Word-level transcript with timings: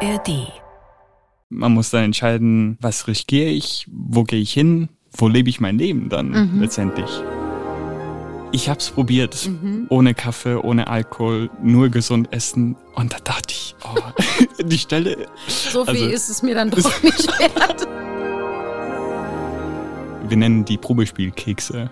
ARD. 0.00 0.52
Man 1.48 1.72
muss 1.72 1.90
dann 1.90 2.04
entscheiden, 2.04 2.76
was 2.80 3.06
riskiere 3.06 3.50
ich, 3.50 3.86
wo 3.90 4.24
gehe 4.24 4.40
ich 4.40 4.52
hin, 4.52 4.88
wo 5.12 5.28
lebe 5.28 5.48
ich 5.48 5.60
mein 5.60 5.78
Leben 5.78 6.08
dann 6.08 6.30
Mhm. 6.54 6.60
letztendlich. 6.60 7.10
Ich 8.52 8.68
habe 8.68 8.78
es 8.78 8.90
probiert, 8.90 9.48
ohne 9.90 10.14
Kaffee, 10.14 10.54
ohne 10.60 10.86
Alkohol, 10.86 11.50
nur 11.62 11.88
gesund 11.88 12.32
essen. 12.32 12.76
Und 12.94 13.12
da 13.12 13.18
dachte 13.22 13.52
ich, 13.52 13.74
oh, 13.84 13.98
die 14.62 14.78
Stelle. 14.78 15.26
So 15.46 15.84
viel 15.84 15.94
Also- 15.94 16.06
ist 16.06 16.28
es 16.30 16.42
mir 16.42 16.54
dann 16.54 16.70
doch 16.72 17.02
nicht 17.02 17.28
wert. 17.38 17.86
Wir 20.28 20.36
nennen 20.36 20.64
die 20.64 20.76
Probespielkekse. 20.76 21.90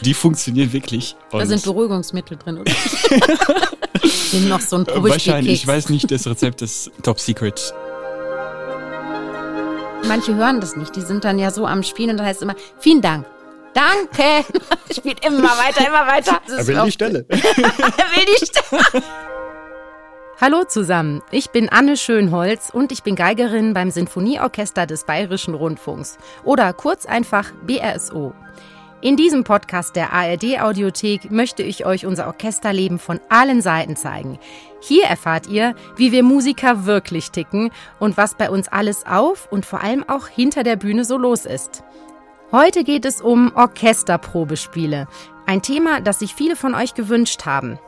Die 0.00 0.14
funktionieren 0.14 0.72
wirklich. 0.72 1.16
Da 1.30 1.44
sind 1.44 1.62
Beruhigungsmittel 1.64 2.38
drin, 2.38 2.58
oder? 2.58 2.72
Nimm 4.32 4.48
noch 4.48 4.60
so 4.60 4.76
ein 4.76 4.86
wahrscheinlich, 4.88 5.62
ich 5.62 5.66
weiß 5.66 5.88
nicht, 5.90 6.10
das 6.10 6.26
Rezept 6.26 6.62
ist 6.62 6.90
top 7.02 7.20
secret. 7.20 7.72
Manche 10.06 10.34
hören 10.34 10.60
das 10.60 10.76
nicht. 10.76 10.94
Die 10.96 11.00
sind 11.00 11.24
dann 11.24 11.38
ja 11.38 11.50
so 11.50 11.66
am 11.66 11.82
Spielen 11.82 12.10
und 12.10 12.16
dann 12.18 12.26
heißt 12.26 12.38
es 12.38 12.42
immer, 12.42 12.56
vielen 12.78 13.00
Dank. 13.00 13.26
Danke. 13.72 14.44
Spielt 14.94 15.24
immer 15.24 15.42
weiter, 15.42 15.86
immer 15.86 16.06
weiter. 16.06 16.40
Das 16.46 16.68
ist 16.68 16.76
auch- 16.76 16.88
Stelle. 16.90 17.24
Er 17.30 17.36
will 17.36 18.26
die 18.38 18.46
Stelle. 18.46 19.02
Hallo 20.40 20.64
zusammen, 20.64 21.22
ich 21.30 21.50
bin 21.50 21.68
Anne 21.68 21.96
Schönholz 21.96 22.68
und 22.72 22.90
ich 22.90 23.04
bin 23.04 23.14
Geigerin 23.14 23.72
beim 23.72 23.90
Sinfonieorchester 23.92 24.84
des 24.84 25.04
Bayerischen 25.04 25.54
Rundfunks 25.54 26.18
oder 26.42 26.72
kurz 26.72 27.06
einfach 27.06 27.52
BRSO. 27.66 28.34
In 29.04 29.18
diesem 29.18 29.44
Podcast 29.44 29.96
der 29.96 30.14
ARD 30.14 30.62
Audiothek 30.62 31.30
möchte 31.30 31.62
ich 31.62 31.84
euch 31.84 32.06
unser 32.06 32.26
Orchesterleben 32.26 32.98
von 32.98 33.20
allen 33.28 33.60
Seiten 33.60 33.96
zeigen. 33.96 34.38
Hier 34.80 35.04
erfahrt 35.04 35.46
ihr, 35.46 35.74
wie 35.96 36.10
wir 36.10 36.22
Musiker 36.22 36.86
wirklich 36.86 37.30
ticken 37.30 37.70
und 38.00 38.16
was 38.16 38.34
bei 38.34 38.48
uns 38.48 38.66
alles 38.68 39.04
auf 39.04 39.46
und 39.52 39.66
vor 39.66 39.82
allem 39.82 40.08
auch 40.08 40.26
hinter 40.28 40.62
der 40.62 40.76
Bühne 40.76 41.04
so 41.04 41.18
los 41.18 41.44
ist. 41.44 41.84
Heute 42.50 42.82
geht 42.82 43.04
es 43.04 43.20
um 43.20 43.52
Orchesterprobespiele. 43.54 45.06
Ein 45.44 45.60
Thema, 45.60 46.00
das 46.00 46.20
sich 46.20 46.34
viele 46.34 46.56
von 46.56 46.74
euch 46.74 46.94
gewünscht 46.94 47.44
haben. 47.44 47.78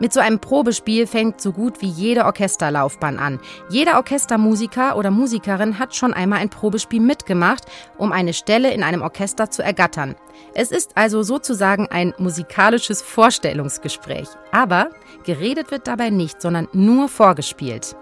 Mit 0.00 0.12
so 0.12 0.20
einem 0.20 0.38
Probespiel 0.38 1.08
fängt 1.08 1.40
so 1.40 1.52
gut 1.52 1.80
wie 1.82 1.88
jede 1.88 2.24
Orchesterlaufbahn 2.24 3.18
an. 3.18 3.40
Jeder 3.68 3.96
Orchestermusiker 3.96 4.96
oder 4.96 5.10
Musikerin 5.10 5.80
hat 5.80 5.96
schon 5.96 6.14
einmal 6.14 6.38
ein 6.38 6.50
Probespiel 6.50 7.00
mitgemacht, 7.00 7.64
um 7.96 8.12
eine 8.12 8.32
Stelle 8.32 8.72
in 8.72 8.84
einem 8.84 9.02
Orchester 9.02 9.50
zu 9.50 9.62
ergattern. 9.62 10.14
Es 10.54 10.70
ist 10.70 10.92
also 10.96 11.24
sozusagen 11.24 11.88
ein 11.88 12.14
musikalisches 12.18 13.02
Vorstellungsgespräch. 13.02 14.28
Aber 14.52 14.90
geredet 15.24 15.72
wird 15.72 15.88
dabei 15.88 16.10
nicht, 16.10 16.40
sondern 16.40 16.68
nur 16.72 17.08
vorgespielt. 17.08 17.96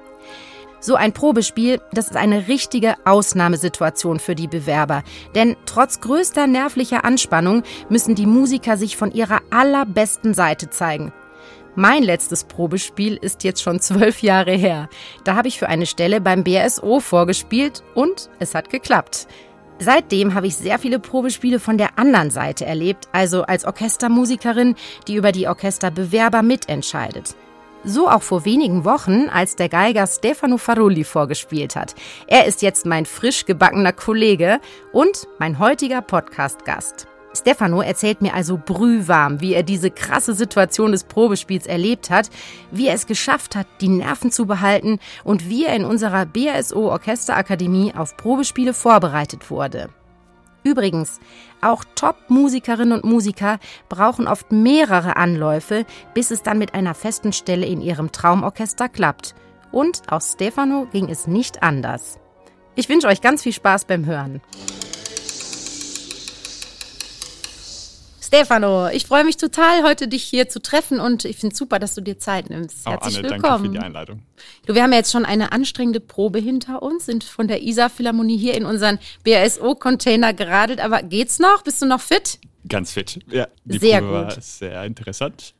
So 0.80 0.96
ein 0.96 1.14
Probespiel, 1.14 1.80
das 1.92 2.08
ist 2.08 2.16
eine 2.16 2.46
richtige 2.46 2.94
Ausnahmesituation 3.06 4.20
für 4.20 4.34
die 4.34 4.48
Bewerber. 4.48 5.02
Denn 5.34 5.56
trotz 5.64 6.00
größter 6.00 6.46
nervlicher 6.46 7.06
Anspannung 7.06 7.62
müssen 7.88 8.14
die 8.14 8.26
Musiker 8.26 8.76
sich 8.76 8.98
von 8.98 9.10
ihrer 9.12 9.40
allerbesten 9.50 10.34
Seite 10.34 10.68
zeigen. 10.68 11.12
Mein 11.78 12.02
letztes 12.02 12.44
Probespiel 12.44 13.18
ist 13.20 13.44
jetzt 13.44 13.62
schon 13.62 13.80
zwölf 13.80 14.22
Jahre 14.22 14.52
her. 14.52 14.88
Da 15.24 15.36
habe 15.36 15.48
ich 15.48 15.58
für 15.58 15.68
eine 15.68 15.84
Stelle 15.84 16.22
beim 16.22 16.42
BSO 16.42 17.00
vorgespielt 17.00 17.84
und 17.94 18.30
es 18.38 18.54
hat 18.54 18.70
geklappt. 18.70 19.28
Seitdem 19.78 20.32
habe 20.32 20.46
ich 20.46 20.56
sehr 20.56 20.78
viele 20.78 20.98
Probespiele 20.98 21.60
von 21.60 21.76
der 21.76 21.98
anderen 21.98 22.30
Seite 22.30 22.64
erlebt, 22.64 23.08
also 23.12 23.42
als 23.42 23.66
Orchestermusikerin, 23.66 24.74
die 25.06 25.16
über 25.16 25.32
die 25.32 25.48
Orchesterbewerber 25.48 26.40
mitentscheidet. 26.40 27.36
So 27.84 28.08
auch 28.08 28.22
vor 28.22 28.46
wenigen 28.46 28.86
Wochen, 28.86 29.28
als 29.28 29.54
der 29.54 29.68
Geiger 29.68 30.06
Stefano 30.06 30.56
Farulli 30.56 31.04
vorgespielt 31.04 31.76
hat. 31.76 31.94
Er 32.26 32.46
ist 32.46 32.62
jetzt 32.62 32.86
mein 32.86 33.04
frisch 33.04 33.44
gebackener 33.44 33.92
Kollege 33.92 34.60
und 34.92 35.28
mein 35.38 35.58
heutiger 35.58 36.00
Podcast-Gast. 36.00 37.06
Stefano 37.36 37.80
erzählt 37.80 38.22
mir 38.22 38.34
also 38.34 38.58
brühwarm, 38.58 39.40
wie 39.40 39.54
er 39.54 39.62
diese 39.62 39.90
krasse 39.90 40.34
Situation 40.34 40.92
des 40.92 41.04
Probespiels 41.04 41.66
erlebt 41.66 42.10
hat, 42.10 42.30
wie 42.70 42.88
er 42.88 42.94
es 42.94 43.06
geschafft 43.06 43.54
hat, 43.54 43.66
die 43.80 43.88
Nerven 43.88 44.32
zu 44.32 44.46
behalten 44.46 44.98
und 45.22 45.48
wie 45.48 45.66
er 45.66 45.76
in 45.76 45.84
unserer 45.84 46.26
BSO 46.26 46.90
Orchesterakademie 46.90 47.94
auf 47.94 48.16
Probespiele 48.16 48.74
vorbereitet 48.74 49.50
wurde. 49.50 49.90
Übrigens, 50.64 51.20
auch 51.60 51.84
Top-Musikerinnen 51.94 53.00
und 53.00 53.04
Musiker 53.04 53.60
brauchen 53.88 54.26
oft 54.26 54.50
mehrere 54.50 55.16
Anläufe, 55.16 55.86
bis 56.12 56.32
es 56.32 56.42
dann 56.42 56.58
mit 56.58 56.74
einer 56.74 56.94
festen 56.94 57.32
Stelle 57.32 57.66
in 57.66 57.80
ihrem 57.80 58.10
Traumorchester 58.10 58.88
klappt. 58.88 59.36
Und 59.70 60.02
auch 60.08 60.22
Stefano 60.22 60.88
ging 60.90 61.08
es 61.08 61.28
nicht 61.28 61.62
anders. 61.62 62.18
Ich 62.74 62.88
wünsche 62.88 63.06
euch 63.06 63.20
ganz 63.20 63.42
viel 63.42 63.52
Spaß 63.52 63.84
beim 63.84 64.06
Hören. 64.06 64.40
Stefano, 68.36 68.88
ich 68.88 69.06
freue 69.06 69.24
mich 69.24 69.38
total, 69.38 69.82
heute 69.82 70.08
dich 70.08 70.22
hier 70.22 70.46
zu 70.50 70.60
treffen 70.60 71.00
und 71.00 71.24
ich 71.24 71.38
finde 71.38 71.56
super, 71.56 71.78
dass 71.78 71.94
du 71.94 72.02
dir 72.02 72.18
Zeit 72.18 72.50
nimmst. 72.50 72.86
Oh, 72.86 72.90
Herzlich 72.90 73.18
Anne, 73.18 73.28
danke 73.28 73.44
willkommen. 73.44 73.64
für 73.64 73.70
die 73.70 73.78
Einladung. 73.78 74.22
Du, 74.66 74.74
wir 74.74 74.82
haben 74.82 74.92
ja 74.92 74.98
jetzt 74.98 75.10
schon 75.10 75.24
eine 75.24 75.52
anstrengende 75.52 76.00
Probe 76.00 76.38
hinter 76.38 76.82
uns, 76.82 77.06
sind 77.06 77.24
von 77.24 77.48
der 77.48 77.62
ISA 77.62 77.88
Philharmonie 77.88 78.36
hier 78.36 78.54
in 78.54 78.66
unseren 78.66 78.98
BSO-Container 79.24 80.34
geradelt, 80.34 80.80
aber 80.80 81.02
geht's 81.02 81.38
noch? 81.38 81.62
Bist 81.62 81.80
du 81.80 81.86
noch 81.86 82.02
fit? 82.02 82.38
Ganz 82.68 82.92
fit. 82.92 83.20
Ja, 83.30 83.48
die 83.64 83.78
Sehr 83.78 84.02
Probe 84.02 84.34
gut. 84.34 84.42
sehr 84.42 84.84
interessant. 84.84 85.54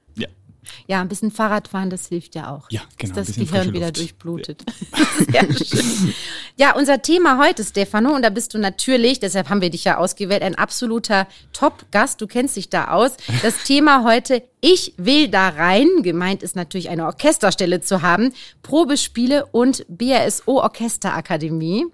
Ja, 0.86 0.96
Ja, 0.96 1.02
ein 1.02 1.08
bisschen 1.08 1.30
Fahrradfahren, 1.30 1.90
das 1.90 2.06
hilft 2.08 2.34
ja 2.34 2.54
auch. 2.54 2.70
Ja, 2.70 2.80
genau, 2.96 3.14
Dass 3.14 3.26
das 3.26 3.36
Gehirn 3.36 3.74
wieder 3.74 3.92
durchblutet. 3.92 4.64
Sehr 5.30 5.42
schön. 5.52 6.14
Ja, 6.56 6.74
unser 6.74 7.02
Thema 7.02 7.38
heute, 7.38 7.64
Stefano, 7.64 8.14
und 8.14 8.22
da 8.22 8.30
bist 8.30 8.54
du 8.54 8.58
natürlich, 8.58 9.20
deshalb 9.20 9.50
haben 9.50 9.60
wir 9.60 9.68
dich 9.68 9.84
ja 9.84 9.98
ausgewählt, 9.98 10.42
ein 10.42 10.54
absoluter 10.54 11.26
Top-Gast. 11.52 12.20
Du 12.20 12.26
kennst 12.26 12.56
dich 12.56 12.70
da 12.70 12.88
aus. 12.88 13.12
Das 13.42 13.64
Thema 13.64 14.04
heute, 14.04 14.42
ich 14.62 14.94
will 14.96 15.28
da 15.28 15.50
rein. 15.50 15.86
Gemeint 16.00 16.42
ist 16.42 16.56
natürlich 16.56 16.88
eine 16.88 17.04
Orchesterstelle 17.04 17.82
zu 17.82 18.00
haben. 18.00 18.32
Probespiele 18.62 19.44
und 19.46 19.84
BRSO 19.88 20.62
Orchesterakademie. 20.62 21.84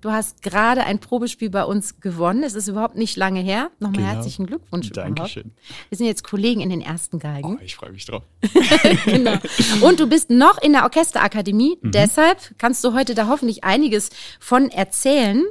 Du 0.00 0.10
hast 0.10 0.42
gerade 0.42 0.84
ein 0.84 0.98
Probespiel 0.98 1.50
bei 1.50 1.62
uns 1.64 2.00
gewonnen. 2.00 2.42
Es 2.42 2.54
ist 2.54 2.68
überhaupt 2.68 2.96
nicht 2.96 3.16
lange 3.16 3.40
her. 3.40 3.70
Nochmal 3.80 4.00
Genau. 4.02 4.14
herzlichen 4.14 4.46
Glückwunsch. 4.46 4.90
überhaupt. 4.90 5.18
Dankeschön. 5.18 5.52
Wir 5.90 5.98
sind 5.98 6.06
jetzt 6.06 6.24
Kollegen 6.24 6.60
in 6.62 6.70
den 6.70 6.80
ersten 6.80 7.18
Geigen. 7.18 7.58
Oh, 7.60 7.62
ich 7.62 7.76
freue 7.76 7.92
mich 7.92 8.06
drauf. 8.06 8.22
Genau. 9.04 9.36
Und 9.82 10.00
du 10.00 10.06
bist 10.06 10.30
noch 10.30 10.60
in 10.62 10.72
der 10.72 10.84
Orchesterakademie. 10.84 11.78
Mhm. 11.82 11.90
Deshalb 11.92 12.38
kannst 12.58 12.82
du 12.84 12.94
heute 12.94 13.14
da 13.14 13.26
hoffentlich 13.28 13.62
einiges 13.64 14.08
von 14.38 14.70
erzählen. 14.70 15.44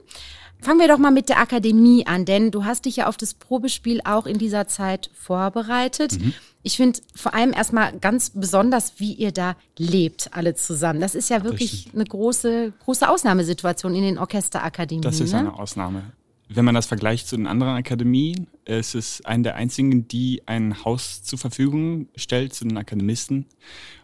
Fangen 0.61 0.79
wir 0.79 0.89
doch 0.89 0.97
mal 0.97 1.11
mit 1.11 1.29
der 1.29 1.39
Akademie 1.39 2.05
an, 2.05 2.25
denn 2.25 2.51
du 2.51 2.65
hast 2.65 2.85
dich 2.85 2.97
ja 2.97 3.07
auf 3.07 3.15
das 3.15 3.33
Probespiel 3.33 4.01
auch 4.03 4.25
in 4.25 4.37
dieser 4.37 4.67
Zeit 4.67 5.09
vorbereitet. 5.13 6.19
Mhm. 6.19 6.33
Ich 6.63 6.75
finde 6.75 6.99
vor 7.15 7.33
allem 7.33 7.53
erstmal 7.53 7.97
ganz 7.97 8.31
besonders, 8.31 8.99
wie 8.99 9.13
ihr 9.13 9.31
da 9.31 9.55
lebt, 9.77 10.31
alle 10.33 10.55
zusammen. 10.55 10.99
Das 10.99 11.15
ist 11.15 11.29
ja 11.29 11.43
wirklich 11.43 11.71
Richtig. 11.73 11.95
eine 11.95 12.03
große, 12.03 12.73
große 12.83 13.09
Ausnahmesituation 13.09 13.95
in 13.95 14.03
den 14.03 14.17
Orchesterakademien. 14.17 15.01
Das 15.01 15.21
ist 15.21 15.31
ne? 15.31 15.39
eine 15.39 15.53
Ausnahme. 15.53 16.11
Wenn 16.49 16.65
man 16.65 16.75
das 16.75 16.87
vergleicht 16.87 17.27
zu 17.27 17.37
den 17.37 17.45
anderen 17.47 17.75
Akademien, 17.75 18.47
es 18.65 18.95
ist 18.95 19.25
eine 19.25 19.43
der 19.43 19.55
einzigen, 19.55 20.07
die 20.07 20.41
ein 20.47 20.83
Haus 20.83 21.21
zur 21.23 21.37
Verfügung 21.37 22.07
stellt 22.15 22.53
zu 22.53 22.65
den 22.65 22.75
Akademisten. 22.77 23.45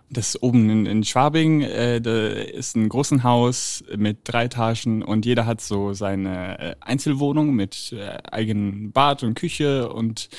Das 0.10 0.42
oben 0.42 0.70
in, 0.70 0.86
in 0.86 1.04
Schwabing, 1.04 1.62
äh, 1.62 2.52
ist 2.52 2.76
ein 2.76 2.90
großes 2.90 3.24
Haus 3.24 3.84
mit 3.96 4.20
drei 4.24 4.46
Etagen 4.46 5.02
und 5.02 5.26
jeder 5.26 5.46
hat 5.46 5.62
so 5.62 5.94
seine 5.94 6.60
äh, 6.60 6.76
Einzelwohnung 6.80 7.56
mit 7.56 7.92
äh, 7.92 8.18
eigenem 8.32 8.92
Bad 8.92 9.24
und 9.24 9.34
Küche 9.34 9.90
und 9.90 10.30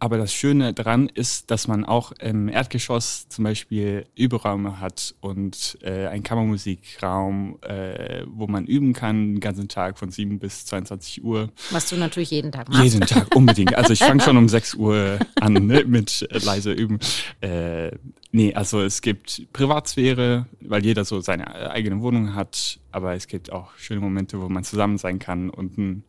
aber 0.00 0.16
das 0.16 0.32
Schöne 0.32 0.72
dran 0.72 1.10
ist, 1.12 1.50
dass 1.50 1.68
man 1.68 1.84
auch 1.84 2.12
im 2.12 2.48
Erdgeschoss 2.48 3.28
zum 3.28 3.44
Beispiel 3.44 4.06
Überräume 4.16 4.80
hat 4.80 5.14
und 5.20 5.78
äh, 5.82 6.06
einen 6.06 6.22
Kammermusikraum, 6.22 7.58
äh, 7.60 8.24
wo 8.26 8.46
man 8.46 8.64
üben 8.64 8.94
kann, 8.94 9.34
den 9.34 9.40
ganzen 9.40 9.68
Tag 9.68 9.98
von 9.98 10.10
7 10.10 10.38
bis 10.38 10.64
22 10.64 11.22
Uhr. 11.22 11.50
Was 11.70 11.90
du 11.90 11.96
natürlich 11.96 12.30
jeden 12.30 12.50
Tag 12.50 12.70
machst. 12.70 12.82
Jeden 12.82 13.02
Tag, 13.02 13.34
unbedingt. 13.36 13.74
Also 13.76 13.92
ich 13.92 13.98
fange 13.98 14.22
schon 14.22 14.38
um 14.38 14.48
6 14.48 14.74
Uhr 14.74 15.18
an 15.38 15.52
ne, 15.52 15.84
mit 15.84 16.26
äh, 16.30 16.38
leise 16.38 16.72
üben. 16.72 16.98
Äh, 17.42 17.90
nee, 18.32 18.54
also 18.54 18.80
es 18.80 19.02
gibt 19.02 19.52
Privatsphäre, 19.52 20.46
weil 20.62 20.82
jeder 20.82 21.04
so 21.04 21.20
seine 21.20 21.44
äh, 21.46 21.68
eigene 21.68 22.00
Wohnung 22.00 22.34
hat, 22.34 22.80
aber 22.90 23.14
es 23.14 23.26
gibt 23.26 23.52
auch 23.52 23.72
schöne 23.76 24.00
Momente, 24.00 24.40
wo 24.40 24.48
man 24.48 24.64
zusammen 24.64 24.96
sein 24.96 25.18
kann 25.18 25.50
und 25.50 25.76
ein, 25.76 26.04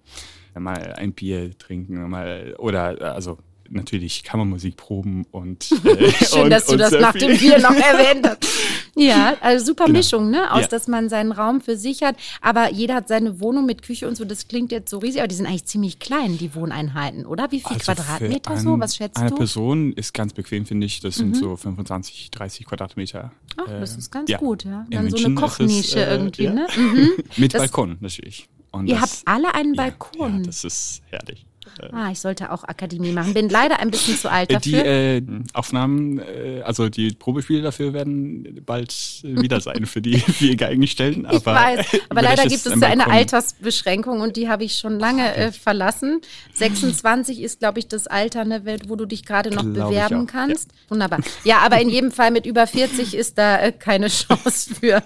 mal 0.57 0.93
ein 0.93 1.11
Bier 1.11 1.57
trinken 1.57 2.09
mal, 2.09 2.55
oder 2.57 3.01
äh, 3.01 3.03
also 3.03 3.37
natürlich 3.71 4.23
Kammermusikproben 4.23 5.25
und 5.31 5.71
äh, 5.85 6.11
Schön, 6.25 6.43
und, 6.43 6.49
dass 6.49 6.65
du 6.67 6.77
das 6.77 6.91
nach 6.91 7.13
dem 7.13 7.37
Bier 7.37 7.59
noch 7.59 7.71
erwähnt 7.71 8.27
hast. 8.27 8.47
Ja, 8.93 9.37
also 9.39 9.67
super 9.67 9.85
genau. 9.85 9.99
Mischung, 9.99 10.29
ne? 10.29 10.51
Aus, 10.51 10.63
ja. 10.63 10.67
dass 10.67 10.89
man 10.89 11.07
seinen 11.07 11.31
Raum 11.31 11.61
für 11.61 11.77
sich 11.77 12.03
hat. 12.03 12.17
Aber 12.41 12.71
jeder 12.71 12.95
hat 12.95 13.07
seine 13.07 13.39
Wohnung 13.39 13.65
mit 13.65 13.83
Küche 13.83 14.05
und 14.07 14.15
so. 14.15 14.25
Das 14.25 14.49
klingt 14.49 14.71
jetzt 14.71 14.89
so 14.89 14.97
riesig, 14.97 15.21
aber 15.21 15.29
die 15.29 15.35
sind 15.35 15.45
eigentlich 15.45 15.65
ziemlich 15.65 15.99
klein, 15.99 16.37
die 16.37 16.53
Wohneinheiten, 16.55 17.25
oder? 17.25 17.51
Wie 17.51 17.61
viel 17.61 17.77
also 17.77 17.85
Quadratmeter 17.85 18.57
so? 18.57 18.79
Was 18.79 18.97
schätzt 18.97 19.17
eine 19.17 19.29
du? 19.29 19.35
Eine 19.35 19.39
Person 19.39 19.93
ist 19.93 20.13
ganz 20.13 20.33
bequem, 20.33 20.65
finde 20.65 20.85
ich. 20.85 20.99
Das 20.99 21.15
sind 21.15 21.29
mhm. 21.29 21.35
so 21.35 21.55
25, 21.55 22.31
30 22.31 22.65
Quadratmeter. 22.65 23.31
Ach, 23.57 23.65
das 23.65 23.95
äh, 23.95 23.99
ist 23.99 24.11
ganz 24.11 24.29
ja. 24.29 24.37
gut, 24.37 24.65
ja. 24.65 24.85
Dann 24.89 25.09
so 25.09 25.25
eine 25.25 25.35
Kochnische 25.35 26.01
es, 26.01 26.07
äh, 26.07 26.11
irgendwie, 26.11 26.43
ja. 26.43 26.53
ne? 26.53 26.67
Mhm. 26.75 27.09
mit 27.37 27.53
das, 27.53 27.61
Balkon 27.61 27.97
natürlich. 28.01 28.49
Und 28.71 28.87
ihr 28.87 28.95
das, 28.95 29.03
habt 29.03 29.21
alle 29.25 29.53
einen 29.53 29.73
Balkon. 29.73 30.39
Ja, 30.39 30.45
das 30.45 30.63
ist 30.65 31.01
herrlich. 31.09 31.45
Ah, 31.91 32.11
ich 32.11 32.19
sollte 32.19 32.51
auch 32.51 32.63
Akademie 32.63 33.11
machen. 33.11 33.33
Bin 33.33 33.49
leider 33.49 33.79
ein 33.79 33.91
bisschen 33.91 34.17
zu 34.17 34.29
alt 34.29 34.51
dafür. 34.51 34.83
Die 34.83 34.89
äh, 34.89 35.21
Aufnahmen, 35.53 36.19
äh, 36.19 36.61
also 36.63 36.89
die 36.89 37.11
Probespiele 37.11 37.61
dafür 37.61 37.93
werden 37.93 38.61
bald 38.65 38.93
wieder 39.23 39.61
sein 39.61 39.85
für 39.85 40.01
die 40.01 40.19
vier 40.19 40.55
Geigenstellen. 40.55 41.25
Aber 41.25 41.37
ich 41.37 41.45
weiß, 41.45 41.85
aber 42.09 42.21
leider 42.21 42.43
gibt 42.43 42.65
es 42.65 42.79
da 42.79 42.87
eine 42.87 43.07
Altersbeschränkung 43.07 44.21
und 44.21 44.35
die 44.35 44.49
habe 44.49 44.63
ich 44.63 44.77
schon 44.77 44.99
lange 44.99 45.35
äh, 45.35 45.51
verlassen. 45.51 46.21
26 46.53 47.41
ist, 47.41 47.59
glaube 47.59 47.79
ich, 47.79 47.87
das 47.87 48.07
Alter, 48.07 48.45
ne, 48.45 48.63
wo 48.87 48.95
du 48.95 49.05
dich 49.05 49.25
gerade 49.25 49.49
noch 49.49 49.63
glaub 49.63 49.89
bewerben 49.89 50.27
kannst. 50.27 50.71
Ja. 50.71 50.91
Wunderbar. 50.91 51.19
Ja, 51.43 51.59
aber 51.59 51.81
in 51.81 51.89
jedem 51.89 52.11
Fall 52.11 52.31
mit 52.31 52.45
über 52.45 52.67
40 52.67 53.15
ist 53.15 53.37
da 53.37 53.59
äh, 53.59 53.71
keine 53.71 54.07
Chance 54.09 54.75
für. 54.75 55.03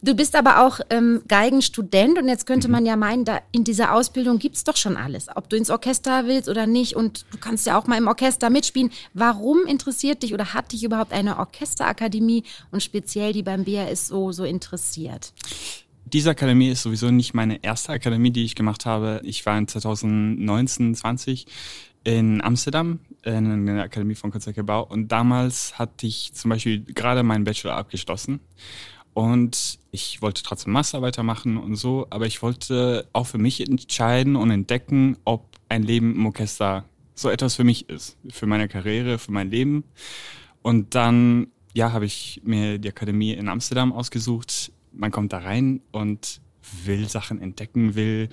Du 0.00 0.14
bist 0.14 0.36
aber 0.36 0.64
auch 0.64 0.78
ähm, 0.90 1.22
Geigenstudent 1.26 2.18
und 2.18 2.28
jetzt 2.28 2.46
könnte 2.46 2.68
man 2.68 2.86
ja 2.86 2.94
meinen, 2.94 3.24
da 3.24 3.40
in 3.50 3.64
dieser 3.64 3.94
Ausbildung 3.94 4.38
gibt 4.38 4.54
es 4.54 4.62
doch 4.62 4.76
schon 4.76 4.96
alles. 4.96 5.26
Ob 5.34 5.48
du 5.48 5.56
ins 5.56 5.70
Orchester 5.70 6.26
willst 6.26 6.48
oder 6.48 6.68
nicht 6.68 6.94
und 6.94 7.26
du 7.32 7.38
kannst 7.38 7.66
ja 7.66 7.76
auch 7.76 7.88
mal 7.88 7.98
im 7.98 8.06
Orchester 8.06 8.48
mitspielen. 8.48 8.90
Warum 9.12 9.66
interessiert 9.66 10.22
dich 10.22 10.34
oder 10.34 10.54
hat 10.54 10.72
dich 10.72 10.84
überhaupt 10.84 11.12
eine 11.12 11.38
Orchesterakademie 11.38 12.44
und 12.70 12.82
speziell 12.82 13.32
die 13.32 13.42
beim 13.42 13.64
BASO 13.64 14.30
so 14.30 14.44
interessiert? 14.44 15.32
Diese 16.04 16.30
Akademie 16.30 16.70
ist 16.70 16.84
sowieso 16.84 17.10
nicht 17.10 17.34
meine 17.34 17.62
erste 17.62 17.92
Akademie, 17.92 18.30
die 18.30 18.44
ich 18.44 18.54
gemacht 18.54 18.86
habe. 18.86 19.20
Ich 19.24 19.44
war 19.46 19.58
in 19.58 19.66
2019, 19.66 20.94
20 20.94 21.46
in 22.04 22.40
Amsterdam 22.40 23.00
in 23.24 23.66
der 23.66 23.82
Akademie 23.82 24.14
von 24.14 24.30
Konzertgebau 24.30 24.84
und 24.84 25.08
damals 25.08 25.78
hatte 25.78 26.06
ich 26.06 26.32
zum 26.32 26.50
Beispiel 26.50 26.84
gerade 26.84 27.24
meinen 27.24 27.44
Bachelor 27.44 27.74
abgeschlossen 27.74 28.40
und 29.18 29.80
ich 29.90 30.22
wollte 30.22 30.44
trotzdem 30.44 30.72
Master 30.72 31.02
weitermachen 31.02 31.56
und 31.56 31.74
so, 31.74 32.06
aber 32.08 32.26
ich 32.26 32.40
wollte 32.40 33.08
auch 33.12 33.26
für 33.26 33.38
mich 33.38 33.60
entscheiden 33.60 34.36
und 34.36 34.52
entdecken, 34.52 35.16
ob 35.24 35.56
ein 35.68 35.82
Leben 35.82 36.14
im 36.14 36.26
Orchester 36.26 36.84
so 37.16 37.28
etwas 37.28 37.56
für 37.56 37.64
mich 37.64 37.88
ist, 37.88 38.16
für 38.30 38.46
meine 38.46 38.68
Karriere, 38.68 39.18
für 39.18 39.32
mein 39.32 39.50
Leben. 39.50 39.82
Und 40.62 40.94
dann, 40.94 41.48
ja, 41.74 41.90
habe 41.90 42.04
ich 42.04 42.42
mir 42.44 42.78
die 42.78 42.90
Akademie 42.90 43.32
in 43.32 43.48
Amsterdam 43.48 43.92
ausgesucht. 43.92 44.70
Man 44.92 45.10
kommt 45.10 45.32
da 45.32 45.38
rein 45.38 45.80
und 45.90 46.40
will 46.84 47.08
Sachen 47.08 47.42
entdecken, 47.42 47.96
will 47.96 48.28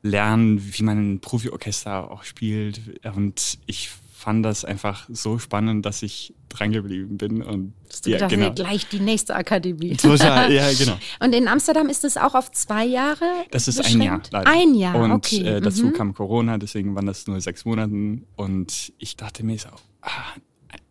lernen, 0.00 0.62
wie 0.78 0.82
man 0.82 1.16
ein 1.16 1.20
Profi-Orchester 1.20 2.10
auch 2.10 2.24
spielt. 2.24 2.80
Und 3.14 3.58
ich 3.66 3.90
fand 4.16 4.46
das 4.46 4.64
einfach 4.64 5.06
so 5.10 5.38
spannend, 5.38 5.84
dass 5.84 6.02
ich 6.02 6.34
dran 6.48 6.72
geblieben 6.72 7.18
bin. 7.18 7.42
Und 7.42 7.74
das 7.86 8.00
ja, 8.06 8.16
gedacht, 8.16 8.30
genau. 8.30 8.52
gleich 8.54 8.88
die 8.88 8.98
nächste 8.98 9.36
Akademie. 9.36 9.94
Total, 9.94 10.50
ja, 10.50 10.72
genau. 10.78 10.96
Und 11.20 11.34
in 11.34 11.46
Amsterdam 11.48 11.90
ist 11.90 12.02
es 12.02 12.16
auch 12.16 12.34
auf 12.34 12.50
zwei 12.50 12.86
Jahre? 12.86 13.26
Das 13.50 13.68
ist 13.68 13.76
beschränkt? 13.76 14.00
ein 14.00 14.06
Jahr, 14.06 14.22
leider. 14.30 14.50
Ein 14.50 14.74
Jahr, 14.74 14.96
und, 14.96 15.12
okay. 15.12 15.42
Äh, 15.42 15.60
dazu 15.60 15.86
mhm. 15.86 15.92
kam 15.92 16.14
Corona, 16.14 16.56
deswegen 16.56 16.94
waren 16.94 17.04
das 17.04 17.26
nur 17.26 17.38
sechs 17.42 17.66
Monate. 17.66 17.92
Und 18.36 18.92
ich 18.96 19.16
dachte 19.16 19.44
mir 19.44 19.58
so, 19.58 19.68
ah, 20.00 20.08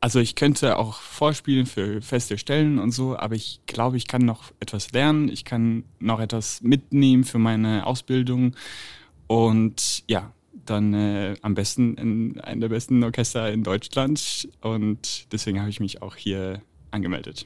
also 0.02 0.20
ich 0.20 0.36
könnte 0.36 0.78
auch 0.78 1.02
vorspielen 1.02 1.66
für 1.66 2.04
feste 2.04 2.38
Stellen 2.38 2.78
und 2.78 2.92
so, 2.92 3.18
aber 3.18 3.34
ich 3.34 3.60
glaube, 3.66 3.98
ich 3.98 4.08
kann 4.08 4.22
noch 4.22 4.52
etwas 4.60 4.92
lernen, 4.92 5.30
ich 5.30 5.46
kann 5.46 5.84
noch 5.98 6.20
etwas 6.20 6.62
mitnehmen 6.62 7.24
für 7.24 7.40
meine 7.40 7.88
Ausbildung. 7.88 8.56
Und 9.26 10.04
ja, 10.08 10.32
dann 10.66 10.94
äh, 10.94 11.36
am 11.42 11.56
besten 11.56 11.96
in 11.96 12.40
einem 12.42 12.62
der 12.62 12.70
besten 12.70 13.04
Orchester 13.04 13.52
in 13.52 13.64
Deutschland. 13.64 14.48
Und 14.62 15.32
deswegen 15.32 15.60
habe 15.60 15.70
ich 15.70 15.80
mich 15.80 16.02
auch 16.02 16.16
hier 16.16 16.62
angemeldet. 16.92 17.46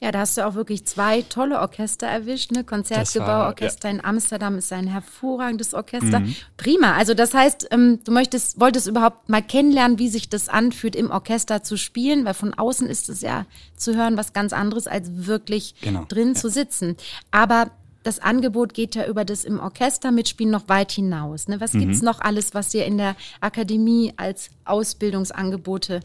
Ja, 0.00 0.12
da 0.12 0.20
hast 0.20 0.36
du 0.36 0.46
auch 0.46 0.54
wirklich 0.54 0.84
zwei 0.84 1.22
tolle 1.22 1.60
Orchester 1.60 2.06
erwischt. 2.06 2.52
Ne? 2.52 2.64
Konzertgebauorchester 2.64 3.88
ja. 3.88 3.94
in 3.94 4.04
Amsterdam 4.04 4.58
ist 4.58 4.72
ein 4.72 4.86
hervorragendes 4.86 5.74
Orchester. 5.74 6.20
Mhm. 6.20 6.36
Prima. 6.56 6.94
Also 6.94 7.14
das 7.14 7.32
heißt, 7.32 7.68
ähm, 7.70 8.00
du 8.04 8.12
möchtest, 8.12 8.60
wolltest 8.60 8.86
überhaupt 8.88 9.28
mal 9.28 9.42
kennenlernen, 9.42 9.98
wie 9.98 10.08
sich 10.08 10.28
das 10.28 10.48
anfühlt, 10.48 10.96
im 10.96 11.10
Orchester 11.10 11.62
zu 11.62 11.76
spielen, 11.76 12.24
weil 12.24 12.34
von 12.34 12.52
außen 12.52 12.86
ist 12.86 13.08
es 13.08 13.22
ja 13.22 13.46
zu 13.76 13.96
hören 13.96 14.16
was 14.16 14.32
ganz 14.32 14.52
anderes, 14.52 14.86
als 14.86 15.26
wirklich 15.26 15.74
genau. 15.80 16.04
drin 16.08 16.28
ja. 16.28 16.34
zu 16.34 16.50
sitzen. 16.50 16.96
Aber 17.30 17.70
das 18.06 18.20
Angebot 18.20 18.72
geht 18.72 18.94
ja 18.94 19.06
über 19.06 19.24
das 19.24 19.44
im 19.44 19.58
Orchester 19.58 20.12
mitspielen 20.12 20.52
noch 20.52 20.68
weit 20.68 20.92
hinaus. 20.92 21.48
Ne? 21.48 21.60
Was 21.60 21.72
mhm. 21.72 21.90
es 21.90 22.02
noch 22.02 22.20
alles, 22.20 22.54
was 22.54 22.72
ihr 22.72 22.86
in 22.86 22.98
der 22.98 23.16
Akademie 23.40 24.12
als 24.16 24.50
Ausbildungsangebote 24.64 26.00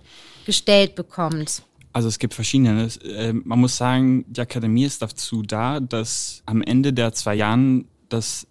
gestellt 0.45 0.95
bekommt? 0.95 1.61
Also 1.93 2.07
es 2.07 2.17
gibt 2.17 2.33
verschiedene. 2.33 2.87
Äh, 3.03 3.33
man 3.33 3.59
muss 3.59 3.77
sagen, 3.77 4.25
die 4.27 4.41
Akademie 4.41 4.85
ist 4.85 5.01
dazu 5.01 5.43
da, 5.43 5.79
dass 5.79 6.41
am 6.45 6.63
Ende 6.63 6.91
der 6.91 7.13
zwei 7.13 7.35
Jahren, 7.35 7.85
dass 8.09 8.47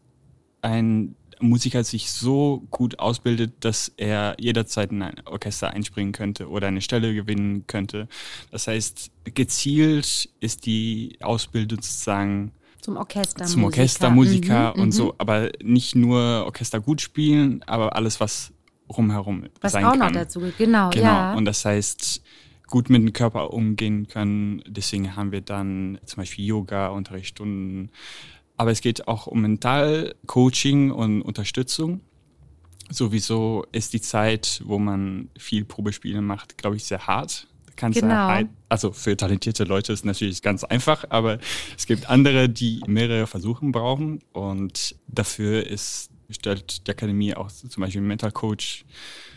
ein 0.62 1.16
Musiker 1.40 1.82
sich 1.82 2.12
so 2.12 2.66
gut 2.70 2.98
ausbildet, 2.98 3.52
dass 3.60 3.90
er 3.96 4.36
jederzeit 4.38 4.92
in 4.92 5.02
ein 5.02 5.22
Orchester 5.24 5.70
einspringen 5.70 6.12
könnte 6.12 6.48
oder 6.48 6.68
eine 6.68 6.82
Stelle 6.82 7.14
gewinnen 7.14 7.66
könnte. 7.66 8.08
Das 8.50 8.66
heißt, 8.66 9.10
gezielt 9.24 10.28
ist 10.38 10.66
die 10.66 11.16
Ausbildung 11.20 11.80
sozusagen 11.80 12.52
zum 12.80 12.96
Orchestermusiker. 12.96 13.46
Zum 13.46 13.64
Orchestermusiker 13.64 14.74
mhm, 14.76 14.82
und 14.82 14.92
so, 14.92 15.06
mhm. 15.06 15.12
aber 15.18 15.50
nicht 15.62 15.94
nur 15.94 16.44
Orchester 16.46 16.80
gut 16.80 17.00
spielen, 17.00 17.62
aber 17.66 17.96
alles, 17.96 18.20
was 18.20 18.52
rumherum 18.88 19.46
was 19.60 19.72
sein 19.72 19.82
kann. 19.82 19.92
Was 19.92 20.00
auch 20.00 20.04
noch 20.04 20.12
dazu, 20.12 20.40
genau, 20.58 20.90
genau. 20.90 21.04
Ja. 21.04 21.34
Und 21.34 21.44
das 21.44 21.64
heißt, 21.64 22.22
gut 22.70 22.88
mit 22.88 23.02
dem 23.02 23.12
Körper 23.12 23.52
umgehen 23.52 24.08
können. 24.08 24.62
Deswegen 24.66 25.16
haben 25.16 25.32
wir 25.32 25.40
dann 25.42 25.98
zum 26.04 26.18
Beispiel 26.18 26.46
Yoga-Unterrichtsstunden. 26.46 27.90
Aber 28.56 28.70
es 28.70 28.80
geht 28.80 29.08
auch 29.08 29.26
um 29.26 29.42
Mental-Coaching 29.42 30.90
und 30.90 31.22
Unterstützung. 31.22 32.00
Sowieso 32.90 33.64
ist 33.72 33.92
die 33.92 34.00
Zeit, 34.00 34.62
wo 34.64 34.78
man 34.78 35.30
viel 35.38 35.64
Probespiele 35.64 36.22
macht, 36.22 36.58
glaube 36.58 36.76
ich, 36.76 36.84
sehr 36.84 37.06
hart 37.06 37.46
kannst 37.80 38.00
genau. 38.00 38.28
halt, 38.28 38.48
also 38.68 38.92
für 38.92 39.16
talentierte 39.16 39.64
Leute 39.64 39.92
ist 39.92 40.04
natürlich 40.04 40.42
ganz 40.42 40.64
einfach, 40.64 41.06
aber 41.08 41.38
es 41.76 41.86
gibt 41.86 42.10
andere, 42.10 42.48
die 42.48 42.82
mehrere 42.86 43.26
Versuche 43.26 43.64
brauchen 43.66 44.20
und 44.32 44.94
dafür 45.08 45.66
ist, 45.66 46.10
stellt 46.28 46.86
die 46.86 46.90
Akademie 46.90 47.34
auch 47.34 47.50
zum 47.50 47.80
Beispiel 47.80 48.00
einen 48.00 48.08
Mental 48.08 48.32
Coach 48.32 48.84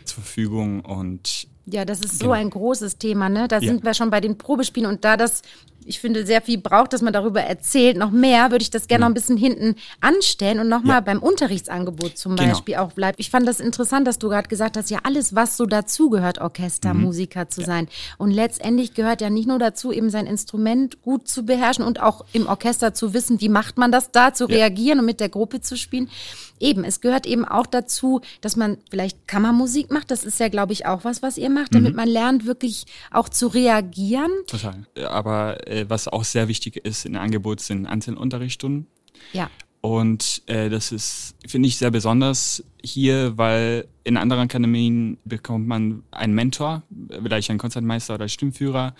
zur 0.04 0.22
Verfügung 0.22 0.80
und 0.80 1.48
ja, 1.66 1.84
das 1.84 2.00
ist 2.00 2.18
so 2.18 2.26
genau. 2.26 2.32
ein 2.32 2.50
großes 2.50 2.98
Thema, 2.98 3.28
ne? 3.28 3.48
Da 3.48 3.58
ja. 3.58 3.68
sind 3.68 3.84
wir 3.84 3.94
schon 3.94 4.10
bei 4.10 4.20
den 4.20 4.36
Probespielen 4.36 4.90
und 4.90 5.04
da 5.04 5.16
das 5.16 5.42
ich 5.86 6.00
finde, 6.00 6.26
sehr 6.26 6.40
viel 6.40 6.58
braucht, 6.58 6.92
dass 6.92 7.02
man 7.02 7.12
darüber 7.12 7.42
erzählt. 7.42 7.96
Noch 7.96 8.10
mehr 8.10 8.50
würde 8.50 8.62
ich 8.62 8.70
das 8.70 8.88
gerne 8.88 9.00
mhm. 9.00 9.02
noch 9.02 9.10
ein 9.10 9.14
bisschen 9.14 9.36
hinten 9.36 9.76
anstellen 10.00 10.60
und 10.60 10.68
nochmal 10.68 10.96
ja. 10.96 11.00
beim 11.00 11.18
Unterrichtsangebot 11.18 12.16
zum 12.16 12.36
genau. 12.36 12.50
Beispiel 12.50 12.76
auch 12.76 12.92
bleibt. 12.92 13.20
Ich 13.20 13.30
fand 13.30 13.46
das 13.46 13.60
interessant, 13.60 14.06
dass 14.06 14.18
du 14.18 14.28
gerade 14.28 14.48
gesagt 14.48 14.76
hast, 14.76 14.90
ja, 14.90 15.00
alles, 15.02 15.34
was 15.34 15.56
so 15.56 15.66
dazugehört, 15.66 16.40
Orchestermusiker 16.40 17.44
mhm. 17.44 17.50
zu 17.50 17.60
ja. 17.62 17.66
sein. 17.66 17.88
Und 18.18 18.30
letztendlich 18.30 18.94
gehört 18.94 19.20
ja 19.20 19.30
nicht 19.30 19.46
nur 19.46 19.58
dazu, 19.58 19.92
eben 19.92 20.10
sein 20.10 20.26
Instrument 20.26 21.02
gut 21.02 21.28
zu 21.28 21.44
beherrschen 21.44 21.84
und 21.84 22.00
auch 22.00 22.24
im 22.32 22.46
Orchester 22.46 22.94
zu 22.94 23.14
wissen, 23.14 23.40
wie 23.40 23.48
macht 23.48 23.78
man 23.78 23.92
das 23.92 24.10
da, 24.10 24.32
zu 24.32 24.46
reagieren 24.46 25.00
und 25.00 25.06
mit 25.06 25.20
der 25.20 25.28
Gruppe 25.28 25.60
zu 25.60 25.76
spielen. 25.76 26.08
Eben, 26.60 26.84
es 26.84 27.00
gehört 27.00 27.26
eben 27.26 27.44
auch 27.44 27.66
dazu, 27.66 28.20
dass 28.40 28.56
man 28.56 28.78
vielleicht 28.90 29.26
Kammermusik 29.26 29.90
macht. 29.90 30.10
Das 30.10 30.24
ist 30.24 30.40
ja, 30.40 30.48
glaube 30.48 30.72
ich, 30.72 30.86
auch 30.86 31.04
was, 31.04 31.22
was 31.22 31.36
ihr 31.36 31.50
macht, 31.50 31.74
damit 31.74 31.90
mhm. 31.90 31.96
man 31.96 32.08
lernt, 32.08 32.46
wirklich 32.46 32.86
auch 33.10 33.28
zu 33.28 33.48
reagieren. 33.48 34.30
Total. 34.46 34.86
Aber 35.06 35.66
äh, 35.66 35.88
was 35.88 36.08
auch 36.08 36.24
sehr 36.24 36.48
wichtig 36.48 36.76
ist 36.76 37.06
in 37.06 37.16
Angebot 37.16 37.60
sind 37.60 37.86
Einzelunterrichtsstunden. 37.86 38.86
Ja. 39.32 39.50
Und 39.84 40.40
äh, 40.46 40.70
das 40.70 40.92
ist, 40.92 41.34
finde 41.46 41.68
ich, 41.68 41.76
sehr 41.76 41.90
besonders 41.90 42.64
hier, 42.82 43.36
weil 43.36 43.86
in 44.02 44.16
anderen 44.16 44.44
Akademien 44.44 45.18
bekommt 45.26 45.66
man 45.66 46.02
einen 46.10 46.34
Mentor, 46.34 46.84
vielleicht 47.22 47.50
einen 47.50 47.58
Konzertmeister 47.58 48.14
oder 48.14 48.28
Stimmführer. 48.28 48.94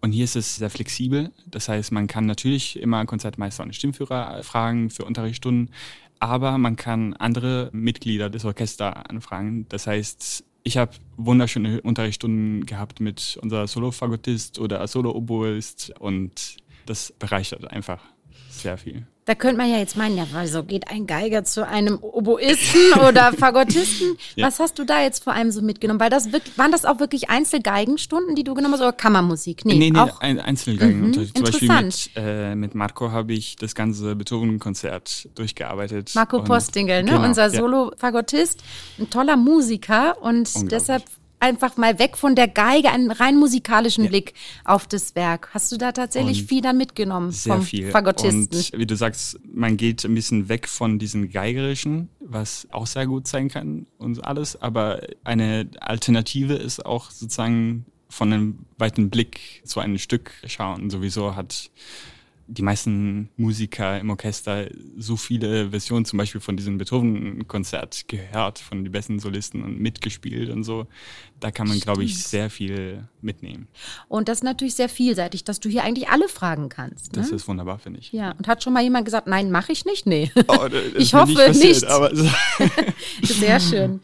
Und 0.00 0.12
hier 0.12 0.24
ist 0.24 0.36
es 0.36 0.56
sehr 0.56 0.70
flexibel. 0.70 1.30
Das 1.46 1.68
heißt, 1.68 1.92
man 1.92 2.06
kann 2.06 2.24
natürlich 2.24 2.80
immer 2.80 2.96
einen 2.96 3.06
Konzertmeister 3.06 3.62
und 3.62 3.66
einen 3.66 3.74
Stimmführer 3.74 4.42
fragen 4.42 4.88
für 4.88 5.04
Unterrichtsstunden, 5.04 5.74
aber 6.20 6.58
man 6.58 6.76
kann 6.76 7.14
andere 7.14 7.70
Mitglieder 7.72 8.30
des 8.30 8.44
Orchesters 8.44 8.94
anfragen. 9.08 9.66
Das 9.70 9.86
heißt, 9.86 10.44
ich 10.62 10.76
habe 10.76 10.92
wunderschöne 11.16 11.80
Unterrichtsstunden 11.80 12.66
gehabt 12.66 13.00
mit 13.00 13.38
unser 13.42 13.66
Solo-Fagottist 13.66 14.58
oder 14.58 14.86
Solo-Oboist 14.86 15.98
und 15.98 16.58
das 16.86 17.12
bereichert 17.18 17.68
einfach 17.70 18.02
sehr 18.50 18.76
viel. 18.76 19.06
Da 19.30 19.36
könnte 19.36 19.58
man 19.58 19.70
ja 19.70 19.78
jetzt 19.78 19.96
meinen, 19.96 20.16
ja, 20.16 20.26
wieso 20.32 20.64
geht 20.64 20.88
ein 20.88 21.06
Geiger 21.06 21.44
zu 21.44 21.64
einem 21.64 22.00
Oboisten 22.02 22.94
oder 23.08 23.32
Fagottisten? 23.32 24.16
ja. 24.34 24.48
Was 24.48 24.58
hast 24.58 24.76
du 24.76 24.84
da 24.84 25.02
jetzt 25.02 25.22
vor 25.22 25.34
allem 25.34 25.52
so 25.52 25.62
mitgenommen? 25.62 26.00
Weil 26.00 26.10
das 26.10 26.32
wirklich, 26.32 26.58
waren 26.58 26.72
das 26.72 26.84
auch 26.84 26.98
wirklich 26.98 27.30
Einzelgeigenstunden, 27.30 28.34
die 28.34 28.42
du 28.42 28.54
genommen 28.54 28.74
hast, 28.74 28.80
oder 28.80 28.92
Kammermusik? 28.92 29.64
Nee, 29.64 29.76
nee, 29.76 29.90
nee 29.92 29.98
auch 30.00 30.20
ein 30.20 30.40
Einzelgeigen. 30.40 31.02
Mhm. 31.02 31.12
Zum 31.12 31.44
Beispiel 31.44 31.68
mit, 31.68 32.10
äh, 32.16 32.56
mit 32.56 32.74
Marco 32.74 33.12
habe 33.12 33.32
ich 33.32 33.54
das 33.54 33.76
ganze 33.76 34.16
Beethoven-Konzert 34.16 35.28
durchgearbeitet. 35.36 36.10
Marco 36.16 36.42
Postingel, 36.42 37.04
ne? 37.04 37.12
Genau, 37.12 37.24
unser 37.24 37.50
Solo-Fagottist, 37.50 38.64
ein 38.98 39.10
toller 39.10 39.36
Musiker 39.36 40.20
und 40.20 40.72
deshalb 40.72 41.04
einfach 41.40 41.76
mal 41.76 41.98
weg 41.98 42.16
von 42.16 42.34
der 42.34 42.48
Geige, 42.48 42.90
einen 42.90 43.10
rein 43.10 43.36
musikalischen 43.36 44.04
ja. 44.04 44.10
Blick 44.10 44.34
auf 44.64 44.86
das 44.86 45.14
Werk. 45.14 45.48
Hast 45.52 45.72
du 45.72 45.76
da 45.76 45.92
tatsächlich 45.92 46.42
und 46.42 46.48
viel 46.48 46.62
dann 46.62 46.76
mitgenommen 46.76 47.32
sehr 47.32 47.54
vom 47.54 47.62
viel. 47.62 47.90
Fagottisten? 47.90 48.48
Und 48.58 48.78
wie 48.78 48.86
du 48.86 48.96
sagst, 48.96 49.40
man 49.52 49.76
geht 49.76 50.04
ein 50.04 50.14
bisschen 50.14 50.48
weg 50.48 50.68
von 50.68 50.98
diesem 50.98 51.30
Geigerischen, 51.30 52.08
was 52.20 52.68
auch 52.70 52.86
sehr 52.86 53.06
gut 53.06 53.26
sein 53.26 53.48
kann 53.48 53.86
und 53.98 54.24
alles, 54.24 54.60
aber 54.60 55.00
eine 55.24 55.68
Alternative 55.80 56.54
ist 56.54 56.84
auch 56.84 57.10
sozusagen 57.10 57.86
von 58.08 58.32
einem 58.32 58.58
weiten 58.76 59.08
Blick 59.08 59.62
zu 59.64 59.80
einem 59.80 59.98
Stück 59.98 60.32
schauen. 60.46 60.90
Sowieso 60.90 61.36
hat 61.36 61.70
die 62.50 62.62
meisten 62.62 63.28
Musiker 63.36 64.00
im 64.00 64.10
Orchester 64.10 64.66
so 64.96 65.16
viele 65.16 65.70
Versionen 65.70 66.04
zum 66.04 66.16
Beispiel 66.18 66.40
von 66.40 66.56
diesem 66.56 66.78
Beethoven-Konzert 66.78 68.08
gehört, 68.08 68.58
von 68.58 68.82
den 68.82 68.92
besten 68.92 69.20
Solisten 69.20 69.62
und 69.62 69.78
mitgespielt 69.78 70.50
und 70.50 70.64
so. 70.64 70.86
Da 71.38 71.52
kann 71.52 71.68
man, 71.68 71.78
glaube 71.78 72.02
ich, 72.02 72.22
sehr 72.22 72.50
viel 72.50 73.08
mitnehmen. 73.20 73.68
Und 74.08 74.28
das 74.28 74.38
ist 74.38 74.44
natürlich 74.44 74.74
sehr 74.74 74.88
vielseitig, 74.88 75.44
dass 75.44 75.60
du 75.60 75.68
hier 75.68 75.84
eigentlich 75.84 76.08
alle 76.08 76.28
fragen 76.28 76.68
kannst. 76.68 77.14
Ne? 77.14 77.22
Das 77.22 77.30
ist 77.30 77.46
wunderbar, 77.46 77.78
finde 77.78 78.00
ich. 78.00 78.12
Ja, 78.12 78.32
und 78.32 78.48
hat 78.48 78.64
schon 78.64 78.72
mal 78.72 78.82
jemand 78.82 79.04
gesagt, 79.04 79.28
nein, 79.28 79.50
mache 79.52 79.70
ich 79.70 79.84
nicht? 79.84 80.06
Nee. 80.06 80.32
Oh, 80.48 80.66
ich 80.98 81.14
hoffe 81.14 81.28
nicht. 81.28 81.46
Passiert, 81.46 81.74
nicht. 81.74 81.84
Aber 81.84 82.10
sehr 83.22 83.60
schön. 83.60 84.00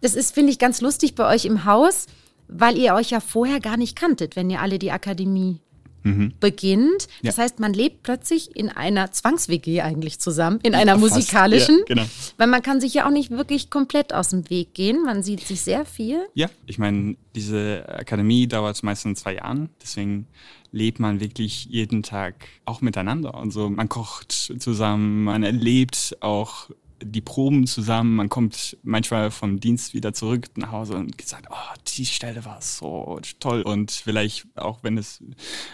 Das 0.00 0.14
ist, 0.14 0.34
finde 0.34 0.50
ich, 0.50 0.58
ganz 0.58 0.80
lustig 0.80 1.14
bei 1.14 1.32
euch 1.32 1.44
im 1.44 1.66
Haus, 1.66 2.06
weil 2.48 2.78
ihr 2.78 2.94
euch 2.94 3.10
ja 3.10 3.20
vorher 3.20 3.60
gar 3.60 3.76
nicht 3.76 3.96
kanntet, 3.96 4.34
wenn 4.34 4.48
ihr 4.48 4.60
alle 4.60 4.78
die 4.78 4.90
Akademie 4.90 5.60
mhm. 6.02 6.32
beginnt. 6.40 7.08
Das 7.22 7.36
ja. 7.36 7.44
heißt, 7.44 7.60
man 7.60 7.72
lebt 7.72 8.02
plötzlich 8.02 8.56
in 8.56 8.68
einer 8.68 9.12
Zwangs-WG 9.12 9.80
eigentlich 9.82 10.18
zusammen, 10.18 10.60
in 10.62 10.74
einer 10.74 10.98
Fast, 10.98 11.14
musikalischen. 11.14 11.78
Ja, 11.80 11.84
genau. 11.86 12.04
Weil 12.36 12.46
man 12.46 12.62
kann 12.62 12.80
sich 12.80 12.94
ja 12.94 13.06
auch 13.06 13.10
nicht 13.10 13.30
wirklich 13.30 13.70
komplett 13.70 14.12
aus 14.12 14.28
dem 14.28 14.48
Weg 14.50 14.74
gehen. 14.74 15.04
Man 15.04 15.22
sieht 15.22 15.40
sich 15.40 15.60
sehr 15.60 15.84
viel. 15.84 16.20
Ja, 16.34 16.48
ich 16.66 16.78
meine, 16.78 17.16
diese 17.34 17.84
Akademie 17.88 18.46
dauert 18.46 18.82
meistens 18.82 19.20
zwei 19.20 19.34
Jahren. 19.34 19.70
Deswegen 19.82 20.26
lebt 20.72 20.98
man 21.00 21.20
wirklich 21.20 21.66
jeden 21.66 22.02
Tag 22.02 22.34
auch 22.64 22.80
miteinander 22.80 23.34
und 23.34 23.50
so. 23.50 23.68
Man 23.68 23.88
kocht 23.88 24.32
zusammen, 24.32 25.24
man 25.24 25.42
erlebt 25.42 26.16
auch 26.20 26.70
die 27.04 27.20
Proben 27.20 27.66
zusammen. 27.66 28.16
Man 28.16 28.28
kommt 28.28 28.76
manchmal 28.82 29.30
vom 29.30 29.60
Dienst 29.60 29.94
wieder 29.94 30.12
zurück 30.12 30.46
nach 30.56 30.72
Hause 30.72 30.94
und 30.94 31.20
sagt, 31.22 31.46
oh, 31.50 31.74
die 31.96 32.06
Stelle 32.06 32.44
war 32.44 32.60
so 32.60 33.20
toll. 33.40 33.62
Und 33.62 33.90
vielleicht 33.90 34.46
auch 34.56 34.80
wenn 34.82 34.98
es 34.98 35.22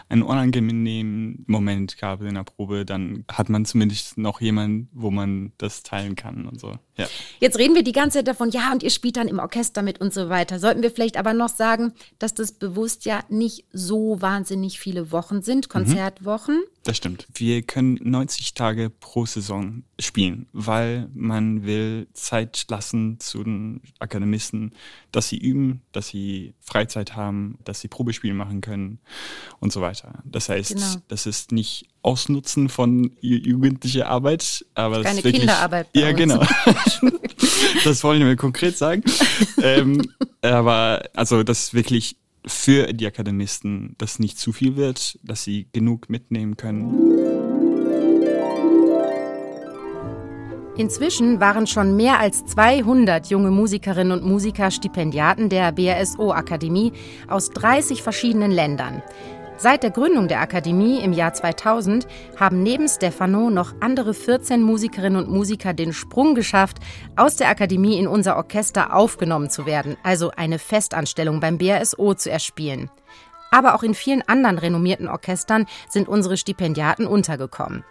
einen 0.09 0.23
unangenehmen 0.23 1.45
Moment 1.47 1.99
gab 1.99 2.23
in 2.23 2.35
der 2.35 2.45
Probe, 2.45 2.85
dann 2.85 3.25
hat 3.31 3.49
man 3.49 3.65
zumindest 3.65 4.19
noch 4.19 4.41
jemanden, 4.41 4.89
wo 4.93 5.11
man 5.11 5.53
das 5.59 5.83
teilen 5.83 6.17
kann 6.17 6.47
und 6.47 6.61
so. 6.61 6.79
Ja. 6.97 7.07
Jetzt 7.41 7.59
reden 7.59 7.75
wir 7.75 7.85
die 7.85 7.93
ganze 7.93 8.19
Zeit 8.19 8.29
davon, 8.29 8.51
ja, 8.51 8.73
und 8.73 8.83
ihr 8.83 8.91
spielt 8.91 9.17
dann 9.17 9.29
im 9.29 9.39
Orchester 9.39 9.83
mit 9.83 10.01
und 10.01 10.13
so 10.13 10.29
weiter. 10.29 10.59
Sollten 10.59 10.83
wir 10.83 10.91
vielleicht 10.91 11.17
aber 11.17 11.33
noch 11.33 11.49
sagen, 11.49 11.93
dass 12.19 12.35
das 12.35 12.53
bewusst 12.53 13.05
ja 13.05 13.21
nicht 13.29 13.65
so 13.73 14.21
wahnsinnig 14.21 14.81
viele 14.81 15.13
Wochen 15.13 15.43
sind. 15.43 15.69
Konzertwochen. 15.69 16.57
Mhm. 16.57 16.78
Das 16.85 16.97
stimmt. 16.97 17.27
Wir 17.35 17.63
können 17.63 17.99
90 18.03 18.55
Tage 18.55 18.89
pro 18.89 19.27
Saison 19.27 19.83
spielen, 19.99 20.47
weil 20.53 21.09
man 21.13 21.67
will 21.67 22.07
Zeit 22.15 22.65
lassen 22.69 23.21
zu 23.21 23.45
den 23.45 23.83
Akademisten, 23.99 24.73
dass 25.13 25.29
sie 25.29 25.39
üben, 25.39 25.83
dass 25.93 26.09
sie 26.09 26.55
Freizeit 26.61 27.15
haben, 27.15 27.59
dass 27.65 27.81
sie 27.81 27.89
Probespiele 27.89 28.33
machen 28.33 28.61
können 28.61 29.01
und 29.61 29.73
so 29.73 29.81
weiter. 29.81 30.23
Das 30.25 30.49
heißt, 30.49 30.75
genau. 30.75 30.95
das 31.09 31.27
ist 31.27 31.53
nicht 31.53 31.89
Ausnutzen 32.03 32.69
von 32.69 33.11
jugendlicher 33.21 34.09
Arbeit, 34.09 34.65
aber 34.75 35.03
keine 35.03 35.17
wirklich, 35.19 35.41
Kinderarbeit. 35.41 35.89
Ja, 35.95 36.13
genau. 36.13 36.43
das 37.85 38.03
wollen 38.05 38.25
wir 38.25 38.37
konkret 38.37 38.79
sagen. 38.79 39.03
ähm, 39.63 40.11
aber 40.41 41.03
also 41.15 41.43
das 41.43 41.65
ist 41.65 41.75
wirklich 41.75 42.17
für 42.47 42.93
die 42.93 43.07
Akademisten, 43.07 43.95
dass 43.99 44.19
nicht 44.19 44.39
zu 44.39 44.53
viel 44.53 44.77
wird, 44.77 45.19
dass 45.23 45.45
sie 45.45 45.69
genug 45.73 46.09
mitnehmen 46.09 46.57
können. 46.57 47.19
Inzwischen 50.79 51.41
waren 51.41 51.67
schon 51.67 51.97
mehr 51.97 52.21
als 52.21 52.45
200 52.47 53.27
junge 53.31 53.51
Musikerinnen 53.51 54.13
und 54.13 54.25
Musiker 54.25 54.71
Stipendiaten 54.71 55.49
der 55.49 55.73
BRSO-Akademie 55.73 56.93
aus 57.27 57.51
30 57.51 58.01
verschiedenen 58.01 58.53
Ländern. 58.53 59.03
Seit 59.61 59.83
der 59.83 59.91
Gründung 59.91 60.29
der 60.29 60.41
Akademie 60.41 61.01
im 61.01 61.13
Jahr 61.13 61.35
2000 61.35 62.07
haben 62.39 62.63
neben 62.63 62.87
Stefano 62.87 63.51
noch 63.51 63.75
andere 63.81 64.15
14 64.15 64.63
Musikerinnen 64.63 65.21
und 65.21 65.35
Musiker 65.35 65.75
den 65.75 65.93
Sprung 65.93 66.37
geschafft, 66.37 66.77
aus 67.17 67.35
der 67.35 67.49
Akademie 67.49 67.99
in 67.99 68.07
unser 68.07 68.37
Orchester 68.37 68.95
aufgenommen 68.95 69.51
zu 69.51 69.67
werden, 69.67 69.97
also 70.05 70.31
eine 70.31 70.61
Festanstellung 70.61 71.41
beim 71.41 71.59
BRSO 71.59 72.15
zu 72.15 72.31
erspielen. 72.31 72.89
Aber 73.51 73.75
auch 73.75 73.83
in 73.83 73.95
vielen 73.95 74.23
anderen 74.29 74.59
renommierten 74.59 75.09
Orchestern 75.09 75.67
sind 75.89 76.07
unsere 76.07 76.37
Stipendiaten 76.37 77.09
untergekommen. 77.09 77.83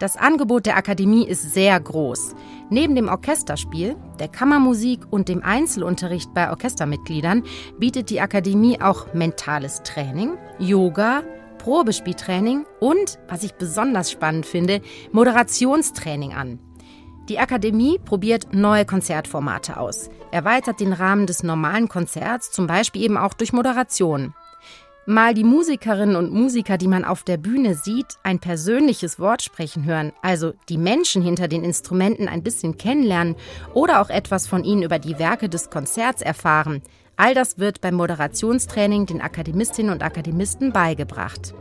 Das 0.00 0.16
Angebot 0.16 0.64
der 0.64 0.78
Akademie 0.78 1.26
ist 1.26 1.52
sehr 1.52 1.78
groß. 1.78 2.34
Neben 2.70 2.94
dem 2.94 3.08
Orchesterspiel, 3.08 3.96
der 4.18 4.28
Kammermusik 4.28 5.00
und 5.10 5.28
dem 5.28 5.42
Einzelunterricht 5.42 6.32
bei 6.32 6.48
Orchestermitgliedern 6.48 7.42
bietet 7.78 8.08
die 8.08 8.22
Akademie 8.22 8.80
auch 8.80 9.12
mentales 9.12 9.82
Training, 9.82 10.38
Yoga, 10.58 11.22
Probespieltraining 11.58 12.64
und, 12.80 13.18
was 13.28 13.42
ich 13.42 13.52
besonders 13.52 14.10
spannend 14.10 14.46
finde, 14.46 14.80
Moderationstraining 15.12 16.32
an. 16.32 16.58
Die 17.28 17.38
Akademie 17.38 17.98
probiert 18.02 18.54
neue 18.54 18.86
Konzertformate 18.86 19.76
aus, 19.76 20.08
erweitert 20.30 20.80
den 20.80 20.94
Rahmen 20.94 21.26
des 21.26 21.42
normalen 21.42 21.88
Konzerts, 21.88 22.50
zum 22.50 22.66
Beispiel 22.66 23.02
eben 23.02 23.18
auch 23.18 23.34
durch 23.34 23.52
Moderation 23.52 24.32
mal 25.10 25.34
die 25.34 25.44
Musikerinnen 25.44 26.16
und 26.16 26.32
Musiker, 26.32 26.78
die 26.78 26.88
man 26.88 27.04
auf 27.04 27.24
der 27.24 27.36
Bühne 27.36 27.74
sieht, 27.74 28.06
ein 28.22 28.38
persönliches 28.38 29.18
Wort 29.18 29.42
sprechen 29.42 29.84
hören, 29.84 30.12
also 30.22 30.52
die 30.68 30.78
Menschen 30.78 31.20
hinter 31.20 31.48
den 31.48 31.64
Instrumenten 31.64 32.28
ein 32.28 32.42
bisschen 32.42 32.76
kennenlernen 32.76 33.34
oder 33.74 34.00
auch 34.00 34.08
etwas 34.08 34.46
von 34.46 34.64
ihnen 34.64 34.82
über 34.82 34.98
die 34.98 35.18
Werke 35.18 35.48
des 35.48 35.68
Konzerts 35.68 36.22
erfahren. 36.22 36.82
All 37.16 37.34
das 37.34 37.58
wird 37.58 37.80
beim 37.80 37.96
Moderationstraining 37.96 39.06
den 39.06 39.20
Akademistinnen 39.20 39.92
und 39.92 40.02
Akademisten 40.02 40.72
beigebracht. 40.72 41.54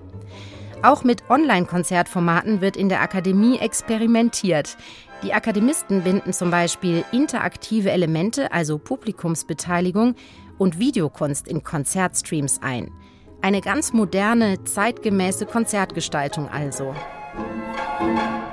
Auch 0.82 1.04
mit 1.04 1.30
Online-Konzertformaten 1.30 2.62
wird 2.62 2.78
in 2.78 2.88
der 2.88 3.02
Akademie 3.02 3.58
experimentiert. 3.58 4.78
Die 5.24 5.34
Akademisten 5.34 6.04
binden 6.04 6.32
zum 6.32 6.52
Beispiel 6.52 7.04
interaktive 7.12 7.92
Elemente, 7.92 8.54
also 8.54 8.78
Publikumsbeteiligung 8.78 10.16
und 10.58 10.80
Videokunst 10.80 11.48
in 11.48 11.64
Konzertstreams 11.64 12.62
ein. 12.62 12.92
Eine 13.42 13.62
ganz 13.62 13.94
moderne, 13.94 14.64
zeitgemäße 14.66 15.46
Konzertgestaltung 15.46 16.50
also. 16.50 16.94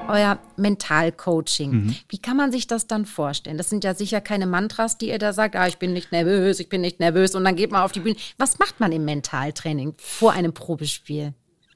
Euer 0.07 0.39
Mentalcoaching. 0.57 1.71
Mhm. 1.73 1.97
Wie 2.09 2.19
kann 2.19 2.37
man 2.37 2.53
sich 2.53 2.69
das 2.69 2.87
dann 2.87 3.05
vorstellen? 3.05 3.59
Das 3.59 3.69
sind 3.69 3.83
ja 3.83 3.95
sicher 3.95 4.21
keine 4.21 4.47
Mantras, 4.47 4.97
die 4.97 5.09
ihr 5.09 5.19
da 5.19 5.33
sagt, 5.33 5.57
ah, 5.57 5.67
ich 5.67 5.79
bin 5.79 5.93
nicht 5.93 6.13
nervös, 6.13 6.61
ich 6.61 6.69
bin 6.69 6.83
nicht 6.83 7.01
nervös 7.01 7.35
und 7.35 7.43
dann 7.43 7.57
geht 7.57 7.73
man 7.73 7.83
auf 7.83 7.91
die 7.91 8.01
Bühne. 8.01 8.15
Was 8.39 8.61
macht 8.61 8.79
man 8.79 8.93
im 8.93 9.05
Mentaltraining 9.05 9.95
vor 9.97 10.33
einem 10.33 10.55
Probespiel? 10.55 11.35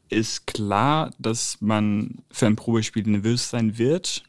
Ist 0.09 0.47
klar, 0.47 1.11
dass 1.19 1.57
man 1.61 2.23
für 2.31 2.47
ein 2.47 2.57
Probespiel 2.57 3.03
nervös 3.09 3.51
sein 3.51 3.77
wird. 3.77 4.23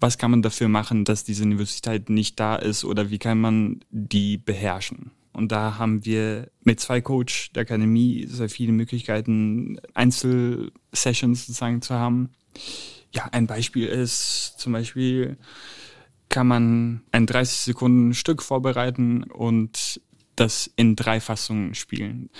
Was 0.00 0.18
kann 0.18 0.32
man 0.32 0.42
dafür 0.42 0.68
machen, 0.68 1.04
dass 1.04 1.22
diese 1.22 1.46
Nervosität 1.46 2.10
nicht 2.10 2.40
da 2.40 2.56
ist 2.56 2.84
oder 2.84 3.10
wie 3.10 3.18
kann 3.18 3.40
man 3.40 3.84
die 3.90 4.36
beherrschen? 4.36 5.12
Und 5.34 5.52
da 5.52 5.78
haben 5.78 6.04
wir 6.04 6.50
mit 6.62 6.80
zwei 6.80 7.00
Coach 7.00 7.52
der 7.52 7.62
Akademie 7.62 8.26
sehr 8.26 8.48
viele 8.48 8.72
Möglichkeiten, 8.72 9.80
Einzelsessions 9.92 11.46
sozusagen 11.46 11.82
zu 11.82 11.94
haben. 11.94 12.30
Ja, 13.12 13.28
ein 13.32 13.46
Beispiel 13.46 13.86
ist 13.86 14.54
zum 14.58 14.72
Beispiel, 14.72 15.36
kann 16.28 16.46
man 16.46 17.02
ein 17.12 17.26
30 17.26 17.58
Sekunden 17.58 18.14
Stück 18.14 18.42
vorbereiten 18.42 19.24
und 19.24 20.00
das 20.36 20.70
in 20.76 20.96
drei 20.96 21.20
Fassungen 21.20 21.74
spielen. 21.74 22.30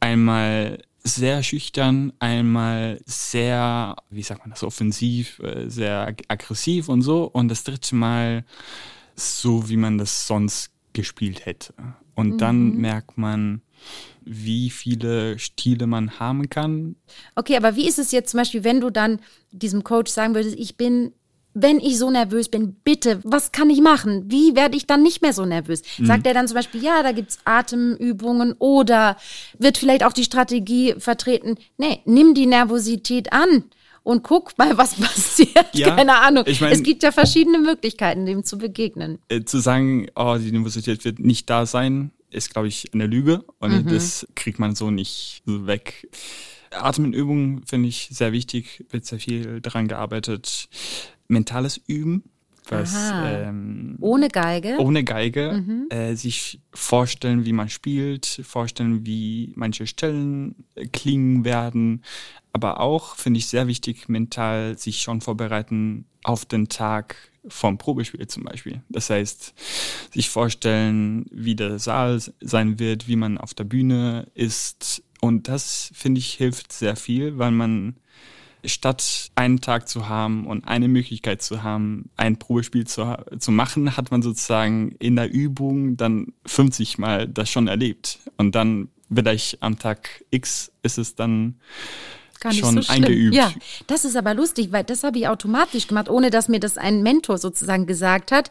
Einmal 0.00 0.82
sehr 1.04 1.42
schüchtern, 1.42 2.12
einmal 2.18 3.00
sehr, 3.04 3.96
wie 4.10 4.22
sagt 4.22 4.40
man 4.40 4.50
das, 4.50 4.62
offensiv, 4.62 5.40
äh, 5.40 5.68
sehr 5.68 6.14
aggressiv 6.28 6.88
und 6.88 7.02
so. 7.02 7.24
Und 7.24 7.48
das 7.48 7.64
dritte 7.64 7.94
Mal 7.96 8.44
so, 9.16 9.68
wie 9.68 9.76
man 9.76 9.98
das 9.98 10.26
sonst 10.26 10.70
gespielt 10.92 11.46
hätte. 11.46 11.74
Und 12.14 12.34
mhm. 12.34 12.38
dann 12.38 12.76
merkt 12.76 13.18
man, 13.18 13.62
wie 14.24 14.70
viele 14.70 15.38
Stile 15.38 15.86
man 15.86 16.20
haben 16.20 16.48
kann. 16.48 16.96
Okay, 17.34 17.56
aber 17.56 17.76
wie 17.76 17.88
ist 17.88 17.98
es 17.98 18.12
jetzt 18.12 18.30
zum 18.30 18.38
Beispiel, 18.38 18.64
wenn 18.64 18.80
du 18.80 18.90
dann 18.90 19.20
diesem 19.50 19.82
Coach 19.84 20.10
sagen 20.10 20.34
würdest, 20.34 20.56
ich 20.58 20.76
bin 20.76 21.12
wenn 21.54 21.80
ich 21.80 21.98
so 21.98 22.10
nervös 22.10 22.48
bin, 22.48 22.76
bitte, 22.82 23.20
was 23.24 23.52
kann 23.52 23.68
ich 23.68 23.80
machen? 23.80 24.24
Wie 24.30 24.56
werde 24.56 24.76
ich 24.76 24.86
dann 24.86 25.02
nicht 25.02 25.22
mehr 25.22 25.32
so 25.32 25.44
nervös? 25.44 25.82
Mhm. 25.98 26.06
Sagt 26.06 26.26
er 26.26 26.34
dann 26.34 26.48
zum 26.48 26.54
Beispiel, 26.54 26.82
ja, 26.82 27.02
da 27.02 27.12
gibt's 27.12 27.38
Atemübungen 27.44 28.54
oder 28.58 29.16
wird 29.58 29.76
vielleicht 29.76 30.04
auch 30.04 30.12
die 30.12 30.24
Strategie 30.24 30.94
vertreten, 30.96 31.56
nee, 31.76 32.00
nimm 32.04 32.34
die 32.34 32.46
Nervosität 32.46 33.32
an 33.32 33.64
und 34.02 34.22
guck 34.22 34.56
mal, 34.58 34.76
was 34.78 34.94
passiert. 34.94 35.74
Ja, 35.74 35.94
Keine 35.96 36.18
Ahnung. 36.18 36.44
Ich 36.46 36.60
mein, 36.60 36.72
es 36.72 36.82
gibt 36.82 37.02
ja 37.02 37.12
verschiedene 37.12 37.58
Möglichkeiten, 37.58 38.26
dem 38.26 38.44
zu 38.44 38.58
begegnen. 38.58 39.18
Äh, 39.28 39.44
zu 39.44 39.60
sagen, 39.60 40.08
oh, 40.14 40.36
die 40.38 40.52
Nervosität 40.52 41.04
wird 41.04 41.18
nicht 41.18 41.48
da 41.50 41.66
sein, 41.66 42.12
ist, 42.30 42.52
glaube 42.52 42.68
ich, 42.68 42.92
eine 42.94 43.06
Lüge 43.06 43.44
und 43.58 43.84
mhm. 43.84 43.88
das 43.88 44.26
kriegt 44.34 44.58
man 44.58 44.74
so 44.74 44.90
nicht 44.90 45.42
weg. 45.46 46.08
Atemenübungen 46.70 47.64
finde 47.66 47.88
ich 47.88 48.08
sehr 48.10 48.32
wichtig, 48.32 48.84
wird 48.90 49.04
sehr 49.04 49.18
viel 49.18 49.60
daran 49.60 49.88
gearbeitet. 49.88 50.68
Mentales 51.28 51.80
Üben, 51.86 52.24
was 52.68 52.94
ähm, 53.24 53.96
ohne 54.00 54.28
Geige, 54.28 54.76
ohne 54.78 55.04
Geige 55.04 55.64
mhm. 55.66 55.86
äh, 55.90 56.14
sich 56.14 56.60
vorstellen, 56.72 57.44
wie 57.44 57.52
man 57.52 57.68
spielt, 57.68 58.40
vorstellen, 58.44 59.04
wie 59.04 59.52
manche 59.56 59.86
Stellen 59.86 60.54
äh, 60.74 60.86
klingen 60.86 61.44
werden, 61.44 62.02
aber 62.52 62.80
auch 62.80 63.16
finde 63.16 63.38
ich 63.38 63.46
sehr 63.46 63.66
wichtig, 63.66 64.08
mental 64.08 64.76
sich 64.78 65.00
schon 65.00 65.20
vorbereiten 65.20 66.04
auf 66.22 66.44
den 66.44 66.68
Tag 66.68 67.16
vom 67.48 67.78
Probespiel 67.78 68.26
zum 68.26 68.44
Beispiel. 68.44 68.82
Das 68.88 69.10
heißt, 69.10 69.54
sich 70.12 70.30
vorstellen, 70.30 71.26
wie 71.30 71.56
der 71.56 71.78
Saal 71.78 72.20
sein 72.40 72.78
wird, 72.78 73.08
wie 73.08 73.16
man 73.16 73.38
auf 73.38 73.54
der 73.54 73.64
Bühne 73.64 74.28
ist. 74.34 75.02
Und 75.20 75.48
das, 75.48 75.90
finde 75.94 76.20
ich, 76.20 76.34
hilft 76.34 76.72
sehr 76.72 76.94
viel, 76.94 77.38
weil 77.38 77.50
man 77.50 77.96
statt 78.64 79.30
einen 79.34 79.60
Tag 79.60 79.88
zu 79.88 80.08
haben 80.08 80.46
und 80.46 80.66
eine 80.66 80.88
Möglichkeit 80.88 81.42
zu 81.42 81.62
haben, 81.62 82.10
ein 82.16 82.38
Probespiel 82.38 82.86
zu, 82.86 83.16
zu 83.38 83.50
machen, 83.50 83.96
hat 83.96 84.10
man 84.10 84.22
sozusagen 84.22 84.92
in 84.98 85.16
der 85.16 85.32
Übung 85.32 85.96
dann 85.96 86.32
50 86.46 86.98
Mal 86.98 87.28
das 87.28 87.50
schon 87.50 87.68
erlebt. 87.68 88.18
Und 88.36 88.54
dann 88.54 88.88
vielleicht 89.12 89.62
am 89.62 89.78
Tag 89.78 90.24
X 90.30 90.72
ist 90.82 90.98
es 90.98 91.14
dann 91.14 91.56
schon 92.50 92.82
so 92.82 92.92
eingeübt. 92.92 93.34
Ja, 93.34 93.52
das 93.86 94.04
ist 94.04 94.16
aber 94.16 94.34
lustig, 94.34 94.72
weil 94.72 94.84
das 94.84 95.04
habe 95.04 95.18
ich 95.18 95.28
automatisch 95.28 95.86
gemacht, 95.86 96.08
ohne 96.08 96.30
dass 96.30 96.48
mir 96.48 96.60
das 96.60 96.78
ein 96.78 97.02
Mentor 97.02 97.38
sozusagen 97.38 97.86
gesagt 97.86 98.32
hat. 98.32 98.50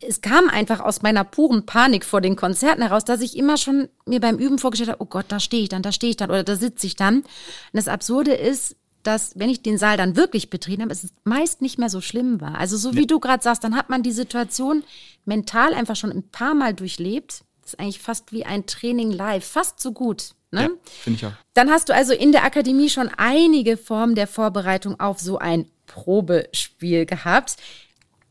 Es 0.00 0.20
kam 0.20 0.48
einfach 0.48 0.80
aus 0.80 1.02
meiner 1.02 1.24
puren 1.24 1.66
Panik 1.66 2.04
vor 2.04 2.20
den 2.20 2.36
Konzerten 2.36 2.82
heraus, 2.82 3.04
dass 3.04 3.20
ich 3.20 3.36
immer 3.36 3.56
schon 3.56 3.88
mir 4.06 4.20
beim 4.20 4.38
Üben 4.38 4.58
vorgestellt 4.58 4.90
habe, 4.90 5.02
oh 5.02 5.06
Gott, 5.06 5.26
da 5.28 5.40
stehe 5.40 5.62
ich 5.62 5.68
dann, 5.68 5.82
da 5.82 5.92
stehe 5.92 6.10
ich 6.10 6.16
dann 6.16 6.30
oder 6.30 6.44
da 6.44 6.56
sitze 6.56 6.86
ich 6.86 6.96
dann. 6.96 7.16
Und 7.16 7.26
das 7.72 7.88
Absurde 7.88 8.32
ist, 8.32 8.76
dass, 9.02 9.38
wenn 9.38 9.50
ich 9.50 9.62
den 9.62 9.78
Saal 9.78 9.96
dann 9.96 10.16
wirklich 10.16 10.50
betreten 10.50 10.82
habe, 10.82 10.92
es 10.92 11.12
meist 11.24 11.62
nicht 11.62 11.78
mehr 11.78 11.88
so 11.88 12.00
schlimm 12.00 12.40
war. 12.40 12.58
Also 12.58 12.76
so 12.76 12.94
wie 12.94 13.00
ja. 13.00 13.06
du 13.06 13.20
gerade 13.20 13.42
sagst, 13.42 13.64
dann 13.64 13.76
hat 13.76 13.90
man 13.90 14.02
die 14.02 14.12
Situation 14.12 14.84
mental 15.24 15.74
einfach 15.74 15.96
schon 15.96 16.12
ein 16.12 16.28
paar 16.28 16.54
Mal 16.54 16.74
durchlebt. 16.74 17.44
Das 17.62 17.74
ist 17.74 17.80
eigentlich 17.80 18.00
fast 18.00 18.32
wie 18.32 18.44
ein 18.44 18.66
Training 18.66 19.10
live, 19.10 19.44
fast 19.44 19.80
so 19.80 19.92
gut. 19.92 20.34
Ne? 20.50 20.62
Ja, 20.62 20.68
finde 20.84 21.16
ich 21.16 21.26
auch. 21.26 21.32
Dann 21.54 21.70
hast 21.70 21.88
du 21.88 21.94
also 21.94 22.12
in 22.12 22.32
der 22.32 22.44
Akademie 22.44 22.90
schon 22.90 23.10
einige 23.16 23.76
Formen 23.76 24.14
der 24.14 24.26
Vorbereitung 24.26 25.00
auf 25.00 25.18
so 25.18 25.38
ein 25.38 25.66
Probespiel 25.86 27.06
gehabt. 27.06 27.56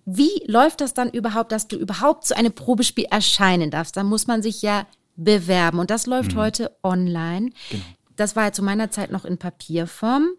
Wie 0.05 0.43
läuft 0.45 0.81
das 0.81 0.93
dann 0.93 1.09
überhaupt, 1.09 1.51
dass 1.51 1.67
du 1.67 1.77
überhaupt 1.77 2.25
zu 2.25 2.35
einem 2.35 2.53
Probespiel 2.53 3.05
erscheinen 3.09 3.71
darfst? 3.71 3.97
Da 3.97 4.03
muss 4.03 4.27
man 4.27 4.41
sich 4.41 4.61
ja 4.61 4.85
bewerben 5.15 5.79
und 5.79 5.89
das 5.89 6.05
läuft 6.05 6.33
mhm. 6.33 6.37
heute 6.37 6.71
online. 6.83 7.51
Genau. 7.69 7.83
Das 8.21 8.35
war 8.35 8.43
ja 8.43 8.51
zu 8.51 8.61
meiner 8.61 8.91
Zeit 8.91 9.11
noch 9.11 9.25
in 9.25 9.39
Papierform. 9.39 10.29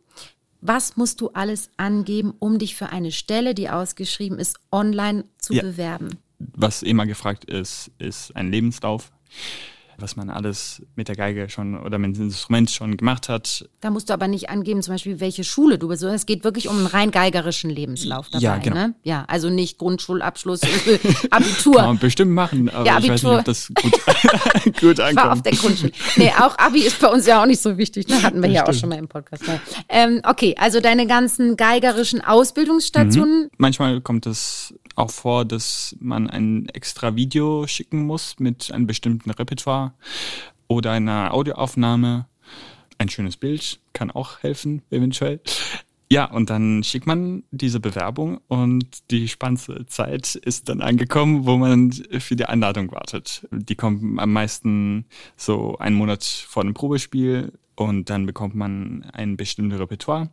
Was 0.60 0.96
musst 0.96 1.20
du 1.20 1.30
alles 1.30 1.68
angeben, 1.78 2.32
um 2.38 2.60
dich 2.60 2.76
für 2.76 2.90
eine 2.90 3.10
Stelle, 3.10 3.56
die 3.56 3.70
ausgeschrieben 3.70 4.38
ist, 4.38 4.60
online 4.70 5.24
zu 5.38 5.52
ja. 5.52 5.62
bewerben? 5.62 6.10
Was 6.38 6.84
immer 6.84 7.06
gefragt 7.06 7.44
ist, 7.44 7.90
ist 7.98 8.36
ein 8.36 8.52
Lebenslauf 8.52 9.10
was 9.98 10.16
man 10.16 10.30
alles 10.30 10.82
mit 10.96 11.08
der 11.08 11.16
Geige 11.16 11.48
schon 11.48 11.78
oder 11.78 11.98
mit 11.98 12.16
dem 12.16 12.24
Instrument 12.24 12.70
schon 12.70 12.96
gemacht 12.96 13.28
hat. 13.28 13.68
Da 13.80 13.90
musst 13.90 14.08
du 14.10 14.14
aber 14.14 14.28
nicht 14.28 14.50
angeben, 14.50 14.82
zum 14.82 14.94
Beispiel, 14.94 15.20
welche 15.20 15.44
Schule 15.44 15.78
du 15.78 15.88
bist. 15.88 16.02
Es 16.02 16.26
geht 16.26 16.44
wirklich 16.44 16.68
um 16.68 16.76
einen 16.78 16.86
rein 16.86 17.10
geigerischen 17.10 17.70
Lebenslauf 17.70 18.28
dabei. 18.28 18.42
Ja, 18.42 18.56
genau. 18.58 18.76
Ne? 18.76 18.94
Ja, 19.02 19.24
also 19.28 19.50
nicht 19.50 19.78
Grundschulabschluss, 19.78 20.60
Abitur. 21.30 21.76
Kann 21.76 21.86
man 21.86 21.98
bestimmt 21.98 22.32
machen, 22.32 22.68
aber 22.68 22.86
ja, 22.86 22.98
ich 22.98 23.08
weiß 23.08 23.22
nicht, 23.22 23.32
ob 23.32 23.44
das 23.44 23.68
gut, 23.74 23.92
gut 24.80 25.00
ankommt. 25.00 25.16
War 25.16 25.32
auf 25.32 25.42
der 25.42 25.52
Grundschule. 25.52 25.92
Nee, 26.16 26.32
auch 26.38 26.58
Abi 26.58 26.80
ist 26.80 27.00
bei 27.00 27.08
uns 27.08 27.26
ja 27.26 27.42
auch 27.42 27.46
nicht 27.46 27.60
so 27.60 27.78
wichtig. 27.78 28.08
Ne? 28.08 28.22
Hatten 28.22 28.42
wir 28.42 28.50
ja 28.50 28.66
auch 28.66 28.72
schon 28.72 28.88
mal 28.88 28.98
im 28.98 29.08
Podcast. 29.08 29.44
Ähm, 29.88 30.20
okay, 30.24 30.54
also 30.58 30.80
deine 30.80 31.06
ganzen 31.06 31.56
geigerischen 31.56 32.20
Ausbildungsstationen. 32.22 33.44
Mhm. 33.44 33.50
Manchmal 33.58 34.00
kommt 34.00 34.26
es 34.26 34.74
auch 34.96 35.10
vor, 35.10 35.44
dass 35.44 35.96
man 36.00 36.28
ein 36.28 36.68
extra 36.68 37.16
Video 37.16 37.66
schicken 37.66 38.06
muss 38.06 38.36
mit 38.38 38.70
einem 38.72 38.86
bestimmten 38.86 39.30
Repertoire 39.30 39.81
oder 40.68 40.92
einer 40.92 41.34
Audioaufnahme. 41.34 42.26
Ein 42.98 43.08
schönes 43.08 43.36
Bild 43.36 43.80
kann 43.92 44.10
auch 44.10 44.42
helfen, 44.42 44.82
eventuell. 44.90 45.40
Ja, 46.12 46.26
und 46.26 46.50
dann 46.50 46.84
schickt 46.84 47.06
man 47.06 47.42
diese 47.52 47.80
Bewerbung 47.80 48.42
und 48.46 49.10
die 49.10 49.28
spannendste 49.28 49.86
Zeit 49.86 50.34
ist 50.34 50.68
dann 50.68 50.82
angekommen, 50.82 51.46
wo 51.46 51.56
man 51.56 51.90
für 51.90 52.36
die 52.36 52.44
Einladung 52.44 52.92
wartet. 52.92 53.48
Die 53.50 53.76
kommt 53.76 54.20
am 54.20 54.32
meisten 54.32 55.06
so 55.36 55.78
einen 55.78 55.96
Monat 55.96 56.22
vor 56.22 56.64
dem 56.64 56.74
Probespiel 56.74 57.52
und 57.76 58.10
dann 58.10 58.26
bekommt 58.26 58.54
man 58.54 59.04
ein 59.14 59.38
bestimmtes 59.38 59.80
Repertoire 59.80 60.28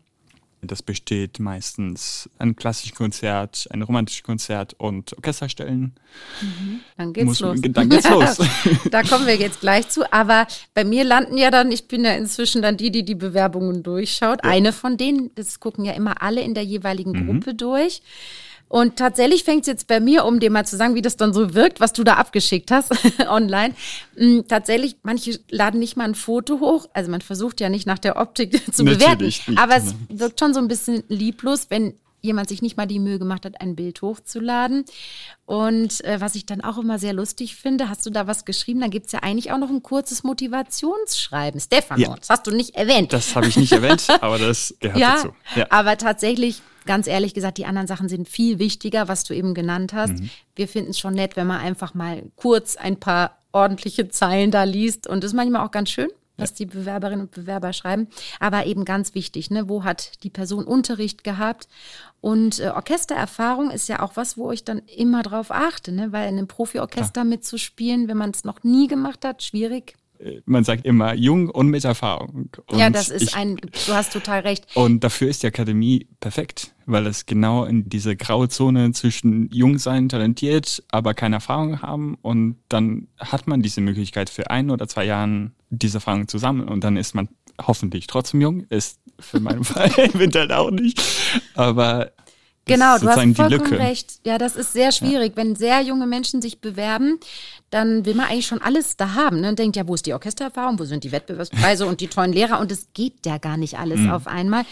das 0.62 0.84
besteht 0.84 1.40
meistens 1.40 2.30
ein 2.38 2.56
klassisches 2.56 2.96
Konzert, 2.96 3.68
ein 3.72 3.82
romantisches 3.82 4.24
Konzert 4.24 4.76
und 4.78 5.14
Orchesterstellen. 5.16 5.94
Mhm. 6.42 6.80
Dann 6.98 7.14
geht's 7.14 7.26
Muss, 7.26 7.40
los. 7.40 7.60
Dann 7.62 7.90
geht's 7.90 8.10
los. 8.10 8.38
da 8.92 9.04
kommen 9.04 9.26
wir 9.26 9.36
jetzt 9.36 9.62
gleich 9.62 9.88
zu. 9.90 10.12
Aber 10.12 10.48
bei 10.74 10.84
mir 10.84 11.04
landen 11.04 11.38
ja 11.38 11.50
dann, 11.50 11.72
ich 11.72 11.88
bin 11.88 12.04
ja 12.04 12.12
inzwischen 12.12 12.62
dann 12.62 12.76
die, 12.76 12.92
die 12.92 13.06
die 13.06 13.16
Bewerbungen 13.16 13.84
durchschaut. 13.84 14.44
Ja. 14.44 14.50
Eine 14.50 14.74
von 14.74 14.98
denen, 14.98 15.32
das 15.36 15.60
gucken 15.60 15.86
ja 15.86 15.94
immer 15.94 16.22
alle 16.22 16.42
in 16.42 16.54
der 16.54 16.64
jeweiligen 16.64 17.12
mhm. 17.12 17.26
Gruppe 17.28 17.54
durch. 17.54 18.02
Und 18.70 18.98
tatsächlich 18.98 19.44
fängt 19.44 19.62
es 19.62 19.68
jetzt 19.68 19.88
bei 19.88 20.00
mir, 20.00 20.26
um 20.26 20.40
dir 20.40 20.52
mal 20.52 20.66
zu 20.66 20.78
sagen, 20.78 20.94
wie 20.94 21.02
das 21.02 21.18
dann 21.18 21.34
so 21.34 21.56
wirkt, 21.56 21.80
was 21.80 21.92
du 21.92 22.04
da 22.04 22.14
abgeschickt 22.14 22.70
hast 22.70 22.92
online. 23.28 23.74
Mm, 24.16 24.42
tatsächlich, 24.48 24.98
manche 25.02 25.40
laden 25.50 25.80
nicht 25.80 25.98
mal 25.98 26.06
ein 26.06 26.16
Foto 26.16 26.60
hoch. 26.60 26.88
Also 26.94 27.10
man 27.10 27.22
versucht 27.22 27.60
ja 27.60 27.70
nicht 27.70 27.88
nach 27.88 28.00
der 28.00 28.18
Optik 28.18 28.62
zu 28.74 28.86
bewerten. 28.86 29.26
Nicht, 29.26 29.50
aber 29.56 29.76
es 29.76 29.86
ne? 29.86 29.96
wirkt 30.10 30.40
schon 30.40 30.54
so 30.54 30.60
ein 30.60 30.68
bisschen 30.68 31.04
lieblos, 31.10 31.68
wenn 31.70 31.96
jemand 32.22 32.50
sich 32.50 32.62
nicht 32.62 32.78
mal 32.78 32.86
die 32.86 33.00
Mühe 33.00 33.18
gemacht 33.18 33.46
hat, 33.46 33.60
ein 33.62 33.76
Bild 33.76 34.02
hochzuladen. 34.02 34.86
Und 35.46 36.04
äh, 36.04 36.22
was 36.22 36.36
ich 36.36 36.46
dann 36.46 36.62
auch 36.62 36.78
immer 36.78 37.00
sehr 37.00 37.14
lustig 37.14 37.56
finde, 37.56 37.90
hast 37.90 38.06
du 38.06 38.10
da 38.10 38.28
was 38.28 38.46
geschrieben? 38.46 38.82
Da 38.82 38.88
gibt 38.88 39.08
es 39.08 39.14
ja 39.14 39.20
eigentlich 39.20 39.52
auch 39.52 39.58
noch 39.58 39.70
ein 39.70 39.82
kurzes 39.82 40.24
Motivationsschreiben. 40.24 41.60
Stefano, 41.60 42.02
ja. 42.02 42.16
das 42.16 42.30
hast 42.30 42.46
du 42.46 42.52
nicht 42.52 42.76
erwähnt. 42.76 43.14
Das 43.14 43.36
habe 43.36 43.48
ich 43.48 43.58
nicht 43.58 43.72
erwähnt, 43.72 44.06
aber 44.22 44.38
das 44.38 44.76
gehört 44.80 45.00
ja, 45.00 45.16
dazu. 45.16 45.34
Ja, 45.56 45.68
aber 45.70 45.98
tatsächlich 45.98 46.62
ganz 46.90 47.06
ehrlich 47.06 47.36
gesagt, 47.36 47.60
die 47.60 47.68
anderen 47.68 47.86
Sachen 47.86 48.10
sind 48.10 48.28
viel 48.28 48.58
wichtiger, 48.58 49.08
was 49.08 49.24
du 49.24 49.36
eben 49.36 49.54
genannt 49.54 49.94
hast. 49.94 50.14
Mhm. 50.14 50.32
Wir 50.56 50.68
finden 50.68 50.90
es 50.90 50.98
schon 50.98 51.14
nett, 51.14 51.36
wenn 51.36 51.46
man 51.46 51.62
einfach 51.62 51.94
mal 51.94 52.24
kurz 52.36 52.78
ein 52.78 53.00
paar 53.00 53.38
ordentliche 53.52 54.10
Zeilen 54.10 54.50
da 54.50 54.64
liest. 54.64 55.06
Und 55.06 55.24
das 55.24 55.30
ist 55.30 55.36
manchmal 55.36 55.64
auch 55.64 55.70
ganz 55.70 55.92
schön, 55.92 56.10
was 56.38 56.56
die 56.56 56.66
Bewerberinnen 56.66 57.22
und 57.28 57.32
Bewerber 57.32 57.74
schreiben. 57.74 58.08
Aber 58.40 58.66
eben 58.66 58.86
ganz 58.86 59.14
wichtig, 59.14 59.52
ne? 59.52 59.70
wo 59.70 59.84
hat 59.84 60.24
die 60.24 60.32
Person 60.32 60.64
Unterricht 60.64 61.24
gehabt? 61.24 61.68
Und 62.22 62.60
äh, 62.60 62.70
Orchestererfahrung 62.70 63.70
ist 63.70 63.88
ja 63.88 64.02
auch 64.02 64.16
was, 64.16 64.36
wo 64.36 64.52
ich 64.52 64.64
dann 64.64 64.80
immer 64.80 65.22
drauf 65.22 65.52
achte, 65.52 65.92
ne? 65.92 66.12
weil 66.12 66.28
in 66.28 66.40
einem 66.40 66.48
Profiorchester 66.48 67.24
mitzuspielen, 67.24 68.08
wenn 68.08 68.18
man 68.18 68.32
es 68.32 68.46
noch 68.46 68.64
nie 68.64 68.88
gemacht 68.88 69.24
hat, 69.26 69.44
schwierig 69.44 69.94
man 70.46 70.64
sagt 70.64 70.86
immer 70.86 71.14
jung 71.14 71.50
und 71.50 71.68
mit 71.68 71.86
Erfahrung. 71.86 72.50
Und 72.68 72.78
ja, 72.78 72.90
das 72.90 73.10
ist 73.10 73.24
ich, 73.24 73.36
ein, 73.36 73.56
du 73.56 73.94
hast 73.94 74.12
total 74.12 74.42
recht. 74.42 74.66
Und 74.74 75.04
dafür 75.04 75.30
ist 75.30 75.44
die 75.44 75.48
Akademie 75.48 76.08
perfekt, 76.20 76.74
weil 76.86 77.08
es 77.08 77.26
genau 77.26 77.64
in 77.64 77.88
diese 77.88 78.16
graue 78.16 78.50
Zone 78.50 78.92
zwischen 78.92 79.50
jung 79.52 79.78
sein, 79.78 80.10
talentiert, 80.10 80.84
aber 80.92 81.14
keine 81.14 81.36
Erfahrung 81.36 81.82
haben 81.82 82.18
und 82.22 82.58
dann 82.68 83.08
hat 83.18 83.48
man 83.48 83.62
diese 83.62 83.82
Möglichkeit 83.82 84.30
für 84.30 84.50
ein 84.50 84.72
oder 84.72 84.88
zwei 84.88 85.06
Jahren 85.06 85.54
diese 85.70 85.98
Erfahrung 85.98 86.28
zu 86.28 86.38
sammeln 86.38 86.68
und 86.68 86.84
dann 86.84 86.98
ist 86.98 87.16
man 87.16 87.30
hoffentlich 87.62 88.08
trotzdem 88.08 88.42
jung, 88.42 88.62
ist 88.70 89.00
für 89.20 89.40
meinen 89.40 89.64
Fall 89.66 89.92
eventuell 89.98 90.52
auch 90.52 90.72
nicht, 90.72 91.02
aber 91.56 92.12
Genau, 92.66 93.00
du 93.00 93.08
hast 93.08 93.36
vollkommen 93.36 93.74
recht. 93.74 94.20
Ja, 94.26 94.38
das 94.38 94.56
ist 94.56 94.74
sehr 94.74 94.92
schwierig, 94.92 95.32
ja. 95.32 95.38
wenn 95.38 95.56
sehr 95.56 95.82
junge 95.82 96.06
Menschen 96.06 96.40
sich 96.40 96.62
bewerben 96.62 97.20
dann 97.70 98.06
will 98.06 98.16
man 98.16 98.28
eigentlich 98.28 98.48
schon 98.48 98.62
alles 98.62 98.98
da 98.98 99.14
haben. 99.14 99.42
Ne? 99.42 99.50
Und 99.50 99.60
denkt, 99.60 99.76
ja, 99.76 99.88
wo 99.88 99.94
ist 99.94 100.06
die 100.06 100.14
Orchestererfahrung, 100.14 100.80
wo 100.80 100.86
sind 100.86 101.04
die 101.04 101.12
Wettbewerbspreise 101.12 101.86
und 101.86 102.02
die 102.02 102.08
tollen 102.08 102.34
Lehrer? 102.34 102.60
Und 102.60 102.72
es 102.72 102.88
geht 102.94 103.26
ja 103.26 103.38
gar 103.38 103.58
nicht 103.58 103.78
alles 103.78 104.00
mhm. 104.00 104.12
auf 104.12 104.28
einmal. 104.28 104.66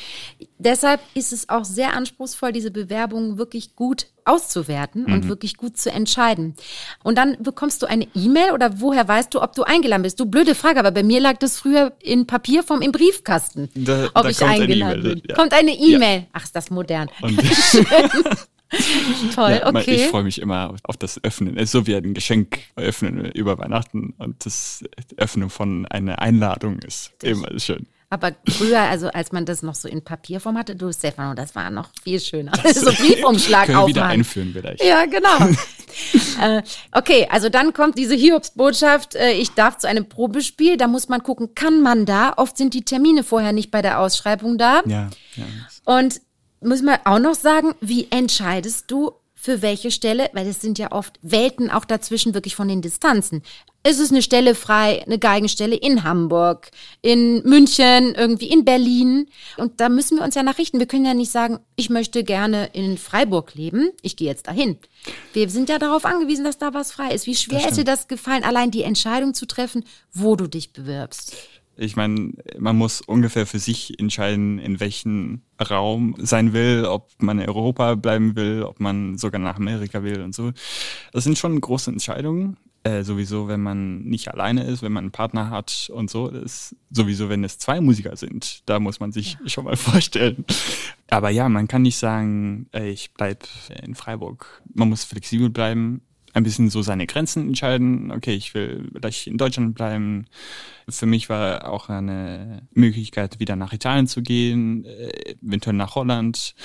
Deshalb 0.58 1.02
ist 1.14 1.34
es 1.34 1.50
auch 1.50 1.66
sehr 1.66 1.94
anspruchsvoll, 1.94 2.52
diese 2.52 2.72
Bewerbungen 2.72 3.38
wirklich 3.38 3.76
gut 3.76 4.08
auszuwerten 4.26 5.04
mhm. 5.04 5.14
und 5.14 5.28
wirklich 5.30 5.58
gut 5.58 5.78
zu 5.78 5.92
entscheiden. 5.92 6.56
Und 7.04 7.18
dann 7.18 7.38
bekommst 7.42 7.82
du 7.82 7.86
eine 7.86 8.08
E-Mail 8.16 8.52
oder 8.52 8.82
woher 8.82 9.08
weißt 9.08 9.34
du, 9.34 9.42
ob 9.42 9.54
du 9.54 9.64
eingeladen 9.64 10.04
bist? 10.04 10.20
Du 10.20 10.26
blöde 10.26 10.56
Frage, 10.56 10.80
aber 10.80 10.92
bei 10.92 11.04
mir 11.04 11.20
lag 11.20 11.38
das 11.38 11.60
früher 11.60 11.94
in 12.02 12.28
Papierform 12.28 12.82
im 12.82 12.92
Briefkasten, 12.92 13.70
da, 13.76 14.10
ob 14.14 14.24
da 14.24 14.30
ich 14.30 14.42
eingeladen 14.44 15.04
bin. 15.04 15.22
Ja. 15.28 15.36
Kommt 15.36 15.54
eine 15.54 15.72
E-Mail. 15.72 16.20
Ja. 16.22 16.28
Ach, 16.34 16.44
ist 16.44 16.56
das 16.56 16.70
modern. 16.70 17.10
Toll, 19.36 19.52
ja, 19.52 19.68
okay. 19.68 19.96
Ich 19.96 20.08
freue 20.08 20.24
mich 20.24 20.42
immer 20.42 20.76
auf 20.84 20.98
das 20.98 21.24
Öffnen. 21.24 21.58
Es 21.58 21.66
ist 21.66 21.72
so 21.72 21.88
wie 21.88 21.96
ein 21.96 22.14
Geschenk 22.14 22.60
öffnen 22.76 23.26
über 23.32 23.58
Weihnachten 23.58 24.14
und 24.18 24.46
das 24.46 24.84
Öffnen 25.16 25.50
von 25.50 25.86
einer 25.86 26.20
Einladung 26.20 26.80
ist 26.80 27.14
immer 27.24 27.48
schön. 27.60 27.88
Aber 28.10 28.32
früher, 28.48 28.80
also 28.80 29.10
als 29.10 29.34
man 29.34 29.46
das 29.46 29.64
noch 29.64 29.76
so 29.76 29.90
in 29.90 30.02
Papierform 30.02 30.58
hatte, 30.58 30.78
du 30.78 30.92
Stefano, 30.94 31.34
das 31.34 31.56
war 31.56 31.70
noch 31.70 31.90
viel 32.04 32.22
schöner. 32.22 32.54
Das 32.64 32.76
so 32.80 32.92
Briefumschlag 32.92 33.66
können 33.66 33.80
wir 33.80 33.88
wieder 33.88 34.06
einführen 34.06 34.52
vielleicht. 34.54 34.82
Ja, 34.82 35.06
genau. 35.06 35.54
äh, 36.42 36.62
okay, 36.94 37.28
also 37.30 37.50
dann 37.50 37.74
kommt 37.74 37.98
diese 37.98 38.16
Hiobsbotschaft, 38.16 39.16
äh, 39.16 39.34
ich 39.34 39.52
darf 39.52 39.78
zu 39.78 39.90
einem 39.90 40.08
Probespiel. 40.08 40.78
Da 40.78 40.88
muss 40.88 41.10
man 41.10 41.22
gucken, 41.22 41.54
kann 41.54 41.82
man 41.82 42.06
da? 42.06 42.34
Oft 42.38 42.56
sind 42.56 42.74
die 42.74 42.84
Termine 42.84 43.24
vorher 43.24 43.52
nicht 43.52 43.72
bei 43.72 43.82
der 43.82 44.00
Ausschreibung 44.00 44.58
da. 44.58 44.84
Ja. 44.86 45.10
ja. 45.36 45.44
Und 45.84 46.22
muss 46.62 46.82
man 46.82 47.00
auch 47.06 47.20
noch 47.20 47.36
sagen, 47.36 47.76
wie 47.82 48.08
entscheidest 48.10 48.90
du 48.90 49.12
für 49.36 49.62
welche 49.62 49.92
Stelle? 49.92 50.30
Weil 50.34 50.48
es 50.48 50.62
sind 50.62 50.80
ja 50.80 50.92
oft 50.92 51.20
Welten 51.22 51.70
auch 51.70 51.86
dazwischen 51.86 52.34
wirklich 52.34 52.56
von 52.56 52.68
den 52.68 52.82
Distanzen. 52.82 53.44
Ist 53.88 54.00
es 54.00 54.12
eine 54.12 54.22
Stelle 54.22 54.54
frei, 54.54 55.04
eine 55.06 55.18
Geigenstelle 55.18 55.76
in 55.76 56.04
Hamburg, 56.04 56.72
in 57.02 57.42
München, 57.44 58.16
irgendwie 58.16 58.50
in 58.50 58.66
Berlin? 58.66 59.28
Und 59.56 59.80
da 59.80 59.88
müssen 59.88 60.18
wir 60.18 60.26
uns 60.26 60.36
ja 60.36 60.44
nachrichten. 60.44 60.80
Wir 60.80 60.88
können 60.88 61.06
ja 61.06 61.14
nicht 61.14 61.32
sagen, 61.32 61.60
ich 61.78 61.90
möchte 61.90 62.26
gerne 62.26 62.70
in 62.74 62.98
Freiburg 62.98 63.56
leben, 63.56 63.92
ich 64.02 64.18
gehe 64.18 64.28
jetzt 64.28 64.48
dahin. 64.48 64.78
Wir 65.32 65.50
sind 65.50 65.70
ja 65.70 65.80
darauf 65.80 66.04
angewiesen, 66.04 66.44
dass 66.44 66.58
da 66.58 66.74
was 66.74 66.92
frei 66.92 67.12
ist. 67.14 67.28
Wie 67.28 67.36
schwer 67.36 67.66
ist 67.66 67.78
dir 67.78 67.86
das 67.86 68.10
gefallen, 68.10 68.44
allein 68.44 68.72
die 68.72 68.84
Entscheidung 68.84 69.34
zu 69.34 69.46
treffen, 69.46 69.86
wo 70.12 70.36
du 70.36 70.48
dich 70.48 70.74
bewirbst? 70.74 71.34
Ich 71.78 71.96
meine, 71.96 72.34
man 72.58 72.76
muss 72.76 73.02
ungefähr 73.02 73.46
für 73.46 73.60
sich 73.60 74.00
entscheiden, 74.00 74.58
in 74.58 74.80
welchem 74.80 75.42
Raum 75.62 76.16
sein 76.18 76.54
will, 76.54 76.86
ob 76.86 77.12
man 77.20 77.40
in 77.40 77.48
Europa 77.48 77.96
bleiben 77.96 78.36
will, 78.36 78.64
ob 78.64 78.80
man 78.80 79.18
sogar 79.18 79.40
nach 79.40 79.58
Amerika 79.58 80.04
will 80.04 80.22
und 80.22 80.34
so. 80.34 80.52
Das 81.14 81.24
sind 81.24 81.38
schon 81.38 81.62
große 81.62 81.92
Entscheidungen. 81.92 82.58
Äh, 82.84 83.04
sowieso, 83.04 83.48
wenn 83.48 83.62
man 83.62 84.04
nicht 84.04 84.30
alleine 84.30 84.64
ist, 84.64 84.82
wenn 84.82 84.94
man 84.94 85.06
einen 85.06 85.12
Partner 85.12 85.50
hat 85.50 85.92
und 85.94 86.10
so. 86.10 86.30
Das 86.30 86.44
ist 86.44 86.76
sowieso, 86.90 87.28
wenn 87.28 87.44
es 87.44 87.58
zwei 87.58 87.82
Musiker 87.82 88.16
sind, 88.16 88.62
da 88.66 88.80
muss 88.80 89.00
man 89.00 89.12
sich 89.12 89.38
ja. 89.42 89.50
schon 89.50 89.66
mal 89.66 89.76
vorstellen. 89.76 90.46
Aber 91.10 91.30
ja, 91.30 91.50
man 91.50 91.68
kann 91.68 91.82
nicht 91.82 91.98
sagen, 91.98 92.68
ey, 92.72 92.90
ich 92.90 93.14
bleib 93.14 93.46
in 93.84 93.94
Freiburg. 93.94 94.62
Man 94.74 94.90
muss 94.90 95.04
flexibel 95.04 95.50
bleiben 95.50 96.02
ein 96.38 96.44
bisschen 96.44 96.70
so 96.70 96.82
seine 96.82 97.08
Grenzen 97.08 97.48
entscheiden. 97.48 98.12
Okay, 98.12 98.34
ich 98.34 98.54
will 98.54 98.90
vielleicht 98.94 99.28
in 99.28 99.38
Deutschland 99.38 99.76
bleiben. 99.76 100.28
Für 100.88 101.06
mich 101.06 101.30
war 101.30 101.70
auch 101.70 101.90
eine 101.90 102.62
Möglichkeit, 102.74 103.40
wieder 103.40 103.56
nach 103.56 103.74
Italien 103.74 104.08
zu 104.08 104.22
gehen, 104.22 104.86
äh, 104.86 105.36
eventuell 105.42 105.76
nach 105.76 105.96
Holland. 105.96 106.56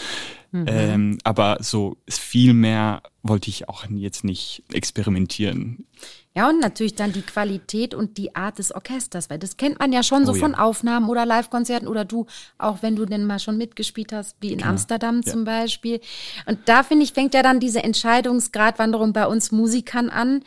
Mhm. 0.52 0.66
Ähm, 0.68 1.18
aber 1.24 1.58
so 1.61 1.96
viel 2.08 2.54
mehr 2.54 3.02
wollte 3.22 3.48
ich 3.48 3.68
auch 3.68 3.87
jetzt 3.90 4.24
nicht 4.24 4.62
experimentieren. 4.72 5.87
Ja, 6.35 6.49
und 6.49 6.61
natürlich 6.61 6.95
dann 6.95 7.12
die 7.12 7.23
Qualität 7.23 7.95
und 7.95 8.16
die 8.16 8.35
Art 8.35 8.59
des 8.59 8.75
Orchesters, 8.75 9.29
weil 9.29 9.38
das 9.38 9.59
kennt 9.59 9.79
man 9.79 9.92
ja 9.92 10.03
schon 10.03 10.25
so 10.25 10.33
oh, 10.33 10.37
von 10.37 10.53
ja. 10.53 10.59
Aufnahmen 10.61 11.11
oder 11.11 11.27
Live-Konzerten 11.27 11.87
oder 11.87 12.07
du, 12.07 12.27
auch 12.57 12.79
wenn 12.81 12.97
du 12.97 13.05
denn 13.05 13.27
mal 13.27 13.38
schon 13.38 13.59
mitgespielt 13.59 14.12
hast, 14.12 14.37
wie 14.40 14.53
in 14.53 14.59
Klar. 14.59 14.71
Amsterdam 14.71 15.21
ja. 15.25 15.31
zum 15.31 15.45
Beispiel. 15.45 16.01
Und 16.47 16.61
da 16.66 16.85
finde 16.85 17.05
ich, 17.05 17.12
fängt 17.12 17.35
ja 17.35 17.42
dann 17.42 17.61
diese 17.61 17.83
Entscheidungsgratwanderung 17.83 19.12
bei 19.12 19.27
uns 19.27 19.53
Musikern 19.53 20.09
an. 20.09 20.42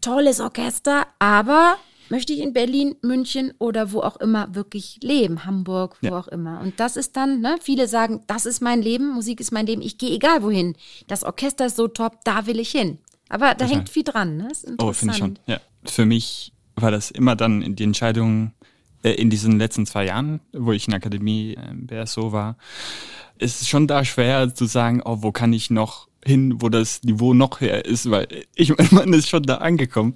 Tolles 0.00 0.40
Orchester, 0.40 1.06
aber 1.20 1.76
möchte 2.08 2.32
ich 2.32 2.40
in 2.40 2.52
Berlin, 2.52 2.96
München 3.02 3.52
oder 3.58 3.92
wo 3.92 4.00
auch 4.00 4.16
immer 4.16 4.54
wirklich 4.54 4.98
leben, 5.02 5.44
Hamburg, 5.44 5.96
wo 6.00 6.08
ja. 6.08 6.18
auch 6.18 6.28
immer. 6.28 6.60
Und 6.60 6.80
das 6.80 6.96
ist 6.96 7.16
dann, 7.16 7.40
ne, 7.40 7.56
viele 7.60 7.86
sagen, 7.86 8.24
das 8.26 8.46
ist 8.46 8.62
mein 8.62 8.82
Leben, 8.82 9.10
Musik 9.10 9.40
ist 9.40 9.52
mein 9.52 9.66
Leben, 9.66 9.82
ich 9.82 9.98
gehe 9.98 10.14
egal 10.14 10.42
wohin. 10.42 10.74
Das 11.06 11.24
Orchester 11.24 11.66
ist 11.66 11.76
so 11.76 11.86
top, 11.88 12.24
da 12.24 12.46
will 12.46 12.58
ich 12.58 12.70
hin. 12.70 12.98
Aber 13.28 13.54
da 13.54 13.66
hängt 13.66 13.88
viel 13.88 14.04
dran, 14.04 14.36
ne? 14.36 14.48
oh, 14.78 14.92
finde 14.92 15.14
ich 15.14 15.18
schon. 15.18 15.38
Ja. 15.46 15.60
Für 15.84 16.06
mich 16.06 16.52
war 16.76 16.90
das 16.90 17.10
immer 17.10 17.36
dann 17.36 17.76
die 17.76 17.84
Entscheidung 17.84 18.52
äh, 19.02 19.10
in 19.12 19.30
diesen 19.30 19.58
letzten 19.58 19.86
zwei 19.86 20.06
Jahren, 20.06 20.40
wo 20.52 20.72
ich 20.72 20.86
in 20.86 20.92
der 20.92 20.98
Akademie 20.98 21.54
äh, 21.54 21.74
BSO 21.74 22.32
war, 22.32 22.56
ist 23.38 23.62
es 23.62 23.68
schon 23.68 23.86
da 23.86 24.04
schwer 24.04 24.54
zu 24.54 24.64
sagen, 24.64 25.02
oh, 25.04 25.18
wo 25.20 25.32
kann 25.32 25.52
ich 25.52 25.70
noch 25.70 26.08
hin, 26.24 26.60
wo 26.60 26.68
das 26.68 27.02
Niveau 27.02 27.34
noch 27.34 27.60
her 27.60 27.84
ist, 27.84 28.10
weil 28.10 28.26
ich 28.54 28.76
man 28.92 29.12
ist 29.12 29.28
schon 29.28 29.42
da 29.42 29.56
angekommen. 29.56 30.14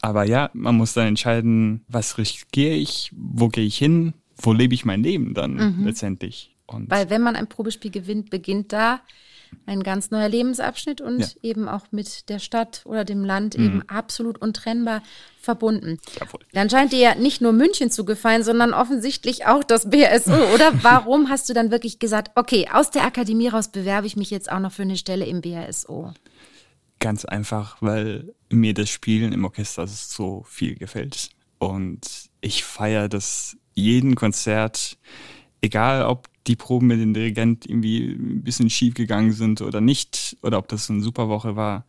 Aber 0.00 0.24
ja, 0.24 0.50
man 0.52 0.76
muss 0.76 0.94
dann 0.94 1.06
entscheiden, 1.06 1.84
was 1.86 2.18
riskiere 2.18 2.74
ich, 2.74 3.12
wo 3.14 3.48
gehe 3.48 3.64
ich 3.64 3.78
hin, 3.78 4.14
wo 4.36 4.52
lebe 4.52 4.74
ich 4.74 4.84
mein 4.84 5.02
Leben 5.02 5.34
dann 5.34 5.54
mhm. 5.54 5.84
letztendlich. 5.84 6.56
Und 6.66 6.90
weil 6.90 7.08
wenn 7.10 7.22
man 7.22 7.36
ein 7.36 7.46
Probespiel 7.46 7.90
gewinnt, 7.90 8.30
beginnt 8.30 8.72
da 8.72 9.00
ein 9.66 9.82
ganz 9.82 10.10
neuer 10.10 10.28
Lebensabschnitt 10.28 11.00
und 11.00 11.20
ja. 11.20 11.28
eben 11.42 11.68
auch 11.68 11.86
mit 11.90 12.28
der 12.28 12.38
Stadt 12.38 12.82
oder 12.84 13.04
dem 13.04 13.24
Land 13.24 13.56
mhm. 13.56 13.64
eben 13.64 13.88
absolut 13.88 14.38
untrennbar 14.38 15.02
verbunden. 15.40 15.98
Jawohl. 16.18 16.40
Dann 16.52 16.70
scheint 16.70 16.92
dir 16.92 16.98
ja 16.98 17.14
nicht 17.14 17.40
nur 17.40 17.52
München 17.52 17.90
zu 17.90 18.04
gefallen, 18.04 18.42
sondern 18.42 18.74
offensichtlich 18.74 19.46
auch 19.46 19.64
das 19.64 19.90
BSO, 19.90 20.32
oder? 20.54 20.72
Warum 20.82 21.28
hast 21.28 21.48
du 21.48 21.54
dann 21.54 21.70
wirklich 21.70 21.98
gesagt, 21.98 22.32
okay, 22.34 22.68
aus 22.72 22.90
der 22.90 23.04
Akademie 23.04 23.48
raus 23.48 23.68
bewerbe 23.68 24.06
ich 24.06 24.16
mich 24.16 24.30
jetzt 24.30 24.50
auch 24.50 24.60
noch 24.60 24.72
für 24.72 24.82
eine 24.82 24.96
Stelle 24.96 25.26
im 25.26 25.40
BSO? 25.40 26.12
Ganz 26.98 27.24
einfach, 27.24 27.78
weil 27.80 28.32
mir 28.48 28.74
das 28.74 28.88
Spielen 28.90 29.32
im 29.32 29.44
Orchester 29.44 29.86
so 29.86 30.44
viel 30.48 30.76
gefällt. 30.76 31.30
Und 31.58 32.30
ich 32.40 32.64
feiere 32.64 33.08
das 33.08 33.56
jeden 33.74 34.14
Konzert, 34.14 34.98
egal 35.60 36.04
ob 36.04 36.28
die 36.46 36.56
Proben 36.56 36.88
mit 36.88 37.00
dem 37.00 37.14
Dirigent 37.14 37.66
irgendwie 37.66 38.12
ein 38.12 38.42
bisschen 38.42 38.70
schief 38.70 38.94
gegangen 38.94 39.32
sind 39.32 39.60
oder 39.60 39.80
nicht, 39.80 40.36
oder 40.42 40.58
ob 40.58 40.68
das 40.68 40.90
eine 40.90 41.00
super 41.00 41.28
Woche 41.28 41.56
war. 41.56 41.86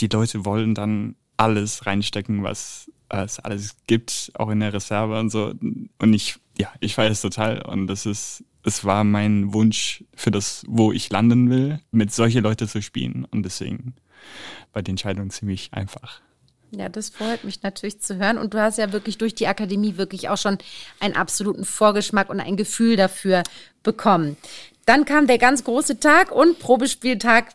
Die 0.00 0.08
Leute 0.08 0.44
wollen 0.44 0.74
dann 0.74 1.16
alles 1.36 1.86
reinstecken, 1.86 2.42
was 2.42 2.90
es 3.08 3.38
alles 3.38 3.76
gibt, 3.86 4.32
auch 4.34 4.48
in 4.50 4.60
der 4.60 4.72
Reserve 4.72 5.18
und 5.18 5.30
so. 5.30 5.52
Und 5.98 6.12
ich, 6.12 6.36
ja, 6.58 6.68
ich 6.80 6.94
feiere 6.94 7.10
es 7.10 7.20
total. 7.20 7.62
Und 7.62 7.86
das 7.86 8.06
ist, 8.06 8.44
es 8.62 8.84
war 8.84 9.04
mein 9.04 9.52
Wunsch 9.52 10.04
für 10.14 10.30
das, 10.30 10.64
wo 10.66 10.92
ich 10.92 11.10
landen 11.10 11.50
will, 11.50 11.80
mit 11.90 12.12
solche 12.12 12.40
Leute 12.40 12.66
zu 12.66 12.80
spielen. 12.80 13.26
Und 13.30 13.42
deswegen 13.42 13.94
war 14.72 14.82
die 14.82 14.90
Entscheidung 14.90 15.30
ziemlich 15.30 15.72
einfach. 15.72 16.22
Ja, 16.74 16.88
das 16.88 17.10
freut 17.10 17.44
mich 17.44 17.62
natürlich 17.62 18.00
zu 18.00 18.16
hören. 18.16 18.38
Und 18.38 18.54
du 18.54 18.60
hast 18.60 18.78
ja 18.78 18.92
wirklich 18.92 19.18
durch 19.18 19.34
die 19.34 19.46
Akademie 19.46 19.98
wirklich 19.98 20.30
auch 20.30 20.38
schon 20.38 20.56
einen 21.00 21.14
absoluten 21.14 21.64
Vorgeschmack 21.64 22.30
und 22.30 22.40
ein 22.40 22.56
Gefühl 22.56 22.96
dafür 22.96 23.42
bekommen. 23.82 24.36
Dann 24.86 25.04
kam 25.04 25.26
der 25.26 25.38
ganz 25.38 25.64
große 25.64 26.00
Tag 26.00 26.32
und 26.32 26.58
Probespieltag. 26.58 27.50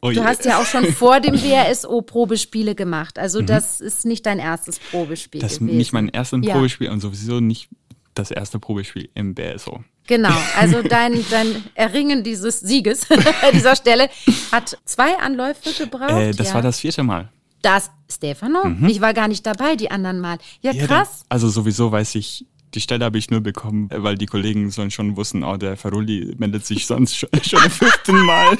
Oh 0.00 0.10
du 0.10 0.24
hast 0.24 0.44
ja 0.46 0.58
auch 0.58 0.64
schon 0.64 0.86
vor 0.92 1.20
dem 1.20 1.34
WRSO 1.34 2.00
Probespiele 2.00 2.74
gemacht. 2.74 3.18
Also 3.18 3.42
mhm. 3.42 3.46
das 3.46 3.80
ist 3.80 4.06
nicht 4.06 4.24
dein 4.24 4.38
erstes 4.38 4.78
Probespiel. 4.78 5.42
Das 5.42 5.52
ist 5.52 5.60
nicht 5.60 5.92
mein 5.92 6.08
erstes 6.08 6.40
ja. 6.42 6.54
Probespiel 6.54 6.88
und 6.90 7.00
sowieso 7.00 7.40
nicht 7.40 7.68
das 8.14 8.30
erste 8.30 8.58
Probespiel 8.58 9.10
im 9.14 9.34
BSO. 9.34 9.84
Genau, 10.06 10.36
also 10.58 10.82
dein, 10.82 11.24
dein 11.30 11.64
Erringen 11.74 12.24
dieses 12.24 12.60
Sieges 12.60 13.08
an 13.10 13.52
dieser 13.52 13.76
Stelle 13.76 14.08
hat 14.50 14.76
zwei 14.84 15.16
Anläufe 15.18 15.72
gebraucht. 15.78 16.10
Äh, 16.10 16.32
das 16.32 16.48
ja. 16.48 16.54
war 16.54 16.62
das 16.62 16.80
vierte 16.80 17.02
Mal. 17.02 17.30
Das, 17.62 17.90
Stefano? 18.10 18.66
Mhm. 18.66 18.88
Ich 18.88 19.00
war 19.00 19.14
gar 19.14 19.28
nicht 19.28 19.46
dabei, 19.46 19.76
die 19.76 19.90
anderen 19.90 20.20
Mal. 20.20 20.38
Ja, 20.60 20.72
ja 20.72 20.86
krass. 20.86 21.20
Dann, 21.20 21.26
also 21.30 21.48
sowieso 21.48 21.90
weiß 21.90 22.16
ich, 22.16 22.46
die 22.74 22.80
Stelle 22.80 23.04
habe 23.04 23.18
ich 23.18 23.30
nur 23.30 23.40
bekommen, 23.40 23.88
weil 23.92 24.16
die 24.16 24.26
Kollegen 24.26 24.72
schon 24.90 25.16
wussten, 25.16 25.44
oh, 25.44 25.56
der 25.56 25.76
Farulli 25.76 26.34
meldet 26.38 26.64
sich 26.64 26.86
sonst 26.86 27.16
schon, 27.16 27.28
schon 27.42 27.62
im 27.62 27.70
fünften 27.70 28.24
Mal. 28.24 28.58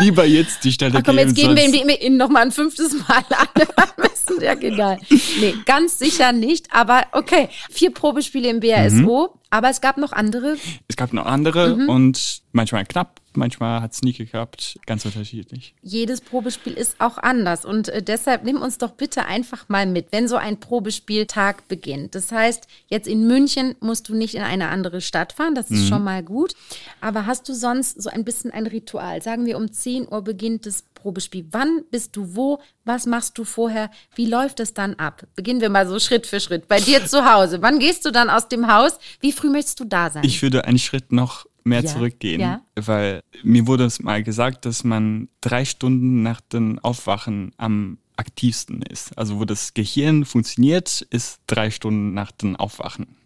Lieber 0.00 0.24
jetzt 0.24 0.64
die 0.64 0.72
Stelle 0.72 0.98
Ach, 0.98 1.02
komm, 1.04 1.16
geben. 1.16 1.28
jetzt 1.28 1.36
geben 1.36 1.88
wir 1.88 2.00
ihn 2.00 2.16
nochmal 2.16 2.42
ein 2.42 2.52
fünftes 2.52 2.94
Mal 3.06 3.24
an. 3.36 4.42
ja, 4.42 4.54
genial. 4.54 4.98
Nee, 5.40 5.54
ganz 5.66 5.98
sicher 5.98 6.32
nicht, 6.32 6.68
aber 6.72 7.06
okay. 7.12 7.48
Vier 7.70 7.92
Probespiele 7.92 8.48
im 8.48 8.60
BRSO, 8.60 9.28
mhm. 9.32 9.40
aber 9.50 9.70
es 9.70 9.80
gab 9.80 9.98
noch 9.98 10.12
andere. 10.12 10.56
Es 10.88 10.96
gab 10.96 11.12
noch 11.12 11.26
andere 11.26 11.76
mhm. 11.76 11.88
und 11.88 12.42
manchmal 12.52 12.86
knapp 12.86 13.20
manchmal 13.38 13.80
hat 13.80 13.92
es 13.92 14.02
nie 14.02 14.12
geklappt, 14.12 14.78
ganz 14.86 15.04
unterschiedlich. 15.04 15.74
Jedes 15.82 16.20
Probespiel 16.20 16.74
ist 16.74 17.00
auch 17.00 17.16
anders 17.18 17.64
und 17.64 17.88
äh, 17.88 18.02
deshalb 18.02 18.44
nimm 18.44 18.60
uns 18.60 18.78
doch 18.78 18.92
bitte 18.92 19.24
einfach 19.24 19.68
mal 19.68 19.86
mit, 19.86 20.08
wenn 20.10 20.28
so 20.28 20.36
ein 20.36 20.60
Probespieltag 20.60 21.66
beginnt. 21.68 22.14
Das 22.14 22.30
heißt, 22.30 22.66
jetzt 22.88 23.08
in 23.08 23.26
München 23.26 23.74
musst 23.80 24.08
du 24.08 24.14
nicht 24.14 24.34
in 24.34 24.42
eine 24.42 24.68
andere 24.68 25.00
Stadt 25.00 25.32
fahren, 25.32 25.54
das 25.54 25.70
ist 25.70 25.84
mhm. 25.84 25.88
schon 25.88 26.04
mal 26.04 26.22
gut. 26.22 26.54
Aber 27.00 27.26
hast 27.26 27.48
du 27.48 27.54
sonst 27.54 28.02
so 28.02 28.10
ein 28.10 28.24
bisschen 28.24 28.50
ein 28.50 28.66
Ritual? 28.66 29.22
Sagen 29.22 29.46
wir, 29.46 29.56
um 29.56 29.72
10 29.72 30.08
Uhr 30.08 30.22
beginnt 30.22 30.66
das 30.66 30.84
Probespiel. 30.98 31.46
Wann 31.50 31.84
bist 31.90 32.16
du 32.16 32.34
wo? 32.34 32.60
Was 32.84 33.06
machst 33.06 33.38
du 33.38 33.44
vorher? 33.44 33.90
Wie 34.14 34.26
läuft 34.26 34.60
es 34.60 34.74
dann 34.74 34.94
ab? 34.94 35.26
Beginnen 35.36 35.60
wir 35.60 35.70
mal 35.70 35.86
so 35.86 35.98
Schritt 35.98 36.26
für 36.26 36.40
Schritt. 36.40 36.68
Bei 36.68 36.80
dir 36.80 37.06
zu 37.06 37.24
Hause. 37.24 37.62
Wann 37.62 37.78
gehst 37.78 38.04
du 38.04 38.10
dann 38.10 38.28
aus 38.28 38.48
dem 38.48 38.72
Haus? 38.72 38.98
Wie 39.20 39.32
früh 39.32 39.48
möchtest 39.48 39.80
du 39.80 39.84
da 39.84 40.10
sein? 40.10 40.24
Ich 40.24 40.42
würde 40.42 40.64
einen 40.64 40.78
Schritt 40.78 41.12
noch 41.12 41.46
mehr 41.68 41.82
ja, 41.82 41.90
zurückgehen, 41.90 42.40
ja. 42.40 42.62
weil 42.74 43.22
mir 43.42 43.66
wurde 43.66 43.84
es 43.84 44.00
mal 44.00 44.22
gesagt, 44.22 44.64
dass 44.64 44.84
man 44.84 45.28
drei 45.40 45.64
Stunden 45.64 46.22
nach 46.22 46.40
dem 46.40 46.78
Aufwachen 46.80 47.52
am 47.56 47.98
aktivsten 48.16 48.82
ist. 48.82 49.16
Also 49.16 49.38
wo 49.38 49.44
das 49.44 49.74
Gehirn 49.74 50.24
funktioniert, 50.24 51.02
ist 51.10 51.40
drei 51.46 51.70
Stunden 51.70 52.14
nach 52.14 52.32
dem 52.32 52.56
Aufwachen. 52.56 53.16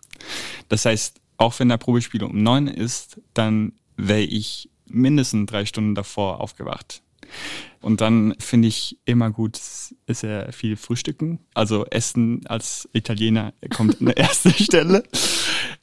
Das 0.69 0.85
heißt, 0.85 1.21
auch 1.39 1.59
wenn 1.59 1.69
der 1.69 1.79
Probespiel 1.79 2.23
um 2.23 2.43
neun 2.43 2.69
ist, 2.69 3.21
dann 3.35 3.73
wäre 3.97 4.21
ich 4.21 4.71
mindestens 4.87 5.51
drei 5.51 5.65
Stunden 5.65 5.95
davor 5.95 6.41
aufgewacht. 6.41 7.03
Und 7.81 8.01
dann 8.01 8.35
finde 8.39 8.69
ich 8.69 8.99
immer 9.05 9.31
gut, 9.31 9.59
ist 10.07 10.23
ja 10.23 10.53
viel 10.53 10.77
Frühstücken. 10.77 11.41
Also 11.55 11.87
Essen 11.87 12.47
als 12.47 12.89
Italiener 12.93 13.55
kommt 13.75 14.01
an 14.01 14.07
der 14.07 14.19
ersten 14.19 14.53
Stelle. 14.53 15.03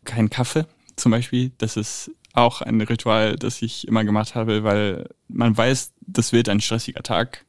Kein 0.06 0.30
Kaffee 0.30 0.66
zum 0.96 1.12
Beispiel. 1.12 1.52
Das 1.58 1.76
ist 1.76 2.12
auch 2.34 2.62
ein 2.62 2.80
Ritual, 2.82 3.36
das 3.36 3.62
ich 3.62 3.88
immer 3.88 4.04
gemacht 4.04 4.36
habe, 4.36 4.64
weil 4.64 5.10
man 5.28 5.56
weiß, 5.56 5.94
das 6.02 6.32
wird 6.32 6.50
ein 6.50 6.62
stressiger 6.62 7.04
Tag 7.04 7.46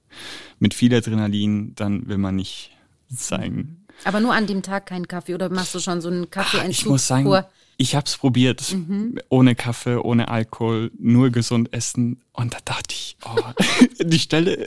mit 0.59 0.75
viel 0.75 0.95
Adrenalin, 0.95 1.75
dann 1.75 2.09
will 2.09 2.19
man 2.19 2.37
nicht 2.37 2.77
zeigen. 3.15 3.87
Aber 4.05 4.21
nur 4.21 4.35
an 4.35 4.47
dem 4.47 4.63
Tag 4.63 4.87
keinen 4.87 5.09
Kaffee 5.09 5.35
oder 5.35 5.51
machst 5.51 5.75
du 5.75 5.81
schon 5.81 6.01
so 6.01 6.09
einen 6.09 6.31
Kaffeeentzug? 6.31 6.71
Ich 6.71 6.87
muss 6.87 7.07
sagen, 7.07 7.45
ich 7.81 7.95
habe 7.95 8.05
es 8.05 8.19
probiert, 8.19 8.75
mhm. 8.75 9.19
ohne 9.31 9.55
Kaffee, 9.55 9.97
ohne 9.97 10.29
Alkohol, 10.29 10.91
nur 10.99 11.31
gesund 11.31 11.73
essen. 11.73 12.21
Und 12.35 12.53
da 12.53 12.59
dachte 12.63 12.95
ich, 12.95 13.17
oh, 13.25 13.41
die 14.05 14.19
Stelle. 14.19 14.67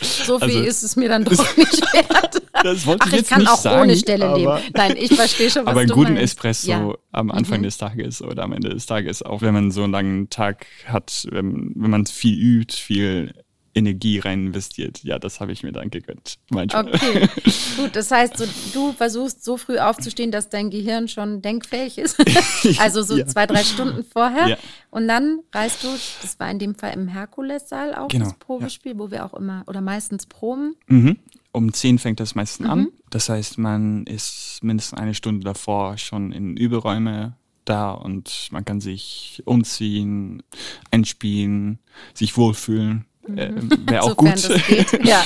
So 0.00 0.38
viel 0.38 0.58
also, 0.58 0.60
ist 0.60 0.84
es 0.84 0.94
mir 0.94 1.08
dann 1.08 1.24
doch 1.24 1.56
nicht 1.56 1.82
wert. 1.92 2.40
Das 2.62 2.86
wollte 2.86 3.02
Ach, 3.02 3.06
ich, 3.08 3.14
jetzt 3.14 3.22
ich 3.22 3.28
kann 3.30 3.40
nicht 3.40 3.50
auch 3.50 3.56
sagen, 3.56 3.82
ohne 3.82 3.96
Stelle 3.96 4.36
leben. 4.36 4.60
Nein, 4.74 4.94
ich 4.96 5.12
verstehe 5.12 5.50
schon, 5.50 5.62
was 5.66 5.72
Aber 5.72 5.80
einen 5.80 5.90
guten 5.90 6.14
meinst. 6.14 6.34
Espresso 6.34 6.70
ja. 6.70 6.94
am 7.10 7.32
Anfang 7.32 7.58
mhm. 7.58 7.64
des 7.64 7.78
Tages 7.78 8.22
oder 8.22 8.44
am 8.44 8.52
Ende 8.52 8.68
des 8.68 8.86
Tages, 8.86 9.22
auch 9.24 9.42
wenn 9.42 9.52
man 9.52 9.72
so 9.72 9.82
einen 9.82 9.92
langen 9.92 10.30
Tag 10.30 10.66
hat, 10.86 11.26
wenn, 11.32 11.72
wenn 11.74 11.90
man 11.90 12.06
viel 12.06 12.38
übt, 12.38 12.76
viel 12.76 13.34
Energie 13.74 14.18
rein 14.18 14.46
investiert. 14.46 15.02
Ja, 15.02 15.18
das 15.18 15.40
habe 15.40 15.52
ich 15.52 15.62
mir 15.62 15.72
dann 15.72 15.90
gegönnt. 15.90 16.36
Manchmal. 16.50 16.88
Okay, 16.88 17.28
gut. 17.76 17.96
Das 17.96 18.10
heißt, 18.10 18.36
so, 18.36 18.44
du 18.74 18.92
versuchst 18.92 19.44
so 19.44 19.56
früh 19.56 19.78
aufzustehen, 19.78 20.30
dass 20.30 20.48
dein 20.48 20.70
Gehirn 20.70 21.08
schon 21.08 21.40
denkfähig 21.40 21.98
ist. 21.98 22.16
also 22.78 23.02
so 23.02 23.16
ja. 23.16 23.26
zwei, 23.26 23.46
drei 23.46 23.64
Stunden 23.64 24.04
vorher. 24.04 24.48
Ja. 24.48 24.56
Und 24.90 25.08
dann 25.08 25.40
reist 25.52 25.82
du, 25.84 25.88
das 25.88 26.38
war 26.38 26.50
in 26.50 26.58
dem 26.58 26.74
Fall 26.74 26.92
im 26.92 27.08
Herkulessaal 27.08 27.94
auch 27.94 28.08
genau, 28.08 28.26
das 28.26 28.34
Probespiel, 28.34 28.92
ja. 28.92 28.98
wo 28.98 29.10
wir 29.10 29.24
auch 29.24 29.34
immer 29.34 29.64
oder 29.66 29.80
meistens 29.80 30.26
proben. 30.26 30.76
Mhm. 30.86 31.16
Um 31.52 31.72
zehn 31.72 31.98
fängt 31.98 32.20
das 32.20 32.34
meistens 32.34 32.66
mhm. 32.66 32.72
an. 32.72 32.88
Das 33.10 33.28
heißt, 33.28 33.58
man 33.58 34.04
ist 34.04 34.58
mindestens 34.62 34.98
eine 34.98 35.14
Stunde 35.14 35.44
davor 35.44 35.98
schon 35.98 36.32
in 36.32 36.56
Überräume 36.56 37.36
da 37.64 37.92
und 37.92 38.48
man 38.50 38.64
kann 38.64 38.80
sich 38.80 39.42
umziehen, 39.44 40.42
einspielen, 40.90 41.78
sich 42.14 42.36
wohlfühlen. 42.36 43.06
Äh, 43.28 43.50
Wäre 43.86 44.02
auch 44.02 44.16
gut. 44.16 44.48
ja. 45.04 45.22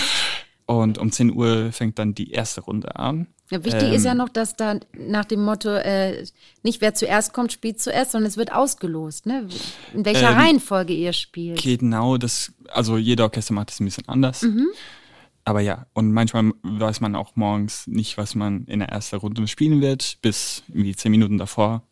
Und 0.66 0.98
um 0.98 1.12
10 1.12 1.32
Uhr 1.32 1.70
fängt 1.72 1.98
dann 1.98 2.14
die 2.14 2.32
erste 2.32 2.60
Runde 2.60 2.96
an. 2.96 3.28
Ja, 3.50 3.64
wichtig 3.64 3.84
ähm, 3.84 3.92
ist 3.92 4.04
ja 4.04 4.12
ähm, 4.12 4.18
noch, 4.18 4.28
dass 4.28 4.56
da 4.56 4.80
nach 4.92 5.24
dem 5.24 5.44
Motto 5.44 5.68
äh, 5.68 6.24
nicht 6.64 6.80
wer 6.80 6.94
zuerst 6.94 7.32
kommt, 7.32 7.52
spielt 7.52 7.80
zuerst, 7.80 8.10
sondern 8.10 8.28
es 8.28 8.36
wird 8.36 8.52
ausgelost, 8.52 9.26
ne? 9.26 9.46
In 9.94 10.04
welcher 10.04 10.30
ähm, 10.30 10.36
Reihenfolge 10.36 10.92
ihr 10.92 11.12
spielt. 11.12 11.62
Genau, 11.62 12.16
das, 12.16 12.52
also 12.68 12.96
jeder 12.96 13.24
Orchester 13.24 13.54
macht 13.54 13.70
es 13.70 13.78
ein 13.78 13.84
bisschen 13.84 14.08
anders. 14.08 14.42
Mhm. 14.42 14.66
Aber 15.44 15.60
ja, 15.60 15.86
und 15.92 16.10
manchmal 16.10 16.50
weiß 16.64 17.00
man 17.00 17.14
auch 17.14 17.36
morgens 17.36 17.86
nicht, 17.86 18.18
was 18.18 18.34
man 18.34 18.64
in 18.64 18.80
der 18.80 18.88
ersten 18.88 19.16
Runde 19.16 19.46
spielen 19.46 19.80
wird, 19.80 20.18
bis 20.20 20.64
irgendwie 20.66 20.96
zehn 20.96 21.12
Minuten 21.12 21.38
davor. 21.38 21.84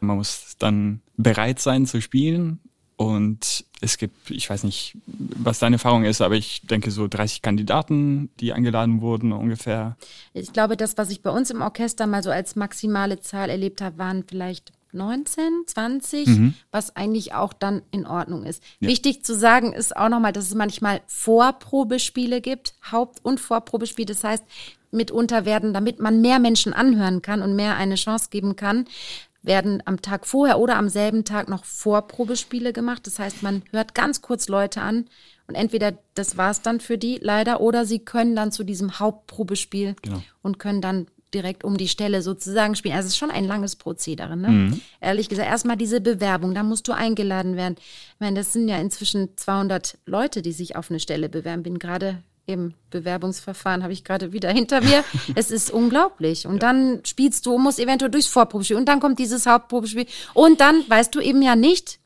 Man 0.00 0.16
muss 0.16 0.56
dann 0.58 1.02
bereit 1.18 1.60
sein 1.60 1.84
zu 1.84 2.00
spielen 2.00 2.60
und 2.98 3.64
es 3.80 3.96
gibt, 3.96 4.28
ich 4.28 4.50
weiß 4.50 4.64
nicht, 4.64 4.96
was 5.06 5.60
deine 5.60 5.76
Erfahrung 5.76 6.02
ist, 6.02 6.20
aber 6.20 6.34
ich 6.34 6.62
denke 6.66 6.90
so 6.90 7.06
30 7.06 7.42
Kandidaten, 7.42 8.28
die 8.40 8.52
eingeladen 8.52 9.00
wurden 9.00 9.30
ungefähr. 9.30 9.96
Ich 10.34 10.52
glaube, 10.52 10.76
das, 10.76 10.98
was 10.98 11.10
ich 11.10 11.22
bei 11.22 11.30
uns 11.30 11.50
im 11.50 11.62
Orchester 11.62 12.08
mal 12.08 12.24
so 12.24 12.30
als 12.32 12.56
maximale 12.56 13.20
Zahl 13.20 13.50
erlebt 13.50 13.82
habe, 13.82 13.98
waren 13.98 14.24
vielleicht 14.28 14.72
19, 14.90 15.44
20, 15.66 16.26
mhm. 16.26 16.54
was 16.72 16.96
eigentlich 16.96 17.34
auch 17.34 17.52
dann 17.52 17.82
in 17.92 18.04
Ordnung 18.04 18.42
ist. 18.42 18.64
Ja. 18.80 18.88
Wichtig 18.88 19.24
zu 19.24 19.36
sagen 19.36 19.74
ist 19.74 19.96
auch 19.96 20.08
nochmal, 20.08 20.32
dass 20.32 20.46
es 20.46 20.56
manchmal 20.56 21.00
Vorprobespiele 21.06 22.40
gibt, 22.40 22.74
Haupt- 22.90 23.24
und 23.24 23.38
Vorprobespiele. 23.38 24.06
Das 24.06 24.24
heißt, 24.24 24.42
mitunter 24.90 25.44
werden, 25.44 25.72
damit 25.72 26.00
man 26.00 26.20
mehr 26.20 26.38
Menschen 26.38 26.72
anhören 26.72 27.22
kann 27.22 27.42
und 27.42 27.54
mehr 27.54 27.76
eine 27.76 27.94
Chance 27.94 28.28
geben 28.30 28.56
kann, 28.56 28.86
werden 29.42 29.82
am 29.86 30.02
Tag 30.02 30.26
vorher 30.26 30.58
oder 30.58 30.76
am 30.76 30.88
selben 30.88 31.24
Tag 31.24 31.48
noch 31.48 31.64
Vorprobespiele 31.64 32.72
gemacht. 32.72 33.06
Das 33.06 33.18
heißt, 33.18 33.42
man 33.42 33.62
hört 33.70 33.94
ganz 33.94 34.20
kurz 34.20 34.48
Leute 34.48 34.80
an 34.80 35.06
und 35.46 35.54
entweder 35.54 35.94
das 36.14 36.36
war 36.36 36.50
es 36.50 36.62
dann 36.62 36.80
für 36.80 36.98
die 36.98 37.18
leider 37.20 37.60
oder 37.60 37.84
sie 37.84 38.00
können 38.00 38.36
dann 38.36 38.52
zu 38.52 38.64
diesem 38.64 38.98
Hauptprobespiel 38.98 39.96
genau. 40.02 40.22
und 40.42 40.58
können 40.58 40.80
dann 40.80 41.06
direkt 41.34 41.62
um 41.64 41.76
die 41.76 41.88
Stelle 41.88 42.22
sozusagen 42.22 42.74
spielen. 42.74 42.94
Also 42.94 43.06
es 43.06 43.12
ist 43.12 43.18
schon 43.18 43.30
ein 43.30 43.44
langes 43.44 43.76
Prozedere. 43.76 44.36
Ne? 44.36 44.48
Mhm. 44.48 44.80
Ehrlich 45.00 45.28
gesagt, 45.28 45.48
erstmal 45.48 45.76
diese 45.76 46.00
Bewerbung, 46.00 46.54
da 46.54 46.62
musst 46.62 46.88
du 46.88 46.92
eingeladen 46.92 47.56
werden. 47.56 47.76
Ich 47.78 48.20
meine, 48.20 48.38
das 48.40 48.52
sind 48.52 48.68
ja 48.68 48.78
inzwischen 48.78 49.36
200 49.36 49.98
Leute, 50.06 50.42
die 50.42 50.52
sich 50.52 50.76
auf 50.76 50.90
eine 50.90 51.00
Stelle 51.00 51.28
bewerben. 51.28 51.62
Bin 51.62 51.78
gerade 51.78 52.22
im 52.48 52.72
Bewerbungsverfahren 52.90 53.82
habe 53.82 53.92
ich 53.92 54.04
gerade 54.04 54.32
wieder 54.32 54.50
hinter 54.50 54.80
mir. 54.80 55.04
es 55.34 55.50
ist 55.50 55.70
unglaublich. 55.70 56.46
Und 56.46 56.54
ja. 56.54 56.60
dann 56.60 57.00
spielst 57.04 57.44
du, 57.46 57.58
musst 57.58 57.78
eventuell 57.78 58.10
durchs 58.10 58.26
Vorprobespiel 58.26 58.76
und 58.76 58.88
dann 58.88 59.00
kommt 59.00 59.18
dieses 59.18 59.46
Hauptprobespiel 59.46 60.06
und 60.34 60.60
dann 60.60 60.82
weißt 60.88 61.14
du 61.14 61.20
eben 61.20 61.42
ja 61.42 61.56
nicht, 61.56 62.00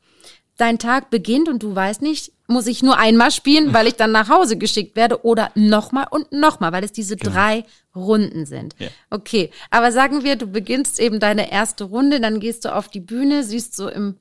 dein 0.57 0.79
Tag 0.79 1.09
beginnt 1.09 1.47
und 1.47 1.63
du 1.63 1.73
weißt 1.73 2.01
nicht, 2.01 2.33
muss 2.47 2.67
ich 2.67 2.83
nur 2.83 2.97
einmal 2.97 3.31
spielen, 3.31 3.73
weil 3.73 3.87
ich 3.87 3.95
dann 3.95 4.11
nach 4.11 4.29
Hause 4.29 4.57
geschickt 4.57 4.95
werde 4.95 5.23
oder 5.25 5.49
nochmal 5.55 6.07
und 6.11 6.31
nochmal, 6.31 6.73
weil 6.73 6.83
es 6.83 6.91
diese 6.91 7.15
genau. 7.15 7.31
drei 7.31 7.65
Runden 7.95 8.45
sind. 8.45 8.75
Ja. 8.79 8.89
Okay, 9.09 9.49
aber 9.71 9.91
sagen 9.91 10.23
wir, 10.23 10.35
du 10.35 10.45
beginnst 10.47 10.99
eben 10.99 11.19
deine 11.19 11.51
erste 11.51 11.85
Runde, 11.85 12.19
dann 12.19 12.39
gehst 12.39 12.65
du 12.65 12.75
auf 12.75 12.89
die 12.89 12.99
Bühne, 12.99 13.43
siehst 13.43 13.75
so 13.75 13.87
im 13.87 14.17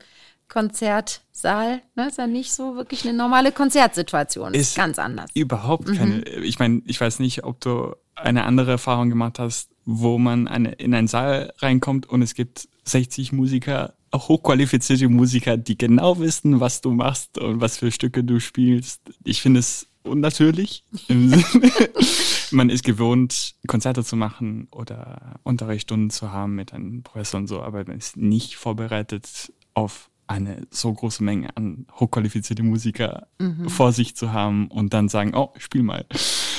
Konzertsaal, 0.53 1.81
ne, 1.95 2.09
ist 2.09 2.19
ja 2.19 2.27
nicht 2.27 2.53
so 2.53 2.77
wirklich 2.77 3.09
eine 3.09 3.17
normale 3.17 3.53
Konzertsituation. 3.53 4.53
Ist, 4.53 4.69
ist 4.69 4.77
ganz 4.77 4.99
anders. 4.99 5.31
Überhaupt 5.33 5.87
keine. 5.87 6.17
Mhm. 6.17 6.43
Ich 6.43 6.59
meine, 6.59 6.83
ich 6.85 7.01
weiß 7.01 7.21
nicht, 7.21 7.45
ob 7.45 7.59
du 7.61 7.95
eine 8.15 8.45
andere 8.45 8.73
Erfahrung 8.73 9.09
gemacht 9.09 9.38
hast, 9.38 9.71
wo 9.87 10.19
man 10.19 10.49
eine, 10.49 10.73
in 10.73 10.93
einen 10.93 11.09
Saal 11.09 11.55
reinkommt 11.57 12.07
und 12.07 12.21
es 12.21 12.35
gibt 12.35 12.69
60 12.85 13.33
Musiker, 13.33 13.95
auch 14.11 14.29
hochqualifizierte 14.29 15.09
Musiker, 15.09 15.57
die 15.57 15.79
genau 15.79 16.19
wissen, 16.19 16.61
was 16.61 16.83
du 16.83 16.91
machst 16.91 17.38
und 17.38 17.62
was 17.62 17.79
für 17.79 17.91
Stücke 17.91 18.23
du 18.23 18.38
spielst. 18.38 19.01
Ich 19.25 19.41
finde 19.41 19.61
es 19.61 19.87
unnatürlich. 20.03 20.85
man 22.51 22.69
ist 22.69 22.85
gewohnt, 22.85 23.55
Konzerte 23.67 24.05
zu 24.05 24.17
machen 24.17 24.69
oder 24.71 25.41
Unterrichtsstunden 25.45 26.11
zu 26.11 26.31
haben 26.31 26.57
mit 26.57 26.75
einem 26.75 27.03
Professor 27.03 27.41
und 27.41 27.47
so, 27.47 27.62
aber 27.62 27.85
man 27.87 27.97
ist 27.97 28.19
nicht 28.19 28.57
vorbereitet 28.57 29.51
auf 29.73 30.11
eine 30.33 30.66
so 30.71 30.92
große 30.92 31.23
Menge 31.23 31.57
an 31.57 31.87
hochqualifizierte 31.92 32.62
Musiker 32.62 33.27
mhm. 33.38 33.68
vor 33.68 33.92
sich 33.92 34.16
zu 34.16 34.33
haben 34.33 34.68
und 34.68 34.95
dann 34.95 35.09
sagen, 35.09 35.35
oh, 35.35 35.53
spiel 35.59 35.83
mal. 35.83 36.05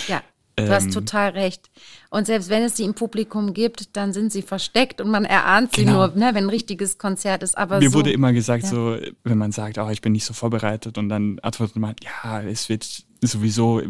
Ja, 0.07 0.21
du 0.55 0.63
ähm, 0.63 0.69
hast 0.69 0.93
total 0.93 1.31
recht. 1.31 1.69
Und 2.09 2.27
selbst 2.27 2.49
wenn 2.49 2.63
es 2.63 2.77
sie 2.77 2.83
im 2.83 2.93
Publikum 2.93 3.53
gibt, 3.53 3.95
dann 3.95 4.13
sind 4.13 4.31
sie 4.31 4.41
versteckt 4.41 5.01
und 5.01 5.09
man 5.09 5.25
erahnt 5.25 5.75
sie 5.75 5.85
genau. 5.85 6.07
nur, 6.07 6.15
ne, 6.15 6.31
wenn 6.33 6.45
ein 6.45 6.49
richtiges 6.49 6.97
Konzert 6.97 7.43
ist. 7.43 7.57
Aber 7.57 7.79
Mir 7.79 7.89
so, 7.89 7.95
wurde 7.95 8.11
immer 8.11 8.33
gesagt, 8.33 8.63
ja. 8.63 8.69
so, 8.69 8.97
wenn 9.23 9.37
man 9.37 9.51
sagt, 9.51 9.77
oh, 9.77 9.89
ich 9.89 10.01
bin 10.01 10.11
nicht 10.11 10.25
so 10.25 10.33
vorbereitet 10.33 10.97
und 10.97 11.09
dann 11.09 11.39
antwortet 11.39 11.77
man, 11.77 11.95
ja, 12.03 12.41
es 12.41 12.69
wird 12.69 12.85
sowieso 13.21 13.81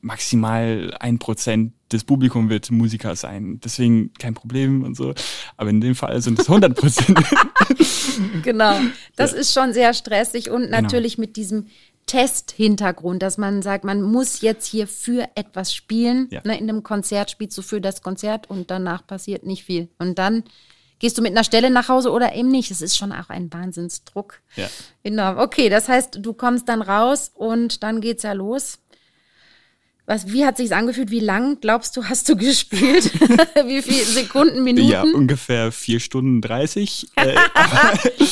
maximal 0.00 0.94
ein 0.98 1.18
Prozent 1.18 1.72
des 1.92 2.04
Publikums 2.04 2.50
wird 2.50 2.70
Musiker 2.70 3.14
sein. 3.16 3.60
Deswegen 3.62 4.12
kein 4.14 4.34
Problem 4.34 4.82
und 4.82 4.96
so. 4.96 5.14
Aber 5.56 5.70
in 5.70 5.80
dem 5.80 5.94
Fall 5.94 6.20
sind 6.22 6.38
es 6.38 6.48
100 6.48 6.74
Prozent. 6.74 7.18
genau. 8.42 8.74
Das 9.16 9.32
ja. 9.32 9.38
ist 9.38 9.52
schon 9.52 9.72
sehr 9.72 9.94
stressig 9.94 10.50
und 10.50 10.62
genau. 10.62 10.80
natürlich 10.80 11.16
genau. 11.16 11.26
mit 11.26 11.36
diesem 11.36 11.66
Test-Hintergrund, 12.06 13.22
dass 13.22 13.38
man 13.38 13.62
sagt, 13.62 13.84
man 13.84 14.02
muss 14.02 14.40
jetzt 14.40 14.66
hier 14.66 14.86
für 14.86 15.28
etwas 15.34 15.74
spielen. 15.74 16.28
Ja. 16.30 16.40
Ne, 16.44 16.58
in 16.58 16.68
einem 16.68 16.82
Konzert 16.82 17.30
spielst 17.30 17.56
du 17.56 17.62
für 17.62 17.80
das 17.80 18.02
Konzert 18.02 18.50
und 18.50 18.70
danach 18.70 19.06
passiert 19.06 19.44
nicht 19.44 19.64
viel. 19.64 19.88
Und 19.98 20.18
dann 20.18 20.44
gehst 20.98 21.18
du 21.18 21.22
mit 21.22 21.32
einer 21.32 21.44
Stelle 21.44 21.70
nach 21.70 21.88
Hause 21.88 22.10
oder 22.10 22.34
eben 22.34 22.50
nicht. 22.50 22.70
Das 22.70 22.82
ist 22.82 22.96
schon 22.96 23.12
auch 23.12 23.28
ein 23.28 23.52
Wahnsinnsdruck. 23.52 24.40
Ja. 24.56 24.68
Enorm. 25.02 25.38
Okay, 25.38 25.68
das 25.68 25.88
heißt, 25.88 26.18
du 26.20 26.32
kommst 26.32 26.68
dann 26.68 26.82
raus 26.82 27.30
und 27.34 27.82
dann 27.82 28.00
geht's 28.00 28.22
ja 28.22 28.32
los. 28.32 28.78
Was, 30.04 30.32
wie 30.32 30.44
hat 30.44 30.56
sich's 30.56 30.72
angefühlt? 30.72 31.10
Wie 31.10 31.20
lang 31.20 31.60
glaubst 31.60 31.96
du, 31.96 32.04
hast 32.04 32.28
du 32.28 32.36
gespielt? 32.36 33.12
wie 33.66 33.82
viele 33.82 34.04
Sekunden, 34.04 34.62
Minuten? 34.64 34.88
Ja, 34.88 35.02
ungefähr 35.02 35.72
vier 35.72 36.00
Stunden 36.00 36.40
dreißig. 36.40 37.08
Äh, 37.16 37.36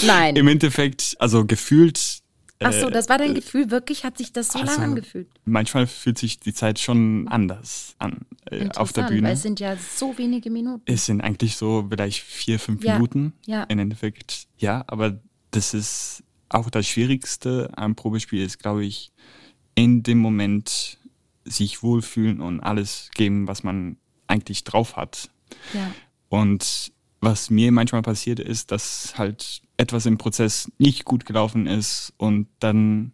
Nein. 0.07 0.37
Im 0.37 0.49
Endeffekt, 0.49 1.17
also 1.19 1.45
gefühlt. 1.45 2.20
Ach 2.63 2.73
so, 2.73 2.89
äh, 2.89 2.91
das 2.91 3.09
war 3.09 3.19
dein 3.19 3.35
Gefühl. 3.35 3.71
Wirklich 3.71 4.05
hat 4.05 4.19
sich 4.19 4.33
das 4.33 4.49
so 4.49 4.59
also, 4.59 4.73
lang 4.73 4.91
angefühlt? 4.91 5.29
Manchmal 5.45 5.87
fühlt 5.87 6.19
sich 6.19 6.41
die 6.41 6.53
Zeit 6.53 6.79
schon 6.79 7.27
anders 7.29 7.95
an 7.99 8.27
äh, 8.51 8.69
auf 8.77 8.93
der 8.93 9.05
Bühne. 9.05 9.29
Weil 9.29 9.35
es 9.35 9.43
sind 9.43 9.61
ja 9.61 9.77
so 9.77 10.17
wenige 10.19 10.51
Minuten. 10.51 10.83
Es 10.85 11.07
sind 11.07 11.23
eigentlich 11.23 11.57
so 11.57 11.87
vielleicht 11.89 12.21
vier, 12.21 12.59
fünf 12.59 12.85
Ja, 12.85 12.95
Minuten. 12.95 13.33
ja. 13.47 13.65
Im 13.65 13.79
Endeffekt, 13.79 14.47
ja, 14.59 14.85
aber 14.87 15.19
das 15.51 15.75
ist 15.75 16.23
auch 16.51 16.69
das 16.69 16.87
Schwierigste 16.87 17.71
am 17.77 17.95
Probespiel 17.95 18.45
ist, 18.45 18.59
glaube 18.59 18.85
ich, 18.85 19.11
in 19.75 20.03
dem 20.03 20.19
Moment 20.19 20.99
sich 21.45 21.83
wohlfühlen 21.83 22.41
und 22.41 22.61
alles 22.61 23.11
geben, 23.15 23.49
was 23.49 23.63
man 23.63 23.97
eigentlich 24.27 24.65
drauf 24.65 24.97
hat. 24.97 25.31
Ja. 25.73 25.91
Und 26.29 26.93
was 27.21 27.51
mir 27.51 27.73
manchmal 27.73 28.03
passiert 28.03 28.41
ist, 28.41 28.71
dass 28.71 29.15
halt 29.17 29.63
etwas 29.81 30.07
im 30.07 30.19
Prozess 30.19 30.71
nicht 30.79 31.05
gut 31.05 31.25
gelaufen 31.25 31.67
ist 31.67 32.13
und 32.19 32.49
dann 32.61 33.13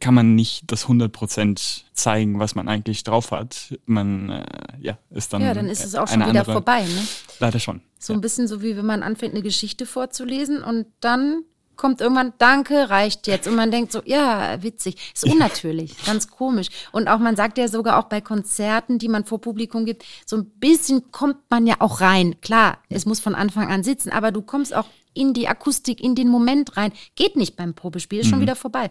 kann 0.00 0.14
man 0.14 0.34
nicht 0.34 0.72
das 0.72 0.86
100% 0.86 1.82
zeigen, 1.92 2.38
was 2.38 2.54
man 2.54 2.68
eigentlich 2.68 3.04
drauf 3.04 3.32
hat. 3.32 3.78
Man, 3.84 4.30
äh, 4.30 4.44
ja, 4.80 4.98
ist 5.10 5.32
dann. 5.32 5.42
ja, 5.42 5.52
dann 5.52 5.68
ist 5.68 5.84
es 5.84 5.94
auch 5.94 6.08
schon 6.08 6.20
wieder 6.20 6.28
andere, 6.28 6.52
vorbei. 6.52 6.82
Ne? 6.82 7.06
Leider 7.38 7.60
schon. 7.60 7.82
So 7.98 8.14
ein 8.14 8.22
bisschen 8.22 8.48
so, 8.48 8.62
wie 8.62 8.76
wenn 8.76 8.86
man 8.86 9.02
anfängt, 9.02 9.34
eine 9.34 9.42
Geschichte 9.42 9.84
vorzulesen 9.84 10.62
und 10.62 10.86
dann 11.00 11.44
kommt 11.76 12.00
irgendwann, 12.00 12.32
danke, 12.38 12.88
reicht 12.88 13.26
jetzt. 13.26 13.46
Und 13.46 13.56
man 13.56 13.70
denkt 13.70 13.92
so, 13.92 14.00
ja, 14.04 14.62
witzig. 14.62 14.96
Ist 15.12 15.24
unnatürlich, 15.24 15.96
ganz 16.06 16.28
komisch. 16.28 16.68
Und 16.92 17.08
auch, 17.08 17.18
man 17.18 17.36
sagt 17.36 17.58
ja 17.58 17.68
sogar 17.68 17.98
auch 17.98 18.04
bei 18.04 18.20
Konzerten, 18.20 18.98
die 18.98 19.08
man 19.08 19.24
vor 19.24 19.40
Publikum 19.40 19.84
gibt, 19.84 20.04
so 20.24 20.36
ein 20.36 20.46
bisschen 20.46 21.10
kommt 21.10 21.38
man 21.50 21.66
ja 21.66 21.76
auch 21.80 22.00
rein. 22.00 22.40
Klar, 22.40 22.78
es 22.88 23.06
muss 23.06 23.20
von 23.20 23.34
Anfang 23.34 23.70
an 23.70 23.82
sitzen, 23.82 24.10
aber 24.10 24.32
du 24.32 24.40
kommst 24.42 24.74
auch 24.74 24.86
in 25.14 25.32
die 25.32 25.48
Akustik, 25.48 26.02
in 26.02 26.14
den 26.14 26.28
Moment 26.28 26.76
rein. 26.76 26.92
Geht 27.14 27.36
nicht 27.36 27.56
beim 27.56 27.74
Probespiel, 27.74 28.20
ist 28.20 28.28
schon 28.28 28.40
wieder 28.40 28.56
vorbei. 28.56 28.90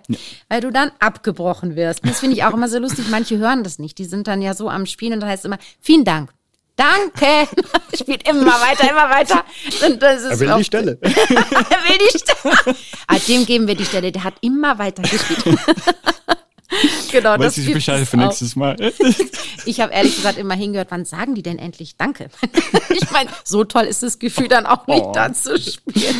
Weil 0.49 0.61
du 0.61 0.71
dann 0.71 0.91
abgebrochen 0.99 1.75
wirst. 1.75 1.99
Das 2.05 2.19
finde 2.19 2.35
ich 2.37 2.43
auch 2.43 2.53
immer 2.53 2.67
so 2.69 2.79
lustig. 2.79 3.05
Manche 3.11 3.37
hören 3.37 3.63
das 3.63 3.77
nicht. 3.79 3.97
Die 3.97 4.05
sind 4.05 4.27
dann 4.27 4.41
ja 4.41 4.53
so 4.53 4.69
am 4.69 4.85
Spielen 4.85 5.13
und 5.13 5.19
da 5.19 5.27
heißt 5.27 5.41
es 5.43 5.45
immer, 5.45 5.59
vielen 5.79 6.05
Dank. 6.05 6.31
Danke. 6.75 7.47
Spielt 7.95 8.27
immer 8.27 8.47
weiter, 8.53 8.89
immer 8.89 9.09
weiter. 9.09 9.43
Und 9.85 10.01
das 10.01 10.23
ist 10.23 10.31
Er 10.31 10.39
will 10.39 10.51
auch- 10.51 10.57
die 10.57 10.63
Stelle. 10.63 10.97
er 11.01 11.09
will 11.11 11.97
die 12.11 12.17
Stelle. 12.17 12.75
Ah, 13.07 13.17
dem 13.27 13.45
geben 13.45 13.67
wir 13.67 13.75
die 13.75 13.85
Stelle. 13.85 14.11
Der 14.11 14.23
hat 14.23 14.33
immer 14.41 14.79
weiter 14.79 15.03
gespielt. 15.03 15.43
genau, 17.11 17.37
das 17.37 17.47
Weiß 17.47 17.57
ich 17.59 17.65
gibt 17.65 17.75
Bescheid 17.75 18.01
es 18.01 18.09
für 18.09 18.17
nächstes 18.17 18.55
Mal. 18.55 18.75
Ich 19.65 19.79
habe 19.79 19.93
ehrlich 19.93 20.17
gesagt 20.17 20.37
immer 20.37 20.55
hingehört, 20.55 20.91
wann 20.91 21.05
sagen 21.05 21.35
die 21.35 21.41
denn 21.41 21.57
endlich 21.57 21.95
Danke? 21.95 22.27
ich 22.89 23.09
meine, 23.11 23.29
so 23.45 23.63
toll 23.63 23.83
ist 23.83 24.03
das 24.03 24.19
Gefühl 24.19 24.49
dann 24.49 24.65
auch 24.65 24.87
nicht, 24.87 25.03
Oh. 25.03 25.13
da 25.13 25.31
zu 25.31 25.57
spielen. 25.57 26.15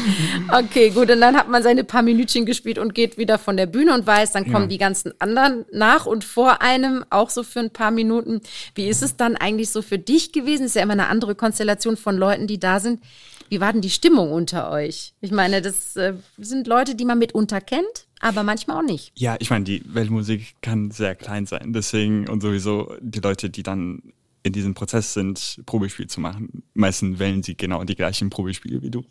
Okay, 0.50 0.92
gut, 0.92 1.12
und 1.12 1.20
dann 1.20 1.36
hat 1.36 1.50
man 1.50 1.62
seine 1.62 1.84
paar 1.84 2.04
Minütchen 2.04 2.46
gespielt 2.46 2.78
und 2.78 2.96
geht 2.96 3.18
wieder 3.18 3.38
von 3.38 3.58
der 3.58 3.66
Bühne 3.66 3.94
und 3.94 4.08
weiß, 4.08 4.32
dann 4.32 4.46
kommen 4.46 4.64
Ja. 4.64 4.68
die 4.68 4.78
ganzen 4.78 5.14
anderen 5.20 5.66
nach 5.74 6.06
und 6.06 6.24
vor 6.24 6.62
einem 6.62 7.04
auch 7.10 7.30
so 7.30 7.44
für 7.44 7.60
ein 7.60 7.72
paar 7.72 7.92
Minuten. 7.92 8.40
Wie 8.76 8.88
ist 8.88 9.04
es 9.04 9.18
dann 9.18 9.36
eigentlich 9.36 9.72
so 9.72 9.82
für 9.82 10.00
dich 10.00 10.32
gewesen? 10.32 10.66
Ist 10.66 10.76
ja 10.78 10.84
immer 10.84 10.94
eine 10.94 11.08
andere 11.08 11.36
Konstellation 11.36 11.98
von 11.98 12.16
Leuten, 12.16 12.48
die 12.48 12.60
da 12.62 12.80
sind. 12.80 13.04
Wie 13.50 13.60
war 13.60 13.74
denn 13.74 13.82
die 13.82 13.90
Stimmung 13.90 14.32
unter 14.32 14.72
euch? 14.72 15.14
Ich 15.20 15.32
meine, 15.32 15.62
das 15.62 15.98
äh, 15.98 16.14
sind 16.38 16.66
Leute, 16.66 16.96
die 16.96 17.04
man 17.06 17.20
mitunter 17.20 17.60
kennt, 17.62 18.06
aber 18.24 18.44
manchmal 18.44 18.78
auch 18.78 18.88
nicht. 18.88 19.12
Ja, 19.16 19.36
ich 19.40 19.50
meine, 19.50 19.66
die 19.66 19.84
Weltmusik 19.86 20.56
kann 20.62 20.92
sehr 20.92 21.16
klein 21.16 21.46
sein. 21.46 21.74
Deswegen 21.74 22.28
und 22.30 22.42
sowieso 22.42 22.94
die 23.02 23.20
Leute, 23.20 23.50
die 23.50 23.64
dann 23.64 24.02
in 24.44 24.52
diesem 24.52 24.74
Prozess 24.74 25.14
sind, 25.14 25.62
Probespiel 25.66 26.08
zu 26.08 26.20
machen, 26.20 26.64
meistens 26.74 27.18
wählen 27.20 27.44
sie 27.44 27.56
genau 27.56 27.84
die 27.86 27.96
gleichen 27.96 28.30
Probespiele 28.30 28.82
wie 28.82 28.90
du. 28.92 29.06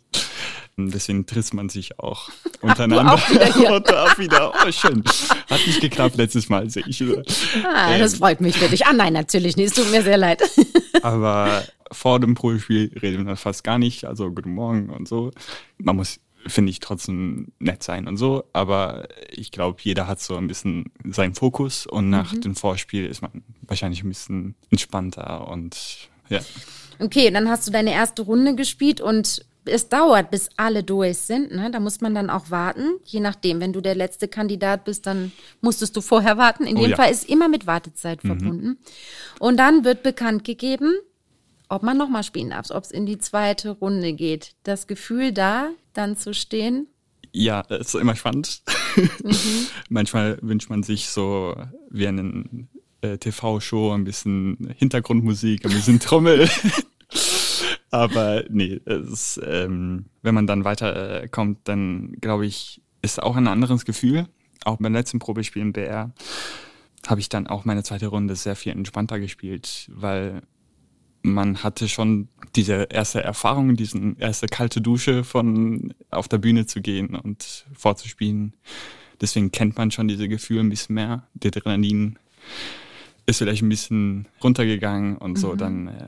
Deswegen 0.77 1.25
trifft 1.25 1.53
man 1.53 1.69
sich 1.69 1.99
auch 1.99 2.29
untereinander. 2.61 3.13
auch 3.13 3.29
wieder 3.29 3.75
und 3.75 3.93
auch 3.93 4.17
wieder. 4.17 4.53
Oh, 4.53 4.71
schön. 4.71 5.03
Hat 5.49 5.65
nicht 5.67 5.81
geklappt 5.81 6.17
letztes 6.17 6.49
Mal, 6.49 6.69
sehe 6.69 6.83
ich. 6.87 7.03
Ah, 7.63 7.97
das 7.97 8.15
freut 8.15 8.41
mich 8.41 8.59
wirklich. 8.59 8.85
Ah, 8.85 8.93
nein, 8.93 9.13
natürlich 9.13 9.55
nicht. 9.55 9.67
Es 9.67 9.73
tut 9.75 9.91
mir 9.91 10.01
sehr 10.01 10.17
leid. 10.17 10.41
Aber 11.03 11.63
vor 11.91 12.19
dem 12.19 12.33
Probespiel 12.33 12.91
redet 13.01 13.23
man 13.23 13.37
fast 13.37 13.63
gar 13.63 13.77
nicht. 13.77 14.05
Also 14.05 14.31
guten 14.31 14.53
Morgen 14.53 14.89
und 14.89 15.07
so. 15.07 15.31
Man 15.77 15.95
muss, 15.95 16.19
finde 16.47 16.69
ich, 16.71 16.79
trotzdem 16.79 17.51
nett 17.59 17.83
sein 17.83 18.07
und 18.07 18.17
so. 18.17 18.43
Aber 18.53 19.07
ich 19.31 19.51
glaube, 19.51 19.79
jeder 19.81 20.07
hat 20.07 20.19
so 20.19 20.35
ein 20.35 20.47
bisschen 20.47 20.91
seinen 21.09 21.35
Fokus 21.35 21.85
und 21.85 22.09
nach 22.09 22.33
dem 22.35 22.55
Vorspiel 22.55 23.05
ist 23.05 23.21
man 23.21 23.43
wahrscheinlich 23.61 24.03
ein 24.03 24.09
bisschen 24.09 24.55
entspannter 24.69 25.47
und 25.47 26.09
ja. 26.29 26.39
Okay, 26.99 27.31
dann 27.31 27.49
hast 27.49 27.67
du 27.67 27.71
deine 27.71 27.93
erste 27.93 28.21
Runde 28.21 28.55
gespielt 28.55 29.01
und 29.01 29.45
es 29.65 29.89
dauert, 29.89 30.31
bis 30.31 30.49
alle 30.57 30.83
durch 30.83 31.17
sind. 31.17 31.51
Ne? 31.53 31.71
Da 31.71 31.79
muss 31.79 32.01
man 32.01 32.13
dann 32.13 32.29
auch 32.29 32.51
warten. 32.51 32.99
Je 33.05 33.19
nachdem, 33.19 33.61
wenn 33.61 33.73
du 33.73 33.81
der 33.81 33.95
letzte 33.95 34.27
Kandidat 34.27 34.83
bist, 34.83 35.05
dann 35.07 35.31
musstest 35.61 35.95
du 35.95 36.01
vorher 36.01 36.37
warten. 36.37 36.65
In 36.65 36.77
Oh 36.77 36.81
dem 36.81 36.91
ja. 36.91 36.95
Fall 36.97 37.11
ist 37.11 37.29
immer 37.29 37.47
mit 37.47 37.65
Wartezeit 37.65 38.21
verbunden. 38.21 38.77
Und 39.39 39.57
dann 39.57 39.85
wird 39.85 40.03
bekannt 40.03 40.43
gegeben, 40.43 40.93
ob 41.69 41.83
man 41.83 41.97
nochmal 41.97 42.23
spielen 42.23 42.51
darf, 42.51 42.69
ob 42.71 42.83
es 42.83 42.91
in 42.91 43.05
die 43.05 43.17
zweite 43.17 43.71
Runde 43.71 44.13
geht. 44.13 44.55
Das 44.63 44.87
Gefühl 44.87 45.31
da, 45.31 45.69
dann 45.93 46.17
zu 46.17 46.33
stehen. 46.33 46.87
Ja, 47.31 47.63
das 47.63 47.87
ist 47.87 47.95
immer 47.95 48.15
spannend. 48.15 48.61
Manchmal 49.89 50.37
wünscht 50.41 50.69
man 50.69 50.83
sich 50.83 51.09
so 51.09 51.55
wie 51.89 52.07
eine 52.07 52.67
äh, 53.01 53.17
TV-Show 53.17 53.91
ein 53.91 54.03
bisschen 54.03 54.73
Hintergrundmusik, 54.77 55.65
ein 55.65 55.71
bisschen 55.71 55.99
Trommel. 55.99 56.47
Aber 57.91 58.43
nee, 58.49 58.81
ist, 58.85 59.39
ähm, 59.45 60.05
wenn 60.21 60.33
man 60.33 60.47
dann 60.47 60.63
weiterkommt, 60.63 61.57
äh, 61.57 61.61
dann 61.63 62.13
glaube 62.21 62.45
ich, 62.45 62.81
ist 63.01 63.21
auch 63.21 63.35
ein 63.35 63.47
anderes 63.47 63.85
Gefühl. 63.85 64.27
Auch 64.65 64.77
beim 64.77 64.93
letzten 64.93 65.19
Probespiel 65.19 65.61
im 65.61 65.73
BR 65.73 66.11
habe 67.05 67.19
ich 67.19 67.29
dann 67.29 67.47
auch 67.47 67.65
meine 67.65 67.83
zweite 67.83 68.07
Runde 68.07 68.35
sehr 68.35 68.55
viel 68.55 68.71
entspannter 68.71 69.19
gespielt, 69.19 69.89
weil 69.93 70.41
man 71.23 71.63
hatte 71.63 71.87
schon 71.87 72.27
diese 72.55 72.87
erste 72.91 73.23
Erfahrung, 73.23 73.75
diesen 73.75 74.17
erste 74.19 74.47
kalte 74.47 74.81
Dusche 74.81 75.23
von 75.23 75.93
auf 76.11 76.27
der 76.27 76.37
Bühne 76.37 76.65
zu 76.65 76.81
gehen 76.81 77.15
und 77.15 77.65
vorzuspielen. 77.73 78.53
Deswegen 79.21 79.51
kennt 79.51 79.77
man 79.77 79.89
schon 79.89 80.07
diese 80.07 80.27
Gefühle 80.27 80.59
ein 80.59 80.69
bisschen 80.69 80.95
mehr. 80.95 81.23
Der 81.33 81.49
Adrenalin 81.49 82.19
ist 83.25 83.37
vielleicht 83.37 83.63
ein 83.63 83.69
bisschen 83.69 84.27
runtergegangen 84.43 85.17
und 85.17 85.37
so, 85.37 85.55
dann 85.55 85.87
äh, 85.87 86.07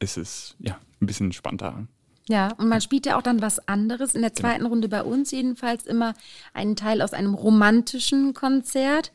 ist 0.00 0.18
es 0.18 0.56
ja 0.58 0.78
ein 1.00 1.06
bisschen 1.06 1.26
entspannter. 1.26 1.86
Ja, 2.28 2.52
und 2.58 2.68
man 2.68 2.80
spielt 2.80 3.06
ja 3.06 3.16
auch 3.16 3.22
dann 3.22 3.40
was 3.40 3.68
anderes. 3.68 4.16
In 4.16 4.22
der 4.22 4.34
zweiten 4.34 4.66
Runde 4.66 4.88
bei 4.88 5.04
uns 5.04 5.30
jedenfalls 5.30 5.86
immer 5.86 6.14
einen 6.52 6.74
Teil 6.74 7.00
aus 7.00 7.12
einem 7.12 7.34
romantischen 7.34 8.34
Konzert 8.34 9.12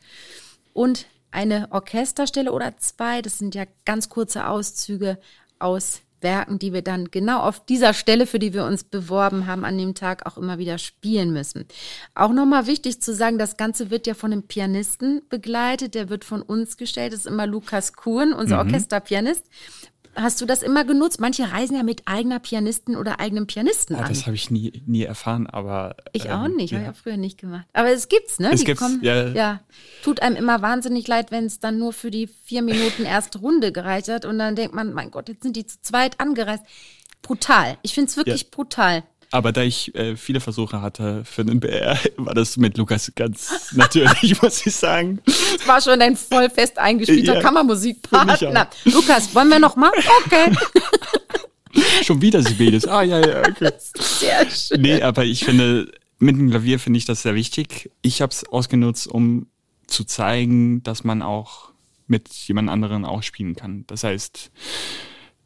und 0.72 1.06
eine 1.32 1.68
Orchesterstelle 1.70 2.52
oder 2.52 2.76
zwei. 2.78 3.22
Das 3.22 3.38
sind 3.38 3.54
ja 3.54 3.64
ganz 3.84 4.08
kurze 4.08 4.46
Auszüge 4.46 5.18
aus 5.58 6.02
Werken, 6.22 6.58
die 6.58 6.72
wir 6.72 6.82
dann 6.82 7.10
genau 7.10 7.40
auf 7.40 7.64
dieser 7.64 7.94
Stelle, 7.94 8.26
für 8.26 8.38
die 8.38 8.54
wir 8.54 8.64
uns 8.64 8.84
beworben 8.84 9.46
haben, 9.46 9.64
an 9.64 9.76
dem 9.76 9.94
Tag 9.94 10.26
auch 10.26 10.38
immer 10.38 10.58
wieder 10.58 10.78
spielen 10.78 11.32
müssen. 11.32 11.66
Auch 12.14 12.30
nochmal 12.30 12.66
wichtig 12.66 13.02
zu 13.02 13.14
sagen, 13.14 13.38
das 13.38 13.56
Ganze 13.56 13.90
wird 13.90 14.06
ja 14.06 14.14
von 14.14 14.32
einem 14.32 14.44
Pianisten 14.44 15.22
begleitet, 15.28 15.94
der 15.94 16.08
wird 16.08 16.24
von 16.24 16.42
uns 16.42 16.76
gestellt, 16.76 17.12
das 17.12 17.20
ist 17.20 17.26
immer 17.26 17.46
Lukas 17.46 17.92
Kuhn, 17.94 18.32
unser 18.32 18.58
Orchesterpianist. 18.58 19.44
Hast 20.14 20.40
du 20.42 20.46
das 20.46 20.62
immer 20.62 20.84
genutzt? 20.84 21.20
Manche 21.20 21.50
reisen 21.52 21.74
ja 21.76 21.82
mit 21.82 22.02
eigener 22.06 22.38
Pianistin 22.38 22.96
oder 22.96 23.18
eigenem 23.18 23.46
Pianisten 23.46 23.96
Ja, 23.96 24.02
an. 24.02 24.08
das 24.10 24.26
habe 24.26 24.34
ich 24.36 24.50
nie, 24.50 24.82
nie 24.86 25.04
erfahren, 25.04 25.46
aber. 25.46 25.96
Ich 26.12 26.30
auch 26.30 26.44
ähm, 26.44 26.56
nicht, 26.56 26.72
habe 26.74 26.82
ich 26.82 26.86
Ja. 26.88 26.92
auch 26.92 26.96
früher 26.96 27.16
nicht 27.16 27.38
gemacht. 27.38 27.64
Aber 27.72 27.90
es 27.90 28.08
gibt's, 28.08 28.38
ne? 28.38 28.50
Es 28.52 28.60
Die 28.60 28.66
gibt's, 28.66 28.84
ja. 29.00 29.28
ja. 29.28 29.60
Tut 30.04 30.20
einem 30.20 30.36
immer 30.36 30.60
wahnsinnig 30.60 31.08
leid, 31.08 31.30
wenn 31.30 31.46
es 31.46 31.60
dann 31.60 31.78
nur 31.78 31.92
für 31.94 32.10
die 32.10 32.26
vier 32.26 32.60
Minuten 32.62 33.04
erste 33.04 33.38
Runde 33.38 33.72
gereicht 33.72 34.08
hat 34.08 34.24
und 34.26 34.38
dann 34.38 34.54
denkt 34.54 34.74
man, 34.74 34.92
mein 34.92 35.10
Gott, 35.10 35.28
jetzt 35.30 35.42
sind 35.44 35.56
die 35.56 35.66
zu 35.66 35.80
zweit 35.80 36.20
angereist. 36.20 36.62
Brutal. 37.22 37.78
Ich 37.82 37.94
find's 37.94 38.16
wirklich 38.16 38.42
Ja. 38.42 38.48
brutal. 38.50 39.04
Aber 39.32 39.50
da 39.50 39.62
ich 39.62 39.94
äh, 39.94 40.14
viele 40.14 40.40
Versuche 40.40 40.82
hatte 40.82 41.24
für 41.24 41.42
den 41.44 41.58
BR, 41.58 41.98
war 42.18 42.34
das 42.34 42.58
mit 42.58 42.76
Lukas 42.76 43.10
ganz 43.16 43.72
natürlich, 43.72 44.40
muss 44.42 44.64
ich 44.64 44.74
sagen. 44.76 45.20
Das 45.24 45.66
war 45.66 45.80
schon 45.80 46.00
ein 46.02 46.16
voll 46.16 46.50
fest 46.50 46.78
eingespielter 46.78 47.34
Ja, 47.34 47.40
Kammermusikpartner. 47.40 48.68
Lukas, 48.84 49.34
wollen 49.34 49.48
wir 49.48 49.58
noch 49.58 49.74
mal? 49.74 49.90
Okay. 50.24 50.52
Schon 52.04 52.20
wieder 52.20 52.42
Sibelis. 52.42 52.86
Ah, 52.86 53.02
ja, 53.02 53.18
ja, 53.18 53.40
okay. 53.48 53.72
Sehr 53.78 54.50
schön. 54.50 54.82
Nee, 54.82 55.00
aber 55.00 55.24
ich 55.24 55.42
finde, 55.42 55.90
mit 56.18 56.36
dem 56.36 56.50
Klavier 56.50 56.78
finde 56.78 56.98
ich 56.98 57.06
das 57.06 57.22
sehr 57.22 57.34
wichtig. 57.34 57.90
Ich 58.02 58.20
habe 58.20 58.30
es 58.30 58.46
ausgenutzt, 58.46 59.06
um 59.06 59.46
zu 59.86 60.04
zeigen, 60.04 60.82
dass 60.82 61.02
man 61.02 61.22
auch 61.22 61.70
mit 62.06 62.28
jemand 62.28 62.68
anderen 62.68 63.06
auch 63.06 63.22
spielen 63.22 63.56
kann. 63.56 63.84
Das 63.86 64.04
heißt, 64.04 64.50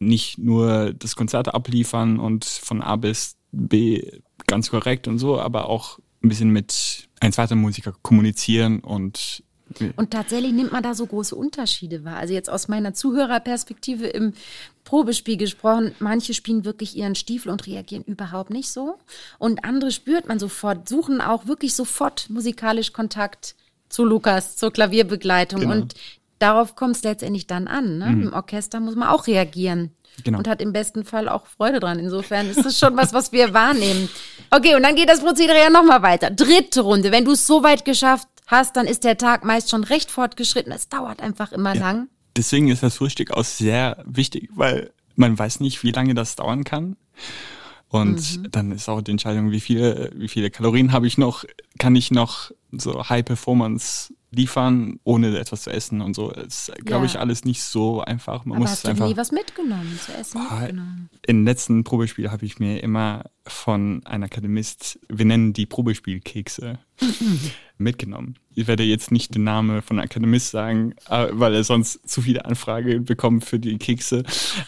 nicht 0.01 0.39
nur 0.39 0.93
das 0.95 1.15
Konzert 1.15 1.55
abliefern 1.55 2.19
und 2.19 2.45
von 2.45 2.83
A 2.83 2.97
bis 2.97 3.36
B 3.57 4.21
ganz 4.47 4.71
korrekt 4.71 5.09
und 5.09 5.19
so, 5.19 5.41
aber 5.41 5.69
auch 5.69 5.99
ein 6.23 6.29
bisschen 6.29 6.51
mit 6.51 7.09
ein 7.21 7.33
zweiter 7.33 7.57
Musiker 7.57 7.95
kommunizieren 8.03 8.81
und 8.81 9.43
und 9.97 10.13
tatsächlich 10.13 10.53
nimmt 10.53 10.71
man 10.71 10.83
da 10.85 10.95
so 10.95 11.07
große 11.07 11.35
Unterschiede 11.35 12.05
wahr. 12.05 12.19
Also 12.19 12.33
jetzt 12.33 12.49
aus 12.49 12.69
meiner 12.69 12.95
Zuhörerperspektive 12.95 14.07
im 14.07 14.33
Probespiel 14.85 15.37
gesprochen, 15.37 15.93
manche 15.99 16.35
spielen 16.35 16.65
wirklich 16.65 16.97
ihren 16.97 17.17
Stiefel 17.17 17.51
und 17.51 17.67
reagieren 17.67 18.05
überhaupt 18.05 18.51
nicht 18.51 18.71
so. 18.71 18.97
Und 19.39 19.65
andere 19.65 19.91
spürt 19.91 20.29
man 20.29 20.39
sofort, 20.39 20.89
suchen 20.89 21.21
auch 21.21 21.49
wirklich 21.49 21.75
sofort 21.75 22.31
musikalisch 22.31 22.93
Kontakt 22.93 23.57
zu 23.89 24.05
Lukas, 24.05 24.57
zur 24.57 24.73
Klavierbegleitung. 24.73 25.61
Genau. 25.63 25.73
Und 25.73 25.95
darauf 26.39 26.77
kommt 26.77 26.97
es 26.97 27.03
letztendlich 27.03 27.47
dann 27.47 27.69
an. 27.69 27.99
Ne? 27.99 28.07
Mhm. 28.07 28.23
Im 28.23 28.33
Orchester 28.33 28.81
muss 28.81 28.97
man 28.97 29.09
auch 29.09 29.27
reagieren. 29.27 29.91
Genau. 30.25 30.39
Und 30.39 30.49
hat 30.49 30.63
im 30.63 30.73
besten 30.73 31.05
Fall 31.05 31.29
auch 31.29 31.47
Freude 31.47 31.79
dran. 31.79 31.99
Insofern 31.99 32.49
ist 32.49 32.65
das 32.65 32.79
schon 32.79 32.97
was, 32.97 33.13
was 33.13 33.33
wir 33.33 33.53
wahrnehmen. 33.53 34.09
Okay, 34.51 34.75
und 34.75 34.83
dann 34.83 34.97
geht 34.97 35.11
das 35.11 35.21
Prozedere 35.21 35.59
ja 35.59 35.69
nochmal 35.69 36.03
weiter. 36.03 36.31
Dritte 36.31 36.81
Runde. 36.81 37.13
Wenn 37.13 37.25
du 37.25 37.33
es 37.33 37.47
so 37.47 37.63
weit 37.63 37.85
geschafft 37.85 38.29
hast, 38.47 38.77
dann 38.77 38.87
ist 38.87 39.05
der 39.05 39.19
Tag 39.19 39.45
meist 39.45 39.71
schon 39.71 39.85
recht 39.85 40.11
fortgeschritten. 40.11 40.73
Es 40.73 40.89
dauert 40.89 41.21
einfach 41.21 41.53
immer 41.53 41.75
ja. 41.75 41.81
lang. 41.81 42.09
Deswegen 42.37 42.69
ist 42.69 42.83
das 42.83 42.97
Frühstück 42.97 43.33
auch 43.33 43.45
sehr 43.45 44.03
wichtig, 44.07 44.51
weil 44.55 44.91
man 45.17 45.39
weiß 45.39 45.61
nicht, 45.61 45.83
wie 45.83 45.93
lange 45.93 46.15
das 46.15 46.37
dauern 46.37 46.65
kann. 46.65 46.97
Und 47.89 48.39
mhm. 48.39 48.51
dann 48.51 48.73
ist 48.73 48.89
auch 48.89 49.01
die 49.01 49.13
Entscheidung, 49.13 49.51
wie 49.51 49.61
viele, 49.61 50.11
wie 50.15 50.29
viele 50.29 50.51
Kalorien 50.51 50.93
habe 50.93 51.07
ich 51.07 51.19
noch, 51.19 51.45
kann 51.79 51.95
ich 51.95 52.11
noch 52.11 52.51
so 52.73 53.09
High 53.09 53.25
Performance 53.25 54.13
liefern, 54.37 55.01
ohne 55.05 55.37
etwas 55.39 55.63
zu 55.63 55.71
essen 55.71 56.01
und 56.01 56.15
so. 56.15 56.31
Das 56.31 56.69
ist, 56.69 56.85
glaube 56.85 57.07
ja. 57.07 57.13
ich, 57.13 57.19
alles 57.19 57.45
nicht 57.45 57.63
so 57.63 58.03
einfach. 58.03 58.45
Man 58.45 58.57
Aber 58.57 58.63
muss 58.63 58.71
hast 58.71 58.85
du 58.85 58.89
einfach, 58.89 59.09
nie 59.09 59.17
was 59.17 59.33
mitgenommen, 59.33 59.99
zu 60.05 60.13
essen 60.13 60.41
oh, 60.41 60.55
mitgenommen? 60.55 61.11
Im 61.27 61.45
letzten 61.45 61.85
Probespiel 61.85 62.31
habe 62.31 62.45
ich 62.45 62.59
mir 62.59 62.83
immer 62.83 63.25
von 63.47 64.05
einem 64.05 64.25
Akademist, 64.25 64.99
wir 65.09 65.25
nennen 65.25 65.53
die 65.53 65.67
Probespielkekse, 65.67 66.79
mitgenommen. 67.79 68.37
Ich 68.55 68.67
werde 68.67 68.85
jetzt 68.85 69.13
nicht 69.13 69.35
den 69.35 69.45
Namen 69.45 69.83
von 69.83 69.99
Akademist 69.99 70.51
sagen, 70.51 70.95
äh, 71.09 71.29
weil 71.31 71.55
er 71.55 71.65
sonst 71.65 72.09
zu 72.09 72.23
viele 72.23 72.45
Anfragen 72.45 73.05
bekommt 73.05 73.45
für 73.45 73.59
die 73.59 73.77
Kekse. 73.77 74.23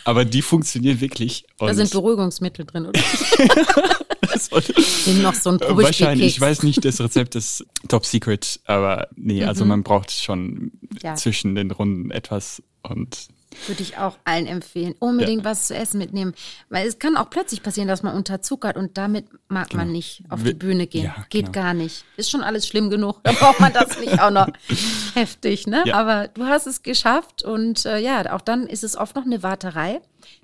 Aber 0.04 0.24
die 0.24 0.42
funktionieren 0.42 1.00
wirklich. 1.00 1.46
Da 1.58 1.72
sind 1.72 1.90
Beruhigungsmittel 1.90 2.66
drin, 2.66 2.86
oder? 2.86 3.00
Noch 5.22 5.34
so 5.34 5.50
ein 5.50 5.60
Wahrscheinlich, 5.60 6.36
ich 6.36 6.40
weiß 6.40 6.62
nicht, 6.62 6.84
das 6.84 7.00
Rezept 7.00 7.34
ist 7.34 7.66
top 7.88 8.04
secret, 8.04 8.60
aber 8.66 9.08
nee, 9.16 9.42
also 9.42 9.64
mhm. 9.64 9.70
man 9.70 9.82
braucht 9.82 10.12
schon 10.12 10.72
ja. 11.02 11.14
zwischen 11.14 11.54
den 11.54 11.70
Runden 11.70 12.10
etwas 12.10 12.62
und 12.82 13.28
würde 13.66 13.82
ich 13.82 13.96
auch 13.98 14.18
allen 14.24 14.46
empfehlen. 14.46 14.94
Unbedingt 14.98 15.44
ja. 15.44 15.50
was 15.50 15.68
zu 15.68 15.74
essen 15.74 15.98
mitnehmen. 15.98 16.34
Weil 16.68 16.86
es 16.86 16.98
kann 16.98 17.16
auch 17.16 17.30
plötzlich 17.30 17.62
passieren, 17.62 17.88
dass 17.88 18.02
man 18.02 18.14
unterzuckert 18.14 18.76
und 18.76 18.96
damit 18.98 19.26
mag 19.48 19.70
genau. 19.70 19.84
man 19.84 19.92
nicht 19.92 20.22
auf 20.28 20.42
die 20.42 20.54
Bühne 20.54 20.86
gehen. 20.86 21.04
Ja, 21.04 21.26
Geht 21.30 21.46
genau. 21.46 21.52
gar 21.52 21.74
nicht. 21.74 22.04
Ist 22.16 22.30
schon 22.30 22.42
alles 22.42 22.66
schlimm 22.66 22.90
genug. 22.90 23.20
Da 23.24 23.32
braucht 23.32 23.60
man 23.60 23.72
das 23.72 23.98
nicht 23.98 24.20
auch 24.20 24.30
noch 24.30 24.48
heftig, 25.14 25.66
ne? 25.66 25.82
Ja. 25.86 25.96
Aber 25.96 26.28
du 26.28 26.44
hast 26.44 26.66
es 26.66 26.82
geschafft 26.82 27.42
und 27.42 27.86
äh, 27.86 27.98
ja, 27.98 28.32
auch 28.32 28.42
dann 28.42 28.66
ist 28.66 28.84
es 28.84 28.96
oft 28.96 29.16
noch 29.16 29.24
eine 29.24 29.42
Warterei, 29.42 30.00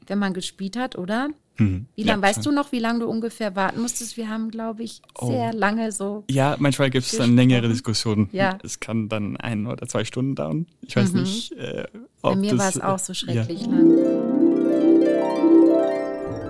wenn 0.07 0.19
man 0.19 0.35
gespielt 0.35 0.77
hat, 0.77 0.97
oder? 0.97 1.29
Mhm. 1.57 1.87
Wie 1.95 2.03
lange, 2.03 2.23
ja, 2.23 2.29
weißt 2.29 2.45
du 2.45 2.51
noch, 2.51 2.73
wie 2.73 2.81
lange 2.81 3.01
du 3.01 3.07
ungefähr 3.07 3.55
warten 3.55 3.81
musstest? 3.81 4.17
Wir 4.17 4.29
haben, 4.29 4.51
glaube 4.51 4.83
ich, 4.83 5.01
oh. 5.19 5.29
sehr 5.29 5.53
oh. 5.55 5.57
lange 5.57 5.93
so. 5.93 6.25
Ja, 6.29 6.57
manchmal 6.59 6.91
gibt 6.91 7.07
es 7.07 7.17
dann 7.17 7.37
längere 7.37 7.69
Diskussionen. 7.69 8.29
Ja. 8.33 8.59
Es 8.63 8.81
kann 8.81 9.09
dann 9.09 9.37
ein 9.37 9.67
oder 9.67 9.87
zwei 9.87 10.05
Stunden 10.05 10.35
dauern. 10.35 10.67
Ich 10.83 10.97
weiß 10.97 11.13
mhm. 11.13 11.21
nicht. 11.21 11.53
Äh, 11.53 11.87
Bei 12.23 12.35
mir 12.35 12.59
war 12.59 12.69
es 12.69 12.81
auch 12.81 12.99
so 12.99 13.15
schrecklich 13.15 13.63
ja. 13.63 13.69
lang. 13.69 14.35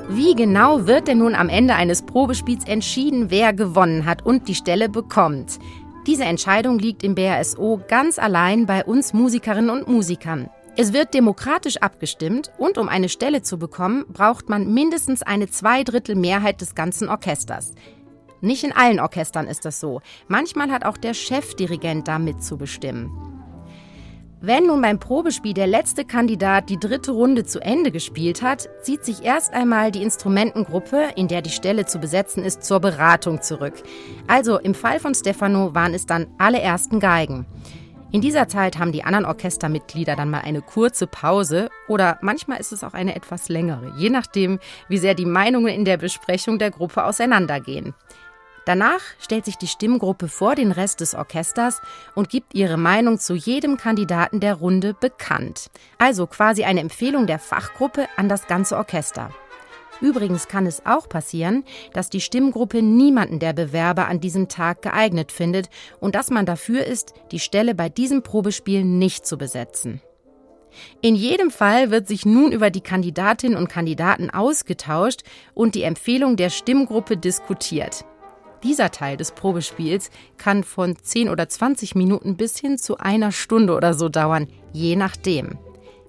Wie 0.08 0.34
genau 0.34 0.86
wird 0.86 1.08
denn 1.08 1.18
nun 1.18 1.34
am 1.34 1.48
Ende 1.48 1.74
eines 1.74 2.02
Probespiels 2.02 2.64
entschieden, 2.66 3.30
wer 3.30 3.52
gewonnen 3.52 4.04
hat 4.04 4.24
und 4.24 4.48
die 4.48 4.54
Stelle 4.54 4.88
bekommt? 4.88 5.58
Diese 6.06 6.24
Entscheidung 6.24 6.78
liegt 6.78 7.02
im 7.02 7.14
BRSO 7.14 7.80
ganz 7.88 8.18
allein 8.18 8.66
bei 8.66 8.84
uns 8.84 9.14
Musikerinnen 9.14 9.70
und 9.70 9.88
Musikern. 9.88 10.50
Es 10.76 10.92
wird 10.92 11.14
demokratisch 11.14 11.76
abgestimmt 11.76 12.50
und 12.58 12.78
um 12.78 12.88
eine 12.88 13.08
Stelle 13.08 13.42
zu 13.42 13.58
bekommen, 13.58 14.06
braucht 14.08 14.48
man 14.48 14.74
mindestens 14.74 15.22
eine 15.22 15.48
Zweidrittelmehrheit 15.48 16.60
des 16.60 16.74
ganzen 16.74 17.08
Orchesters. 17.08 17.74
Nicht 18.40 18.64
in 18.64 18.72
allen 18.72 18.98
Orchestern 18.98 19.46
ist 19.46 19.64
das 19.64 19.78
so. 19.78 20.00
Manchmal 20.26 20.72
hat 20.72 20.84
auch 20.84 20.96
der 20.96 21.14
Chefdirigent 21.14 22.08
da 22.08 22.18
mitzubestimmen. 22.18 23.10
Wenn 24.40 24.66
nun 24.66 24.82
beim 24.82 24.98
Probespiel 24.98 25.54
der 25.54 25.68
letzte 25.68 26.04
Kandidat 26.04 26.68
die 26.68 26.78
dritte 26.78 27.12
Runde 27.12 27.44
zu 27.44 27.60
Ende 27.60 27.90
gespielt 27.92 28.42
hat, 28.42 28.68
zieht 28.82 29.04
sich 29.04 29.22
erst 29.22 29.54
einmal 29.54 29.92
die 29.92 30.02
Instrumentengruppe, 30.02 31.12
in 31.14 31.28
der 31.28 31.40
die 31.40 31.50
Stelle 31.50 31.86
zu 31.86 32.00
besetzen 32.00 32.44
ist, 32.44 32.64
zur 32.64 32.80
Beratung 32.80 33.40
zurück. 33.40 33.74
Also 34.26 34.58
im 34.58 34.74
Fall 34.74 34.98
von 34.98 35.14
Stefano 35.14 35.74
waren 35.74 35.94
es 35.94 36.04
dann 36.04 36.26
alle 36.36 36.60
ersten 36.60 37.00
Geigen. 37.00 37.46
In 38.14 38.20
dieser 38.20 38.46
Zeit 38.46 38.78
haben 38.78 38.92
die 38.92 39.02
anderen 39.02 39.24
Orchestermitglieder 39.26 40.14
dann 40.14 40.30
mal 40.30 40.42
eine 40.42 40.62
kurze 40.62 41.08
Pause 41.08 41.68
oder 41.88 42.16
manchmal 42.20 42.60
ist 42.60 42.70
es 42.70 42.84
auch 42.84 42.94
eine 42.94 43.16
etwas 43.16 43.48
längere, 43.48 43.92
je 43.96 44.08
nachdem, 44.08 44.60
wie 44.88 44.98
sehr 44.98 45.16
die 45.16 45.24
Meinungen 45.24 45.74
in 45.74 45.84
der 45.84 45.96
Besprechung 45.96 46.60
der 46.60 46.70
Gruppe 46.70 47.06
auseinandergehen. 47.06 47.92
Danach 48.66 49.00
stellt 49.18 49.44
sich 49.44 49.56
die 49.56 49.66
Stimmgruppe 49.66 50.28
vor 50.28 50.54
den 50.54 50.70
Rest 50.70 51.00
des 51.00 51.16
Orchesters 51.16 51.82
und 52.14 52.28
gibt 52.28 52.54
ihre 52.54 52.76
Meinung 52.76 53.18
zu 53.18 53.34
jedem 53.34 53.78
Kandidaten 53.78 54.38
der 54.38 54.54
Runde 54.54 54.94
bekannt. 54.94 55.68
Also 55.98 56.28
quasi 56.28 56.62
eine 56.62 56.82
Empfehlung 56.82 57.26
der 57.26 57.40
Fachgruppe 57.40 58.06
an 58.16 58.28
das 58.28 58.46
ganze 58.46 58.76
Orchester. 58.76 59.30
Übrigens 60.04 60.48
kann 60.48 60.66
es 60.66 60.84
auch 60.84 61.08
passieren, 61.08 61.64
dass 61.94 62.10
die 62.10 62.20
Stimmgruppe 62.20 62.82
niemanden 62.82 63.38
der 63.38 63.54
Bewerber 63.54 64.06
an 64.06 64.20
diesem 64.20 64.48
Tag 64.48 64.82
geeignet 64.82 65.32
findet 65.32 65.70
und 65.98 66.14
dass 66.14 66.30
man 66.30 66.44
dafür 66.44 66.84
ist, 66.84 67.14
die 67.32 67.40
Stelle 67.40 67.74
bei 67.74 67.88
diesem 67.88 68.22
Probespiel 68.22 68.84
nicht 68.84 69.24
zu 69.26 69.38
besetzen. 69.38 70.02
In 71.00 71.14
jedem 71.14 71.50
Fall 71.50 71.90
wird 71.90 72.06
sich 72.06 72.26
nun 72.26 72.52
über 72.52 72.68
die 72.68 72.82
Kandidatinnen 72.82 73.56
und 73.56 73.68
Kandidaten 73.68 74.28
ausgetauscht 74.28 75.22
und 75.54 75.74
die 75.74 75.84
Empfehlung 75.84 76.36
der 76.36 76.50
Stimmgruppe 76.50 77.16
diskutiert. 77.16 78.04
Dieser 78.62 78.90
Teil 78.90 79.16
des 79.16 79.32
Probespiels 79.32 80.10
kann 80.36 80.64
von 80.64 80.96
10 81.00 81.30
oder 81.30 81.48
20 81.48 81.94
Minuten 81.94 82.36
bis 82.36 82.58
hin 82.58 82.76
zu 82.76 82.98
einer 82.98 83.32
Stunde 83.32 83.74
oder 83.74 83.94
so 83.94 84.10
dauern, 84.10 84.48
je 84.70 84.96
nachdem. 84.96 85.56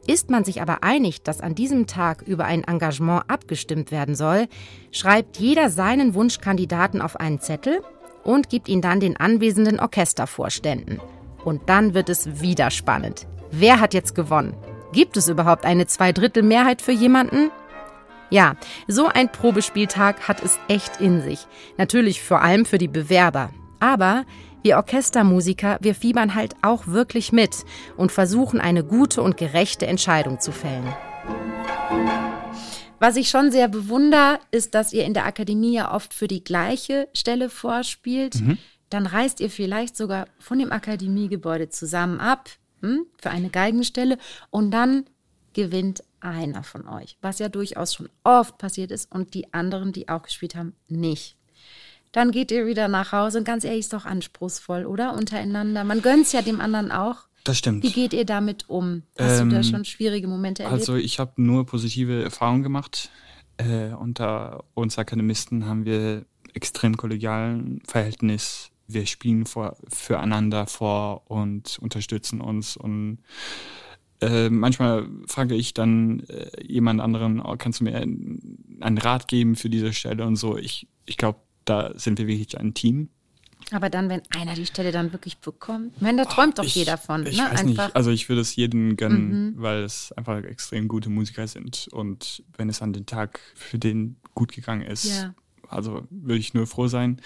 Ist 0.08 0.30
man 0.30 0.44
sich 0.44 0.62
aber 0.62 0.84
einig, 0.84 1.24
dass 1.24 1.42
an 1.42 1.56
diesem 1.56 1.88
Tag 1.88 2.22
über 2.22 2.46
ein 2.46 2.64
Engagement 2.64 3.24
abgestimmt 3.28 3.92
werden 3.92 4.16
soll, 4.16 4.48
schreibt 4.92 5.38
jeder 5.38 5.70
seinen 5.70 6.14
Wunschkandidaten 6.14 7.02
auf 7.02 7.20
einen 7.20 7.40
Zettel 7.40 7.82
und 8.24 8.50
gibt 8.50 8.68
ihn 8.68 8.82
dann 8.82 9.00
den 9.00 9.18
anwesenden 9.18 9.80
Orchestervorständen. 9.80 11.00
Und 11.44 11.70
dann 11.70 11.94
wird 11.94 12.10
es 12.10 12.42
wieder 12.42 12.70
spannend. 12.72 13.28
Wer 13.52 13.80
hat 13.80 13.94
jetzt 13.94 14.14
gewonnen? 14.14 14.56
Gibt 14.94 15.18
es 15.18 15.28
überhaupt 15.28 15.66
eine 15.66 15.88
Zweidrittelmehrheit 15.88 16.82
für 16.82 16.92
jemanden? 16.92 17.52
Ja, 18.30 18.56
so 18.88 19.08
ein 19.08 19.32
Probespieltag 19.32 20.28
hat 20.28 20.44
es 20.44 20.60
echt 20.68 21.00
in 21.00 21.22
sich. 21.22 21.48
Natürlich 21.78 22.22
vor 22.22 22.42
allem 22.42 22.66
für 22.66 22.78
die 22.78 22.88
Bewerber. 22.88 23.52
Aber 23.80 24.26
wir 24.66 24.78
Orchestermusiker, 24.78 25.78
wir 25.80 25.94
fiebern 25.94 26.34
halt 26.34 26.56
auch 26.64 26.88
wirklich 26.88 27.32
mit 27.32 27.64
und 27.98 28.12
versuchen 28.12 28.60
eine 28.60 28.84
gute 28.84 29.22
und 29.22 29.38
gerechte 29.38 29.86
Entscheidung 29.86 30.40
zu 30.40 30.52
fällen. 30.52 30.92
Was 33.00 33.16
ich 33.16 33.30
schon 33.30 33.52
sehr 33.52 33.68
bewundere, 33.68 34.40
ist, 34.50 34.74
dass 34.74 34.92
ihr 34.92 35.06
in 35.06 35.14
der 35.14 35.28
Akademie 35.28 35.76
ja 35.76 35.94
oft 35.94 36.16
für 36.16 36.28
die 36.28 36.44
gleiche 36.44 37.08
Stelle 37.14 37.52
vorspielt. 37.52 38.42
Mhm. 38.42 38.58
Dann 38.90 39.06
reist 39.06 39.40
ihr 39.40 39.52
vielleicht 39.52 39.96
sogar 39.96 40.26
von 40.40 40.58
dem 40.58 40.72
Akademiegebäude 40.72 41.70
zusammen 41.70 42.20
ab 42.20 42.50
hm, 42.82 43.06
für 43.22 43.30
eine 43.30 43.52
Geigenstelle 43.52 44.18
und 44.50 44.72
dann 44.72 45.06
gewinnt 45.54 46.04
einer 46.22 46.64
von 46.64 46.88
euch, 46.88 47.18
was 47.22 47.38
ja 47.38 47.50
durchaus 47.50 47.94
schon 47.94 48.10
oft 48.24 48.58
passiert 48.58 48.90
ist 48.90 49.12
und 49.12 49.36
die 49.36 49.54
anderen, 49.54 49.94
die 49.94 50.10
auch 50.10 50.24
gespielt 50.24 50.56
haben, 50.56 50.74
nicht 50.88 51.38
dann 52.16 52.32
geht 52.32 52.50
ihr 52.52 52.66
wieder 52.66 52.88
nach 52.88 53.12
Hause. 53.12 53.40
Und 53.40 53.44
ganz 53.44 53.66
ehrlich, 53.66 53.82
ist 53.82 53.94
doch 53.94 54.06
anspruchsvoll, 54.06 54.86
oder? 54.86 55.14
Untereinander. 55.16 55.84
Man 55.84 56.02
gönnt 56.02 56.24
es 56.26 56.32
ja 56.32 56.42
dem 56.42 56.62
anderen 56.62 56.92
auch. 56.92 57.28
Das 57.44 57.58
stimmt. 57.58 57.84
Wie 57.84 57.92
geht 57.92 58.14
ihr 58.14 58.26
damit 58.26 58.70
um? 58.70 59.04
Hast 59.20 59.42
ähm, 59.42 59.50
du 59.50 59.56
da 59.56 59.62
ähm, 59.62 59.68
schon 59.68 59.86
schwierige 59.86 60.28
Momente 60.28 60.64
erlebt? 60.64 60.80
Also 60.80 60.96
ich 60.96 61.20
habe 61.20 61.34
nur 61.36 61.66
positive 61.66 62.24
Erfahrungen 62.24 62.64
gemacht. 62.64 63.12
Äh, 63.58 63.94
unter 63.94 64.64
uns 64.74 64.98
Akademisten 64.98 65.66
haben 65.66 65.86
wir 65.86 66.26
extrem 66.54 66.96
kollegialen 66.96 67.82
Verhältnis. 67.86 68.72
Wir 68.88 69.06
spielen 69.06 69.46
vor, 69.46 69.76
füreinander 69.90 70.68
vor 70.68 71.30
und 71.30 71.78
unterstützen 71.80 72.40
uns 72.40 72.78
und 72.78 73.20
äh, 74.22 74.50
manchmal 74.50 75.08
frage 75.28 75.56
ich 75.56 75.74
dann 75.74 76.22
äh, 76.22 76.64
jemand 76.66 77.02
anderen, 77.02 77.42
oh, 77.42 77.56
kannst 77.58 77.82
du 77.82 77.84
mir 77.84 77.96
einen 77.96 78.98
Rat 78.98 79.28
geben 79.28 79.56
für 79.56 79.70
diese 79.70 79.92
Stelle 79.92 80.26
und 80.26 80.38
so. 80.38 80.58
Ich, 80.58 80.88
ich 81.06 81.18
glaube, 81.18 81.40
da 81.66 81.92
sind 81.96 82.20
wir 82.20 82.28
wirklich 82.28 82.58
ein 82.60 82.74
Team. 82.74 83.10
Aber 83.72 83.90
dann, 83.90 84.10
wenn 84.10 84.22
einer 84.36 84.54
die 84.54 84.66
Stelle 84.66 84.92
dann 84.92 85.12
wirklich 85.12 85.38
bekommt, 85.40 85.94
ich 85.96 86.02
meine, 86.02 86.24
da 86.24 86.30
träumt 86.30 86.60
doch 86.60 86.64
ich, 86.64 86.76
jeder 86.76 86.98
von. 86.98 87.26
Ich 87.26 87.38
ne? 87.38 87.44
weiß 87.46 87.62
einfach. 87.62 87.88
nicht. 87.88 87.96
Also 87.96 88.12
ich 88.12 88.30
würde 88.30 88.42
es 88.42 88.56
jedem 88.56 88.96
gönnen, 88.96 89.30
mhm. 89.30 89.54
weil 89.58 89.84
es 89.84 90.12
einfach 90.12 90.44
extrem 90.44 90.88
gute 90.88 91.10
Musiker 91.10 91.48
sind. 91.48 91.88
Und 91.92 92.44
wenn 92.58 92.70
es 92.70 92.82
an 92.82 92.94
den 92.94 93.06
Tag 93.06 93.40
für 93.56 93.80
den 93.80 94.18
gut 94.36 94.52
gegangen 94.52 94.84
ist, 94.84 95.06
ja. 95.06 95.34
also 95.68 96.04
würde 96.12 96.40
ich 96.40 96.54
nur 96.54 96.68
froh 96.68 96.88
sein. 96.88 97.22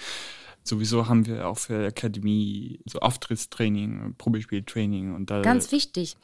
Sowieso 0.62 1.08
haben 1.08 1.26
wir 1.26 1.48
auch 1.48 1.58
für 1.58 1.86
Akademie 1.86 2.80
so 2.84 3.00
Auftrittstraining, 3.00 4.14
Probespieltraining 4.16 5.14
und 5.14 5.30
da. 5.30 5.42
Ganz 5.42 5.72
wichtig. 5.72 6.16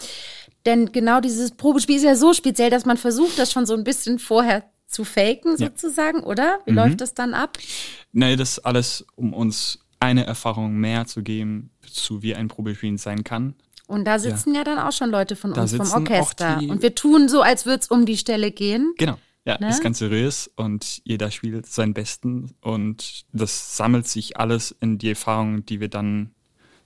Denn 0.65 0.93
genau 0.93 1.21
dieses 1.21 1.53
Probespiel 1.53 1.97
ist 1.97 2.05
ja 2.05 2.17
so 2.17 2.33
speziell, 2.33 2.71
dass 2.71 2.87
man 2.87 2.97
versucht, 2.97 3.39
das 3.39 3.53
schon 3.53 3.67
so 3.67 3.75
ein 3.75 3.85
bisschen 3.85 4.19
vorher 4.19 4.65
zu 4.87 5.05
faken, 5.05 5.57
sozusagen, 5.57 6.21
ja. 6.21 6.27
oder? 6.27 6.59
Wie 6.65 6.73
mhm. 6.73 6.77
läuft 6.77 7.01
das 7.01 7.15
dann 7.15 7.35
ab? 7.35 7.59
Nein, 8.13 8.39
das 8.39 8.59
alles, 8.59 9.05
um 9.15 9.33
uns 9.33 9.81
eine 10.01 10.27
Erfahrung 10.27 10.77
mehr 10.77 11.07
zu 11.07 11.23
geben, 11.23 11.71
zu 11.91 12.23
wie 12.23 12.35
ein 12.35 12.49
Probespiel 12.49 12.99
sein 12.99 13.25
kann. 13.25 13.55
Und 13.87 14.05
da 14.05 14.19
sitzen 14.19 14.53
ja, 14.53 14.61
ja 14.61 14.65
dann 14.65 14.79
auch 14.79 14.93
schon 14.93 15.11
Leute 15.11 15.37
von 15.37 15.53
da 15.53 15.63
uns 15.63 15.75
vom 15.75 15.91
Orchester. 15.91 16.59
Und 16.69 16.83
wir 16.83 16.95
tun 16.95 17.29
so, 17.29 17.43
als 17.43 17.67
würde 17.67 17.81
es 17.81 17.89
um 17.89 18.05
die 18.05 18.17
Stelle 18.17 18.51
gehen. 18.51 18.95
Genau. 18.99 19.17
Ja, 19.45 19.59
ne? 19.61 19.69
ist 19.69 19.81
ganz 19.81 19.99
seriös 19.99 20.51
und 20.57 21.03
jeder 21.05 21.31
spielt 21.31 21.67
seinen 21.67 21.95
Besten 21.95 22.51
und 22.63 23.27
das 23.33 23.77
sammelt 23.77 24.09
sich 24.09 24.37
alles 24.39 24.75
in 24.81 24.99
die 24.99 25.11
Erfahrungen, 25.11 25.65
die 25.65 25.79
wir 25.79 25.89
dann 25.89 26.33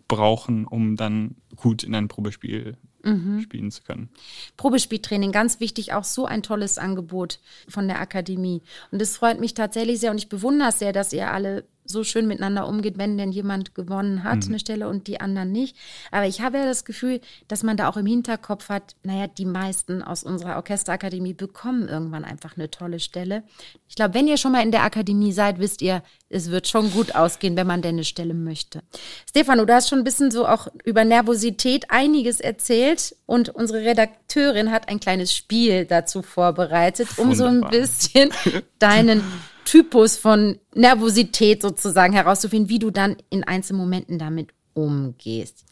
brauchen, 0.08 0.66
um 0.66 0.94
dann 0.94 1.36
gut 1.56 1.82
in 1.84 1.94
ein 1.94 2.08
Probespiel 2.08 2.76
mhm. 3.02 3.40
spielen 3.40 3.70
zu 3.70 3.82
können. 3.82 4.08
Probespieltraining, 4.56 5.32
ganz 5.32 5.60
wichtig, 5.60 5.92
auch 5.92 6.04
so 6.04 6.26
ein 6.26 6.42
tolles 6.42 6.78
Angebot 6.78 7.38
von 7.68 7.88
der 7.88 8.00
Akademie. 8.00 8.62
Und 8.90 9.00
es 9.00 9.16
freut 9.16 9.40
mich 9.40 9.54
tatsächlich 9.54 10.00
sehr 10.00 10.10
und 10.10 10.18
ich 10.18 10.28
bewundere 10.28 10.72
sehr, 10.72 10.92
dass 10.92 11.12
ihr 11.12 11.30
alle 11.30 11.64
so 11.90 12.04
schön 12.04 12.26
miteinander 12.26 12.66
umgeht, 12.66 12.98
wenn 12.98 13.18
denn 13.18 13.32
jemand 13.32 13.74
gewonnen 13.74 14.24
hat, 14.24 14.44
mhm. 14.44 14.50
eine 14.50 14.58
Stelle 14.58 14.88
und 14.88 15.06
die 15.06 15.20
anderen 15.20 15.52
nicht. 15.52 15.76
Aber 16.10 16.26
ich 16.26 16.40
habe 16.40 16.58
ja 16.58 16.64
das 16.64 16.84
Gefühl, 16.84 17.20
dass 17.48 17.62
man 17.62 17.76
da 17.76 17.88
auch 17.88 17.96
im 17.96 18.06
Hinterkopf 18.06 18.68
hat, 18.68 18.94
naja, 19.02 19.26
die 19.26 19.44
meisten 19.44 20.02
aus 20.02 20.22
unserer 20.22 20.56
Orchesterakademie 20.56 21.34
bekommen 21.34 21.88
irgendwann 21.88 22.24
einfach 22.24 22.56
eine 22.56 22.70
tolle 22.70 23.00
Stelle. 23.00 23.42
Ich 23.88 23.96
glaube, 23.96 24.14
wenn 24.14 24.28
ihr 24.28 24.36
schon 24.36 24.52
mal 24.52 24.62
in 24.62 24.70
der 24.70 24.84
Akademie 24.84 25.32
seid, 25.32 25.58
wisst 25.58 25.82
ihr, 25.82 26.02
es 26.28 26.50
wird 26.50 26.68
schon 26.68 26.90
gut 26.92 27.14
ausgehen, 27.14 27.56
wenn 27.56 27.66
man 27.66 27.82
denn 27.82 27.96
eine 27.96 28.04
Stelle 28.04 28.34
möchte. 28.34 28.82
Stefano, 29.28 29.64
du 29.64 29.74
hast 29.74 29.88
schon 29.88 29.98
ein 29.98 30.04
bisschen 30.04 30.30
so 30.30 30.46
auch 30.46 30.68
über 30.84 31.04
Nervosität 31.04 31.90
einiges 31.90 32.40
erzählt 32.40 33.16
und 33.26 33.48
unsere 33.48 33.80
Redakteurin 33.80 34.70
hat 34.70 34.88
ein 34.88 35.00
kleines 35.00 35.34
Spiel 35.34 35.86
dazu 35.86 36.22
vorbereitet, 36.22 37.08
um 37.16 37.30
Wunderbar. 37.30 37.36
so 37.36 37.66
ein 37.66 37.70
bisschen 37.70 38.30
deinen 38.78 39.22
Typus 39.64 40.16
von 40.16 40.58
Nervosität 40.74 41.62
sozusagen 41.62 42.12
herauszufinden, 42.12 42.68
wie 42.68 42.78
du 42.78 42.90
dann 42.90 43.16
in 43.30 43.44
einzelnen 43.44 43.80
Momenten 43.80 44.18
damit 44.18 44.50
umgehst. 44.74 45.64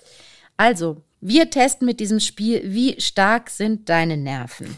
Also, 0.57 1.03
wir 1.21 1.51
testen 1.51 1.87
mit 1.87 2.01
diesem 2.01 2.21
Spiel, 2.21 2.63
wie 2.65 3.01
stark 3.01 3.51
sind 3.51 3.89
deine 3.89 4.17
Nerven. 4.17 4.77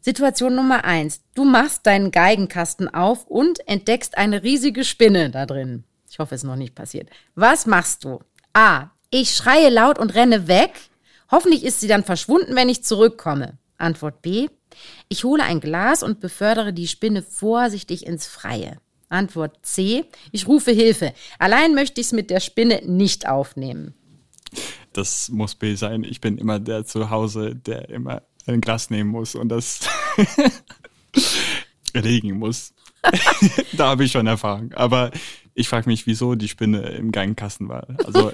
Situation 0.00 0.54
Nummer 0.54 0.84
eins. 0.84 1.20
Du 1.34 1.44
machst 1.44 1.86
deinen 1.86 2.10
Geigenkasten 2.10 2.92
auf 2.92 3.26
und 3.26 3.66
entdeckst 3.68 4.16
eine 4.16 4.42
riesige 4.42 4.84
Spinne 4.84 5.30
da 5.30 5.44
drin. 5.44 5.84
Ich 6.10 6.18
hoffe, 6.18 6.34
es 6.34 6.42
ist 6.42 6.48
noch 6.48 6.56
nicht 6.56 6.74
passiert. 6.74 7.10
Was 7.34 7.66
machst 7.66 8.04
du? 8.04 8.20
A. 8.54 8.90
Ich 9.10 9.34
schreie 9.34 9.68
laut 9.68 9.98
und 9.98 10.14
renne 10.14 10.48
weg. 10.48 10.72
Hoffentlich 11.30 11.64
ist 11.64 11.80
sie 11.80 11.88
dann 11.88 12.04
verschwunden, 12.04 12.56
wenn 12.56 12.70
ich 12.70 12.84
zurückkomme. 12.84 13.58
Antwort 13.76 14.22
B. 14.22 14.48
Ich 15.08 15.24
hole 15.24 15.42
ein 15.42 15.60
Glas 15.60 16.02
und 16.02 16.20
befördere 16.20 16.72
die 16.72 16.88
Spinne 16.88 17.22
vorsichtig 17.22 18.06
ins 18.06 18.26
Freie. 18.26 18.78
Antwort 19.08 19.58
C. 19.62 20.04
Ich 20.32 20.46
rufe 20.46 20.70
Hilfe. 20.70 21.14
Allein 21.38 21.74
möchte 21.74 22.00
ich 22.00 22.08
es 22.08 22.12
mit 22.12 22.30
der 22.30 22.40
Spinne 22.40 22.82
nicht 22.84 23.26
aufnehmen. 23.26 23.94
Das 24.92 25.28
muss 25.28 25.54
B 25.54 25.74
sein. 25.74 26.04
Ich 26.04 26.20
bin 26.20 26.38
immer 26.38 26.58
der 26.58 26.84
zu 26.84 27.10
Hause, 27.10 27.54
der 27.54 27.88
immer 27.88 28.22
ein 28.46 28.60
Glas 28.60 28.90
nehmen 28.90 29.10
muss 29.10 29.34
und 29.34 29.48
das 29.48 29.80
erlegen 31.92 32.38
muss. 32.38 32.74
da 33.72 33.88
habe 33.88 34.04
ich 34.04 34.12
schon 34.12 34.26
Erfahrung. 34.26 34.72
Aber 34.74 35.10
ich 35.58 35.68
frage 35.68 35.88
mich, 35.88 36.06
wieso 36.06 36.36
die 36.36 36.48
Spinne 36.48 36.82
im 36.90 37.10
Geigenkasten 37.10 37.68
war. 37.68 37.86
Also 38.04 38.30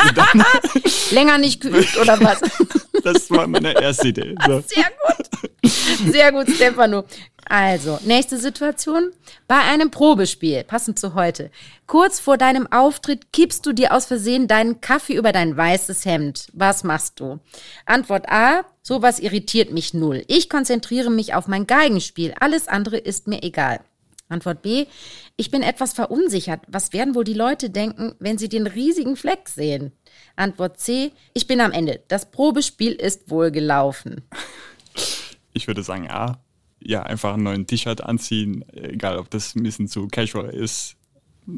Länger 1.10 1.38
nicht 1.38 1.62
geübt 1.62 1.96
oder 1.96 2.20
was? 2.20 2.40
das 3.02 3.30
war 3.30 3.46
meine 3.46 3.80
erste 3.80 4.08
Idee. 4.08 4.34
So. 4.46 4.62
Sehr 4.66 4.90
gut. 5.06 5.72
Sehr 6.12 6.32
gut, 6.32 6.50
Stefano. 6.50 7.04
Also, 7.46 7.98
nächste 8.04 8.38
Situation. 8.38 9.10
Bei 9.48 9.58
einem 9.58 9.90
Probespiel, 9.90 10.64
passend 10.64 10.98
zu 10.98 11.14
heute. 11.14 11.50
Kurz 11.86 12.20
vor 12.20 12.38
deinem 12.38 12.70
Auftritt 12.70 13.32
kippst 13.32 13.64
du 13.64 13.72
dir 13.72 13.92
aus 13.94 14.06
Versehen 14.06 14.48
deinen 14.48 14.80
Kaffee 14.80 15.14
über 15.14 15.32
dein 15.32 15.56
weißes 15.56 16.04
Hemd. 16.04 16.48
Was 16.52 16.84
machst 16.84 17.20
du? 17.20 17.40
Antwort 17.86 18.28
A. 18.28 18.64
Sowas 18.82 19.18
irritiert 19.18 19.72
mich 19.72 19.94
null. 19.94 20.24
Ich 20.26 20.50
konzentriere 20.50 21.10
mich 21.10 21.34
auf 21.34 21.48
mein 21.48 21.66
Geigenspiel. 21.66 22.34
Alles 22.38 22.68
andere 22.68 22.98
ist 22.98 23.28
mir 23.28 23.42
egal. 23.42 23.80
Antwort 24.34 24.62
B. 24.62 24.86
Ich 25.36 25.50
bin 25.50 25.62
etwas 25.62 25.94
verunsichert. 25.94 26.60
Was 26.68 26.92
werden 26.92 27.14
wohl 27.14 27.24
die 27.24 27.34
Leute 27.34 27.70
denken, 27.70 28.14
wenn 28.18 28.36
sie 28.36 28.48
den 28.48 28.66
riesigen 28.66 29.16
Fleck 29.16 29.48
sehen? 29.48 29.92
Antwort 30.36 30.78
C. 30.78 31.12
Ich 31.32 31.46
bin 31.46 31.60
am 31.60 31.72
Ende. 31.72 32.02
Das 32.08 32.30
Probespiel 32.30 32.92
ist 32.92 33.30
wohl 33.30 33.50
gelaufen. 33.50 34.22
Ich 35.56 35.68
würde 35.68 35.84
sagen 35.84 36.10
A. 36.10 36.40
Ja, 36.80 37.04
einfach 37.04 37.34
einen 37.34 37.44
neuen 37.44 37.64
T-Shirt 37.68 38.02
anziehen, 38.02 38.64
egal 38.72 39.18
ob 39.18 39.30
das 39.30 39.54
ein 39.54 39.62
bisschen 39.62 39.86
zu 39.86 40.08
casual 40.08 40.50
ist. 40.50 40.96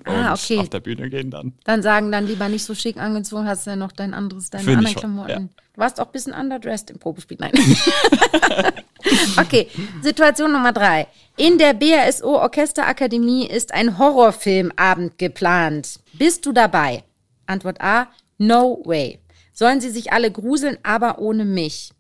Ah, 0.05 0.33
okay. 0.33 0.59
auf 0.59 0.69
der 0.69 0.81
Bühne 0.81 1.09
gehen 1.09 1.31
dann. 1.31 1.53
Dann 1.65 1.83
sagen 1.83 2.11
dann 2.11 2.27
lieber 2.27 2.49
nicht 2.49 2.65
so 2.65 2.75
schick 2.75 2.97
angezogen, 2.97 3.47
hast 3.47 3.67
du 3.67 3.71
ja 3.71 3.77
noch 3.77 3.93
dein 3.93 4.15
anderes, 4.15 4.51
deine 4.51 4.65
Find 4.65 4.79
anderen 4.79 4.97
Klamotten. 4.97 5.31
Ja. 5.31 5.39
Du 5.39 5.81
warst 5.81 6.01
auch 6.01 6.07
ein 6.07 6.13
bisschen 6.13 6.33
underdressed 6.33 6.91
im 6.91 6.99
Probespiel. 6.99 7.37
Nein. 7.39 7.53
okay, 9.37 9.69
Situation 10.03 10.51
Nummer 10.51 10.73
drei. 10.73 11.07
In 11.37 11.59
der 11.59 11.75
BASO 11.75 12.41
Orchesterakademie 12.41 13.47
ist 13.47 13.73
ein 13.75 13.99
Horrorfilmabend 13.99 15.19
geplant. 15.19 16.01
Bist 16.15 16.47
du 16.47 16.53
dabei? 16.53 17.05
Antwort 17.47 17.81
A, 17.81 18.09
no 18.39 18.83
way. 18.85 19.21
Sollen 19.53 19.81
sie 19.81 19.91
sich 19.91 20.13
alle 20.13 20.31
gruseln, 20.31 20.79
aber 20.83 21.19
ohne 21.21 21.45
mich? 21.45 21.91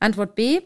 Antwort 0.00 0.34
B, 0.34 0.60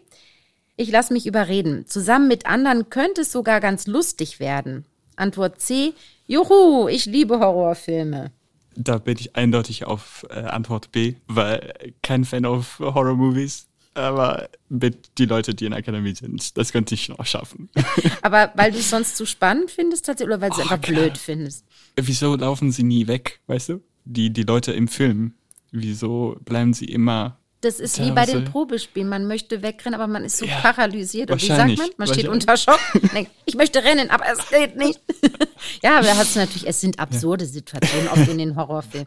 ich 0.77 0.91
lasse 0.91 1.13
mich 1.13 1.27
überreden. 1.27 1.87
Zusammen 1.87 2.27
mit 2.27 2.47
anderen 2.47 2.91
könnte 2.91 3.21
es 3.21 3.31
sogar 3.31 3.61
ganz 3.61 3.87
lustig 3.87 4.41
werden. 4.41 4.87
Antwort 5.17 5.61
C, 5.61 5.93
juhu, 6.31 6.89
ich 6.89 7.07
liebe 7.07 7.39
Horrorfilme. 7.39 8.33
Da 8.76 8.99
bin 8.99 9.16
ich 9.18 9.37
eindeutig 9.37 9.85
auf 9.85 10.24
äh, 10.31 10.41
Antwort 10.41 10.93
B, 10.93 11.14
weil 11.26 11.93
kein 12.03 12.24
Fan 12.24 12.47
of 12.47 12.78
Horror-Movies 12.78 13.66
aber 13.95 14.49
mit 14.68 15.18
die 15.18 15.26
Leute, 15.26 15.55
die 15.55 15.64
in 15.64 15.72
der 15.72 15.81
Akademie 15.81 16.14
sind, 16.14 16.57
das 16.57 16.72
könnte 16.72 16.95
ich 16.95 17.09
noch 17.09 17.26
schaffen. 17.26 17.68
Aber 18.22 18.53
weil 18.55 18.70
du 18.70 18.78
es 18.78 18.89
sonst 18.89 19.16
zu 19.16 19.26
spannend 19.26 19.70
findest 19.70 20.07
tatsächlich 20.07 20.33
oder 20.33 20.41
weil 20.41 20.51
du 20.51 20.55
es 20.55 20.61
oh, 20.61 20.62
einfach 20.62 20.81
klar. 20.81 21.03
blöd 21.03 21.18
findest? 21.18 21.64
Wieso 21.97 22.37
laufen 22.37 22.70
sie 22.70 22.85
nie 22.85 23.09
weg, 23.09 23.41
weißt 23.49 23.70
du? 23.70 23.81
Die, 24.05 24.33
die 24.33 24.45
Leute 24.45 24.72
im 24.72 24.87
Film, 24.87 25.35
wieso 25.72 26.37
bleiben 26.45 26.72
sie 26.72 26.87
immer 26.87 27.39
das 27.61 27.79
ist 27.79 28.01
wie 28.01 28.11
bei 28.11 28.25
den 28.25 28.45
Probespielen. 28.45 29.09
Man 29.09 29.27
möchte 29.27 29.63
wegrennen, 29.63 29.95
aber 29.95 30.11
man 30.11 30.25
ist 30.25 30.39
so 30.39 30.47
ja, 30.47 30.61
paralysiert. 30.61 31.31
Oder 31.31 31.41
wie 31.41 31.47
sagt 31.47 31.79
man? 31.79 31.91
Man 31.99 32.09
steht 32.09 32.29
unter 32.29 32.57
Schock. 32.57 32.81
Denkt, 33.15 33.31
ich 33.45 33.55
möchte 33.55 33.85
rennen, 33.85 34.11
aber 34.11 34.25
es 34.33 34.49
geht 34.49 34.77
nicht. 34.77 35.01
ja, 35.83 35.99
aber 35.99 36.17
hast 36.17 36.37
du 36.37 36.41
natürlich, 36.41 36.67
es 36.67 36.81
sind 36.81 36.99
absurde 36.99 37.45
ja. 37.45 37.51
Situationen 37.51 38.09
oft 38.09 38.29
in 38.29 38.39
den 38.39 38.57
Horrorfilmen. 38.57 39.07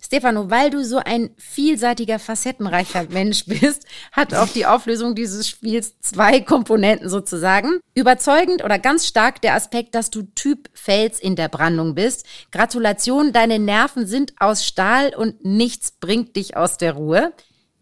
Stefano, 0.00 0.48
weil 0.48 0.70
du 0.70 0.82
so 0.86 0.96
ein 0.96 1.28
vielseitiger, 1.36 2.18
facettenreicher 2.18 3.04
Mensch 3.10 3.44
bist, 3.44 3.84
hat 4.12 4.32
auch 4.32 4.48
die 4.48 4.64
Auflösung 4.64 5.14
dieses 5.14 5.46
Spiels 5.46 6.00
zwei 6.00 6.40
Komponenten 6.40 7.10
sozusagen. 7.10 7.80
Überzeugend 7.94 8.64
oder 8.64 8.78
ganz 8.78 9.06
stark 9.06 9.42
der 9.42 9.54
Aspekt, 9.54 9.94
dass 9.94 10.08
du 10.08 10.22
Typ 10.34 10.70
Fels 10.72 11.20
in 11.20 11.36
der 11.36 11.50
Brandung 11.50 11.94
bist. 11.94 12.24
Gratulation, 12.52 13.34
deine 13.34 13.58
Nerven 13.58 14.06
sind 14.06 14.32
aus 14.38 14.64
Stahl 14.64 15.14
und 15.14 15.44
nichts 15.44 15.90
bringt 15.90 16.36
dich 16.36 16.56
aus 16.56 16.78
der 16.78 16.92
Ruhe. 16.92 17.34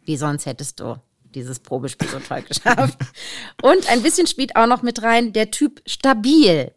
Wie 0.06 0.16
sonst 0.16 0.46
hättest 0.46 0.80
du 0.80 0.96
dieses 1.34 1.60
Probespiel 1.60 2.08
so 2.08 2.18
toll 2.18 2.42
geschafft. 2.48 2.98
Und 3.62 3.88
ein 3.90 4.02
bisschen 4.02 4.26
spielt 4.26 4.56
auch 4.56 4.66
noch 4.66 4.82
mit 4.82 5.02
rein 5.02 5.32
der 5.32 5.50
Typ 5.50 5.82
stabil. 5.86 6.72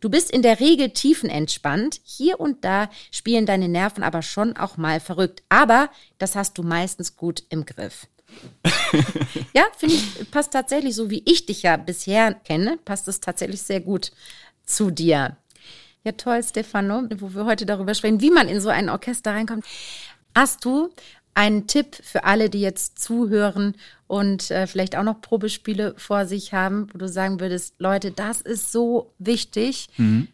Du 0.00 0.10
bist 0.10 0.30
in 0.30 0.42
der 0.42 0.60
Regel 0.60 0.90
tiefenentspannt. 0.90 2.00
Hier 2.04 2.38
und 2.38 2.64
da 2.64 2.88
spielen 3.10 3.46
deine 3.46 3.68
Nerven 3.68 4.04
aber 4.04 4.22
schon 4.22 4.56
auch 4.56 4.76
mal 4.76 5.00
verrückt. 5.00 5.42
Aber 5.48 5.90
das 6.18 6.36
hast 6.36 6.56
du 6.58 6.62
meistens 6.62 7.16
gut 7.16 7.42
im 7.48 7.66
Griff. 7.66 8.06
ja, 9.54 9.64
finde 9.76 9.96
ich, 9.96 10.30
passt 10.30 10.52
tatsächlich 10.52 10.94
so, 10.94 11.10
wie 11.10 11.22
ich 11.24 11.46
dich 11.46 11.62
ja 11.62 11.76
bisher 11.76 12.34
kenne, 12.34 12.78
passt 12.84 13.08
es 13.08 13.20
tatsächlich 13.20 13.62
sehr 13.62 13.80
gut 13.80 14.12
zu 14.64 14.90
dir. 14.90 15.36
Ja, 16.04 16.12
toll, 16.12 16.42
Stefano, 16.42 17.04
wo 17.18 17.34
wir 17.34 17.46
heute 17.46 17.66
darüber 17.66 17.94
sprechen, 17.94 18.20
wie 18.20 18.30
man 18.30 18.48
in 18.48 18.60
so 18.60 18.68
ein 18.68 18.90
Orchester 18.90 19.32
reinkommt. 19.32 19.64
Hast 20.34 20.64
du 20.64 20.90
einen 21.36 21.66
Tipp 21.66 21.96
für 22.02 22.24
alle, 22.24 22.48
die 22.48 22.62
jetzt 22.62 22.98
zuhören 22.98 23.76
und 24.06 24.50
äh, 24.50 24.66
vielleicht 24.66 24.96
auch 24.96 25.02
noch 25.02 25.20
Probespiele 25.20 25.94
vor 25.98 26.24
sich 26.24 26.54
haben, 26.54 26.88
wo 26.92 26.98
du 26.98 27.08
sagen 27.08 27.40
würdest, 27.40 27.74
Leute, 27.78 28.10
das 28.10 28.40
ist 28.40 28.72
so 28.72 29.12
wichtig. 29.18 29.88
Mhm. 29.98 30.28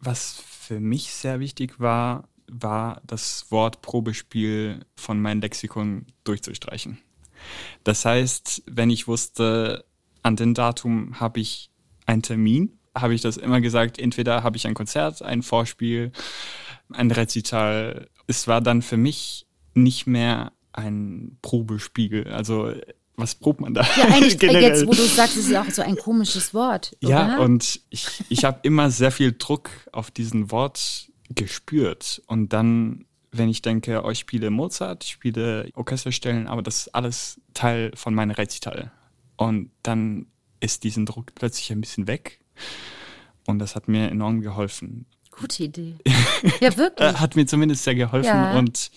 Was 0.00 0.42
für 0.60 0.80
mich 0.80 1.12
sehr 1.12 1.40
wichtig 1.40 1.78
war, 1.78 2.26
war 2.50 3.02
das 3.06 3.50
Wort 3.50 3.82
Probespiel 3.82 4.86
von 4.96 5.20
meinem 5.20 5.42
Lexikon 5.42 6.06
durchzustreichen. 6.24 6.98
Das 7.84 8.06
heißt, 8.06 8.62
wenn 8.66 8.88
ich 8.88 9.06
wusste, 9.06 9.84
an 10.22 10.36
dem 10.36 10.54
Datum 10.54 11.20
habe 11.20 11.40
ich 11.40 11.70
einen 12.06 12.22
Termin, 12.22 12.78
habe 12.94 13.14
ich 13.14 13.20
das 13.20 13.36
immer 13.36 13.60
gesagt, 13.60 13.98
entweder 13.98 14.42
habe 14.42 14.56
ich 14.56 14.66
ein 14.66 14.74
Konzert, 14.74 15.20
ein 15.20 15.42
Vorspiel, 15.42 16.12
ein 16.90 17.10
Rezital. 17.10 18.08
Es 18.26 18.48
war 18.48 18.62
dann 18.62 18.80
für 18.80 18.96
mich 18.96 19.43
nicht 19.74 20.06
mehr 20.06 20.52
ein 20.72 21.38
Probespiegel. 21.42 22.28
Also 22.28 22.72
was 23.16 23.34
probt 23.36 23.60
man 23.60 23.74
da? 23.74 23.82
Ja, 23.96 24.06
eigentlich 24.06 24.40
jetzt, 24.42 24.86
wo 24.86 24.90
du 24.90 25.02
sagst, 25.02 25.36
ist 25.36 25.48
es 25.48 25.54
auch 25.54 25.70
so 25.70 25.82
ein 25.82 25.96
komisches 25.96 26.52
Wort. 26.52 26.96
Oder? 27.02 27.10
Ja, 27.10 27.38
und 27.38 27.80
ich, 27.90 28.24
ich 28.28 28.44
habe 28.44 28.58
immer 28.62 28.90
sehr 28.90 29.12
viel 29.12 29.32
Druck 29.32 29.70
auf 29.92 30.10
diesen 30.10 30.50
Wort 30.50 31.10
gespürt. 31.30 32.22
Und 32.26 32.52
dann, 32.52 33.04
wenn 33.30 33.48
ich 33.48 33.62
denke, 33.62 34.02
oh, 34.04 34.10
ich 34.10 34.18
spiele 34.18 34.50
Mozart, 34.50 35.04
ich 35.04 35.10
spiele 35.10 35.70
Orchesterstellen, 35.74 36.48
aber 36.48 36.62
das 36.62 36.78
ist 36.78 36.94
alles 36.94 37.40
Teil 37.54 37.92
von 37.94 38.14
meinem 38.14 38.32
Rezital. 38.32 38.90
Und 39.36 39.70
dann 39.82 40.26
ist 40.60 40.82
diesen 40.84 41.06
Druck 41.06 41.34
plötzlich 41.34 41.70
ein 41.70 41.80
bisschen 41.80 42.06
weg. 42.06 42.40
Und 43.46 43.58
das 43.58 43.76
hat 43.76 43.88
mir 43.88 44.10
enorm 44.10 44.40
geholfen. 44.40 45.06
Gute 45.30 45.64
Idee. 45.64 45.96
Ja, 46.60 46.76
wirklich. 46.76 47.18
hat 47.18 47.36
mir 47.36 47.46
zumindest 47.46 47.84
sehr 47.84 47.94
geholfen. 47.94 48.26
Ja. 48.26 48.58
Und 48.58 48.90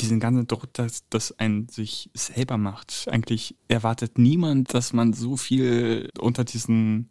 diesen 0.00 0.20
ganzen 0.20 0.46
Druck, 0.46 0.72
dass 0.72 1.08
das 1.10 1.38
ein 1.38 1.68
sich 1.68 2.10
selber 2.14 2.56
macht. 2.56 3.06
Eigentlich 3.10 3.56
erwartet 3.68 4.18
niemand, 4.18 4.72
dass 4.74 4.92
man 4.92 5.12
so 5.12 5.36
viel 5.36 6.10
unter 6.18 6.44
diesen 6.44 7.10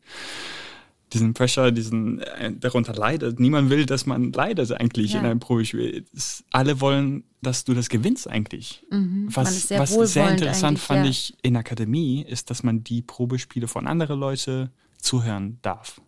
diesen 1.13 1.33
Pressure, 1.33 1.71
diesen 1.71 2.19
äh, 2.19 2.51
darunter 2.53 2.93
leidet. 2.93 3.39
Niemand 3.39 3.69
will, 3.69 3.85
dass 3.85 4.05
man 4.05 4.31
leidet 4.31 4.71
eigentlich 4.71 5.13
ja. 5.13 5.19
in 5.19 5.25
einem 5.25 5.39
Probespiel. 5.39 6.05
Es, 6.15 6.43
alle 6.51 6.81
wollen, 6.81 7.23
dass 7.41 7.63
du 7.63 7.73
das 7.73 7.89
gewinnst 7.89 8.29
eigentlich. 8.29 8.83
Mhm. 8.91 9.27
Was, 9.31 9.67
sehr, 9.67 9.79
was 9.79 10.13
sehr 10.13 10.29
interessant 10.29 10.79
fand 10.79 11.05
ja. 11.05 11.09
ich 11.09 11.35
in 11.41 11.53
der 11.53 11.61
Akademie, 11.61 12.21
ist, 12.21 12.49
dass 12.49 12.63
man 12.63 12.83
die 12.83 13.01
Probespiele 13.01 13.67
von 13.67 13.87
anderen 13.87 14.19
Leuten 14.19 14.69
zuhören 14.99 15.57
darf. 15.61 16.01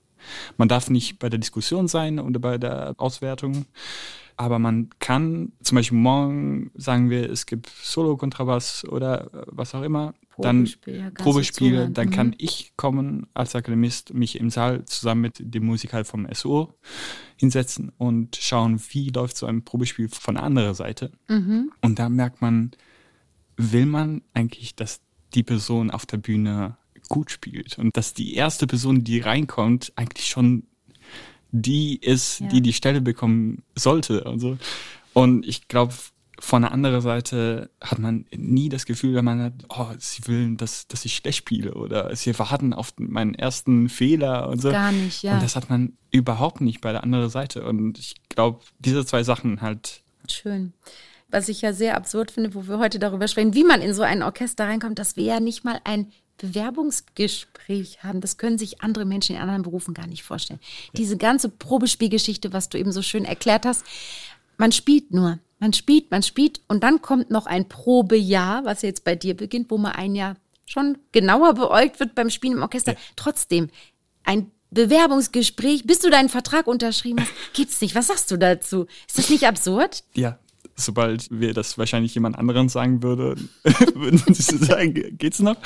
Man 0.57 0.67
darf 0.67 0.89
nicht 0.89 1.17
bei 1.17 1.29
der 1.29 1.39
Diskussion 1.39 1.88
sein 1.88 2.19
oder 2.19 2.39
bei 2.39 2.59
der 2.59 2.93
Auswertung 2.97 3.65
aber 4.38 4.59
man 4.59 4.89
kann 4.99 5.51
zum 5.61 5.75
Beispiel 5.75 5.97
morgen 5.97 6.71
sagen 6.75 7.09
wir, 7.09 7.29
es 7.29 7.45
gibt 7.45 7.69
Solo-Kontrabass 7.69 8.86
oder 8.86 9.34
äh, 9.34 9.45
was 9.47 9.75
auch 9.75 9.84
immer, 9.84 10.13
Probespiel, 10.29 10.93
dann 10.93 11.03
ja, 11.03 11.09
Probespiele, 11.11 11.89
dann 11.89 12.07
mhm. 12.07 12.11
kann 12.11 12.36
ich 12.38 12.73
kommen 12.77 13.27
als 13.34 13.55
Akademist, 13.55 14.13
mich 14.13 14.39
im 14.39 14.49
Saal 14.49 14.86
zusammen 14.86 15.21
mit 15.21 15.36
dem 15.39 15.65
Musiker 15.65 16.03
vom 16.05 16.27
SO 16.34 16.73
hinsetzen 17.38 17.91
und 17.97 18.36
schauen, 18.36 18.82
wie 18.89 19.09
läuft 19.09 19.38
so 19.38 19.45
ein 19.45 19.63
Probespiel 19.63 20.09
von 20.09 20.36
der 20.36 20.43
anderen 20.43 20.73
Seite. 20.73 21.11
Mhm. 21.27 21.71
Und 21.82 21.99
da 21.99 22.09
merkt 22.09 22.41
man, 22.41 22.71
will 23.57 23.86
man 23.86 24.21
eigentlich, 24.34 24.75
dass 24.75 25.01
die 25.34 25.43
Person 25.43 25.91
auf 25.91 26.05
der 26.05 26.17
Bühne 26.17 26.77
gut 27.09 27.32
spielt 27.32 27.77
und 27.77 27.95
dass 27.97 28.13
die 28.13 28.36
erste 28.36 28.67
Person, 28.67 29.03
die 29.03 29.19
reinkommt, 29.19 29.91
eigentlich 29.95 30.27
schon 30.27 30.63
die 31.52 31.97
ist, 31.97 32.39
ja. 32.39 32.47
die 32.47 32.62
die 32.62 32.74
Stelle 32.74 33.02
bekommen 33.02 33.64
sollte. 33.76 34.26
Also. 34.26 34.58
Und 35.14 35.45
ich 35.45 35.68
glaube, 35.68 35.93
von 36.41 36.64
der 36.64 36.72
anderen 36.72 37.02
Seite 37.02 37.70
hat 37.80 37.99
man 37.99 38.26
nie 38.36 38.68
das 38.68 38.86
Gefühl, 38.86 39.14
wenn 39.14 39.26
man 39.26 39.41
hat, 39.41 39.54
oh, 39.70 39.88
sie 39.99 40.28
wollen, 40.28 40.58
dass, 40.58 40.88
dass 40.88 41.06
ich 41.06 41.16
schlecht 41.16 41.38
spiele 41.38 41.76
oder 41.76 42.16
sie 42.16 42.38
warten 42.39 42.74
auf 42.74 42.93
meinen 42.97 43.36
ersten 43.36 43.89
Fehler 43.89 44.49
und 44.49 44.60
so. 44.60 44.72
Gar 44.72 44.91
nicht, 44.91 45.22
ja. 45.22 45.36
Und 45.36 45.43
das 45.43 45.56
hat 45.56 45.70
man 45.70 45.97
überhaupt 46.10 46.62
nicht 46.62 46.82
bei 46.82 46.91
der 46.91 47.04
anderen 47.04 47.30
Seite. 47.30 47.64
Und 47.64 47.99
ich 47.99 48.16
glaube, 48.30 48.62
diese 48.80 49.06
zwei 49.06 49.24
Sachen 49.24 49.62
halt. 49.62 50.02
Schön. 50.28 50.74
Was 51.30 51.47
ich 51.47 51.62
ja 51.62 51.74
sehr 51.74 51.95
absurd 51.95 52.32
finde, 52.32 52.56
wo 52.56 52.68
wir 52.68 52.80
heute 52.80 52.97
darüber 52.97 53.28
sprechen, 53.28 53.54
wie 53.54 53.64
man 53.64 53.82
in 53.82 53.93
so 53.93 54.02
ein 54.02 54.24
Orchester 54.24 54.66
reinkommt, 54.66 54.99
dass 54.99 55.16
wir 55.16 55.24
ja 55.24 55.39
nicht 55.39 55.64
mal 55.64 55.80
ein 55.84 56.12
Bewerbungsgespräch 56.41 58.03
haben. 58.03 58.19
Das 58.19 58.37
können 58.37 58.57
sich 58.57 58.81
andere 58.81 59.05
Menschen 59.05 59.35
in 59.35 59.41
anderen 59.41 59.61
Berufen 59.61 59.93
gar 59.93 60.07
nicht 60.07 60.23
vorstellen. 60.23 60.59
Ja. 60.61 60.91
Diese 60.97 61.17
ganze 61.17 61.49
Probespielgeschichte, 61.49 62.51
was 62.51 62.69
du 62.69 62.79
eben 62.79 62.91
so 62.91 63.01
schön 63.01 63.25
erklärt 63.25 63.65
hast, 63.65 63.85
man 64.57 64.71
spielt 64.71 65.13
nur. 65.13 65.39
Man 65.59 65.73
spielt, 65.73 66.09
man 66.09 66.23
spielt 66.23 66.61
und 66.67 66.83
dann 66.83 67.03
kommt 67.03 67.29
noch 67.29 67.45
ein 67.45 67.69
Probejahr, 67.69 68.65
was 68.65 68.81
jetzt 68.81 69.03
bei 69.03 69.15
dir 69.15 69.35
beginnt, 69.35 69.69
wo 69.69 69.77
man 69.77 69.91
ein 69.91 70.15
Jahr 70.15 70.35
schon 70.65 70.97
genauer 71.11 71.53
beäugt 71.53 71.99
wird 71.99 72.15
beim 72.15 72.31
Spielen 72.31 72.53
im 72.53 72.63
Orchester. 72.63 72.93
Ja. 72.93 72.97
Trotzdem, 73.15 73.69
ein 74.23 74.49
Bewerbungsgespräch, 74.71 75.85
bis 75.85 75.99
du 75.99 76.09
deinen 76.09 76.29
Vertrag 76.29 76.65
unterschrieben 76.65 77.19
hast, 77.21 77.31
gibt's 77.53 77.79
nicht. 77.81 77.93
Was 77.93 78.07
sagst 78.07 78.31
du 78.31 78.37
dazu? 78.37 78.87
Ist 79.07 79.19
das 79.19 79.29
nicht 79.29 79.45
absurd? 79.45 80.03
Ja, 80.15 80.39
sobald 80.86 81.27
wir 81.32 81.53
das 81.53 81.77
wahrscheinlich 81.77 82.13
jemand 82.13 82.38
anderen 82.38 82.69
sagen 82.69 83.03
würde, 83.03 83.36
würden 83.93 84.34
sie 84.34 84.57
sagen, 84.57 85.17
geht's 85.17 85.39
noch? 85.39 85.57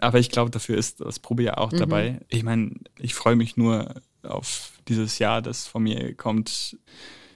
Aber 0.00 0.18
ich 0.18 0.30
glaube, 0.30 0.50
dafür 0.50 0.76
ist 0.76 1.00
das 1.00 1.18
Probejahr 1.18 1.58
auch 1.58 1.72
mhm. 1.72 1.78
dabei. 1.78 2.20
Ich 2.28 2.42
meine, 2.42 2.72
ich 2.98 3.14
freue 3.14 3.36
mich 3.36 3.56
nur 3.56 3.94
auf 4.22 4.72
dieses 4.88 5.18
Jahr, 5.18 5.42
das 5.42 5.66
von 5.66 5.82
mir 5.82 6.14
kommt. 6.14 6.76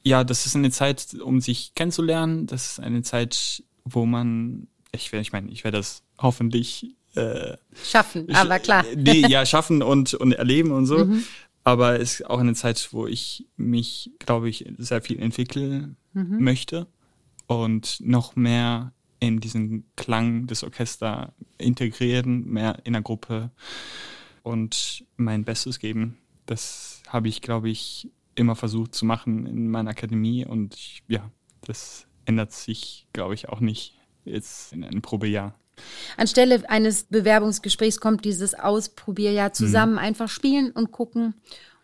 Ja, 0.02 0.24
das 0.24 0.46
ist 0.46 0.56
eine 0.56 0.70
Zeit, 0.70 1.14
um 1.22 1.40
sich 1.40 1.74
kennenzulernen. 1.74 2.46
Das 2.46 2.72
ist 2.72 2.80
eine 2.80 3.02
Zeit, 3.02 3.62
wo 3.84 4.06
man, 4.06 4.68
ich, 4.92 5.12
ich 5.12 5.32
meine, 5.32 5.50
ich 5.50 5.64
werde 5.64 5.78
das 5.78 6.02
hoffentlich 6.18 6.96
äh, 7.14 7.56
schaffen, 7.84 8.32
aber 8.34 8.58
klar. 8.58 8.84
Nee, 8.94 9.26
ja, 9.26 9.44
schaffen 9.44 9.82
und, 9.82 10.14
und 10.14 10.32
erleben 10.32 10.70
und 10.70 10.86
so. 10.86 11.04
Mhm. 11.04 11.24
Aber 11.64 12.00
es 12.00 12.20
ist 12.20 12.26
auch 12.26 12.38
eine 12.38 12.54
Zeit, 12.54 12.88
wo 12.92 13.06
ich 13.06 13.46
mich, 13.56 14.10
glaube 14.18 14.48
ich, 14.48 14.64
sehr 14.78 15.02
viel 15.02 15.20
entwickeln 15.20 15.96
mhm. 16.12 16.42
möchte 16.42 16.86
und 17.50 17.98
noch 18.00 18.36
mehr 18.36 18.92
in 19.18 19.40
diesen 19.40 19.84
Klang 19.96 20.46
des 20.46 20.62
Orchesters 20.62 21.32
integrieren, 21.58 22.46
mehr 22.46 22.78
in 22.84 22.92
der 22.92 23.02
Gruppe 23.02 23.50
und 24.44 25.04
mein 25.16 25.44
Bestes 25.44 25.80
geben. 25.80 26.16
Das 26.46 27.02
habe 27.08 27.26
ich, 27.28 27.42
glaube 27.42 27.68
ich, 27.68 28.08
immer 28.36 28.54
versucht 28.54 28.94
zu 28.94 29.04
machen 29.04 29.46
in 29.46 29.68
meiner 29.68 29.90
Akademie 29.90 30.46
und 30.46 30.76
ich, 30.76 31.02
ja, 31.08 31.28
das 31.62 32.06
ändert 32.24 32.52
sich, 32.52 33.08
glaube 33.12 33.34
ich, 33.34 33.48
auch 33.48 33.58
nicht 33.58 33.98
jetzt 34.24 34.72
in 34.72 34.84
einem 34.84 35.02
Probejahr. 35.02 35.58
Anstelle 36.16 36.62
eines 36.70 37.02
Bewerbungsgesprächs 37.04 37.98
kommt 37.98 38.24
dieses 38.24 38.54
Ausprobierjahr 38.54 39.52
zusammen, 39.52 39.94
mhm. 39.94 39.98
einfach 39.98 40.28
spielen 40.28 40.70
und 40.70 40.92
gucken 40.92 41.34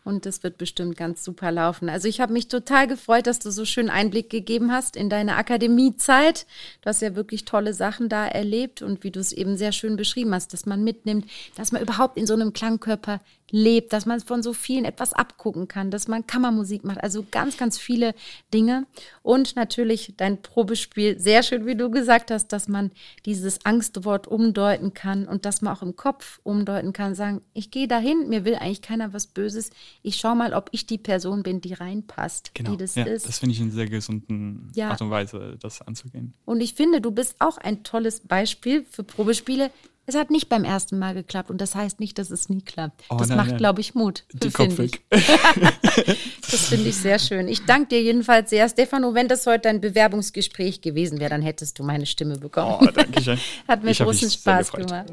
und 0.06 0.24
das 0.24 0.44
wird 0.44 0.56
bestimmt 0.56 0.96
ganz 0.96 1.24
super 1.24 1.50
laufen. 1.50 1.88
Also 1.88 2.06
ich 2.06 2.20
habe 2.20 2.32
mich 2.32 2.46
total 2.46 2.86
gefreut, 2.86 3.26
dass 3.26 3.40
du 3.40 3.50
so 3.50 3.64
schön 3.64 3.90
Einblick 3.90 4.30
gegeben 4.30 4.70
hast 4.70 4.94
in 4.94 5.10
deine 5.10 5.34
Akademiezeit. 5.34 6.46
Du 6.82 6.88
hast 6.88 7.02
ja 7.02 7.16
wirklich 7.16 7.44
tolle 7.44 7.74
Sachen 7.74 8.08
da 8.08 8.24
erlebt 8.24 8.82
und 8.82 9.02
wie 9.02 9.10
du 9.10 9.18
es 9.18 9.32
eben 9.32 9.56
sehr 9.56 9.72
schön 9.72 9.96
beschrieben 9.96 10.32
hast, 10.32 10.52
dass 10.52 10.64
man 10.64 10.84
mitnimmt, 10.84 11.26
dass 11.56 11.72
man 11.72 11.82
überhaupt 11.82 12.16
in 12.16 12.26
so 12.26 12.34
einem 12.34 12.52
Klangkörper 12.52 13.20
lebt, 13.50 13.92
dass 13.92 14.06
man 14.06 14.20
von 14.20 14.42
so 14.42 14.52
vielen 14.52 14.84
etwas 14.84 15.12
abgucken 15.12 15.68
kann, 15.68 15.90
dass 15.90 16.08
man 16.08 16.26
Kammermusik 16.26 16.84
macht, 16.84 17.02
also 17.02 17.24
ganz, 17.30 17.56
ganz 17.56 17.78
viele 17.78 18.14
Dinge. 18.52 18.86
Und 19.22 19.56
natürlich 19.56 20.14
dein 20.16 20.42
Probespiel, 20.42 21.18
sehr 21.18 21.42
schön, 21.42 21.66
wie 21.66 21.76
du 21.76 21.90
gesagt 21.90 22.30
hast, 22.30 22.48
dass 22.48 22.68
man 22.68 22.90
dieses 23.24 23.64
Angstwort 23.64 24.26
umdeuten 24.26 24.94
kann 24.94 25.26
und 25.28 25.44
dass 25.44 25.62
man 25.62 25.76
auch 25.76 25.82
im 25.82 25.96
Kopf 25.96 26.40
umdeuten 26.42 26.92
kann, 26.92 27.14
sagen, 27.14 27.40
ich 27.54 27.70
gehe 27.70 27.86
dahin, 27.86 28.28
mir 28.28 28.44
will 28.44 28.56
eigentlich 28.56 28.82
keiner 28.82 29.12
was 29.12 29.28
Böses, 29.28 29.70
ich 30.02 30.16
schaue 30.16 30.36
mal, 30.36 30.52
ob 30.52 30.68
ich 30.72 30.86
die 30.86 30.98
Person 30.98 31.42
bin, 31.42 31.60
die 31.60 31.74
reinpasst, 31.74 32.54
genau. 32.54 32.72
die 32.72 32.76
das 32.76 32.96
ja, 32.96 33.04
ist. 33.04 33.28
Das 33.28 33.38
finde 33.38 33.54
ich 33.54 33.60
eine 33.60 33.70
sehr 33.70 33.86
gesunde 33.86 34.26
ja. 34.74 34.90
Art 34.90 35.00
und 35.00 35.10
Weise, 35.10 35.56
das 35.60 35.82
anzugehen. 35.82 36.34
Und 36.44 36.60
ich 36.60 36.74
finde, 36.74 37.00
du 37.00 37.12
bist 37.12 37.36
auch 37.38 37.58
ein 37.58 37.84
tolles 37.84 38.20
Beispiel 38.20 38.84
für 38.90 39.04
Probespiele. 39.04 39.70
Es 40.08 40.14
hat 40.14 40.30
nicht 40.30 40.48
beim 40.48 40.62
ersten 40.62 41.00
Mal 41.00 41.14
geklappt 41.14 41.50
und 41.50 41.60
das 41.60 41.74
heißt 41.74 41.98
nicht, 41.98 42.16
dass 42.18 42.30
es 42.30 42.48
nie 42.48 42.62
klappt. 42.62 43.02
Oh, 43.10 43.16
das 43.16 43.28
nein, 43.28 43.38
macht, 43.38 43.58
glaube 43.58 43.80
ich, 43.80 43.96
Mut. 43.96 44.24
Die 44.32 44.52
Kopf 44.52 44.78
weg. 44.78 45.00
das 45.10 46.68
finde 46.68 46.90
ich 46.90 46.96
sehr 46.96 47.18
schön. 47.18 47.48
Ich 47.48 47.64
danke 47.64 47.88
dir 47.88 48.02
jedenfalls 48.02 48.50
sehr, 48.50 48.68
Stefano. 48.68 49.14
Wenn 49.14 49.26
das 49.26 49.46
heute 49.46 49.68
ein 49.68 49.80
Bewerbungsgespräch 49.80 50.80
gewesen 50.80 51.18
wäre, 51.18 51.30
dann 51.30 51.42
hättest 51.42 51.80
du 51.80 51.82
meine 51.82 52.06
Stimme 52.06 52.38
bekommen. 52.38 52.76
Oh, 52.82 52.86
danke 52.94 53.20
schön. 53.20 53.38
Hat 53.68 53.82
mir 53.82 53.90
ich 53.90 53.98
großen 53.98 54.30
Spaß 54.30 54.70
gemacht. 54.70 55.06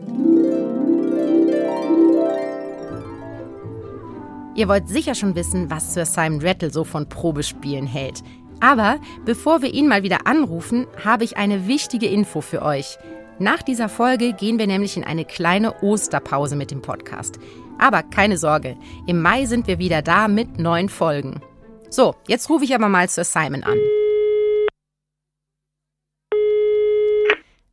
Ihr 4.56 4.68
wollt 4.68 4.88
sicher 4.88 5.16
schon 5.16 5.34
wissen, 5.34 5.72
was 5.72 5.96
Sir 5.96 6.06
Simon 6.06 6.40
Rattle 6.44 6.72
so 6.72 6.84
von 6.84 7.10
Probespielen 7.10 7.88
hält. 7.88 8.22
Aber 8.60 9.00
bevor 9.26 9.64
wir 9.64 9.74
ihn 9.74 9.88
mal 9.88 10.04
wieder 10.04 10.28
anrufen, 10.28 10.86
habe 11.04 11.24
ich 11.24 11.36
eine 11.36 11.66
wichtige 11.68 12.06
Info 12.06 12.42
für 12.42 12.62
euch. 12.62 13.00
Nach 13.40 13.64
dieser 13.64 13.90
Folge 13.90 14.34
gehen 14.34 14.60
wir 14.60 14.68
nämlich 14.68 14.96
in 14.96 15.04
eine 15.04 15.26
kleine 15.26 15.82
Osterpause 15.82 16.56
mit 16.56 16.70
dem 16.70 16.84
Podcast. 16.84 17.40
Aber 17.80 18.04
keine 18.04 18.38
Sorge, 18.38 18.78
im 19.08 19.22
Mai 19.22 19.46
sind 19.46 19.66
wir 19.66 19.80
wieder 19.80 20.04
da 20.04 20.28
mit 20.28 20.60
neuen 20.60 20.88
Folgen. 20.88 21.42
So, 21.90 22.16
jetzt 22.28 22.50
rufe 22.50 22.64
ich 22.64 22.76
aber 22.76 22.90
mal 22.90 23.10
Sir 23.10 23.24
Simon 23.24 23.64
an. 23.64 23.78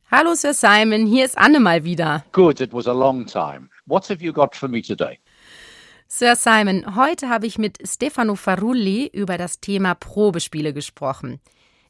Hallo 0.09 0.33
Sir 0.33 0.53
Simon, 0.55 1.05
hier 1.05 1.25
ist 1.25 1.37
Anne 1.37 1.59
mal 1.59 1.83
wieder. 1.83 2.25
Good, 2.31 2.59
it 2.59 2.73
was 2.73 2.87
a 2.87 2.93
long 2.93 3.25
time. 3.27 3.69
What 3.85 4.09
have 4.09 4.23
you 4.23 4.33
got 4.33 4.55
for 4.55 4.67
me 4.67 4.81
today? 4.81 5.19
Sir 6.07 6.35
Simon, 6.35 6.95
heute 6.95 7.29
habe 7.29 7.45
ich 7.45 7.59
mit 7.59 7.77
Stefano 7.87 8.35
Farulli 8.35 9.09
über 9.13 9.37
das 9.37 9.59
Thema 9.59 9.93
Probespiele 9.93 10.73
gesprochen. 10.73 11.39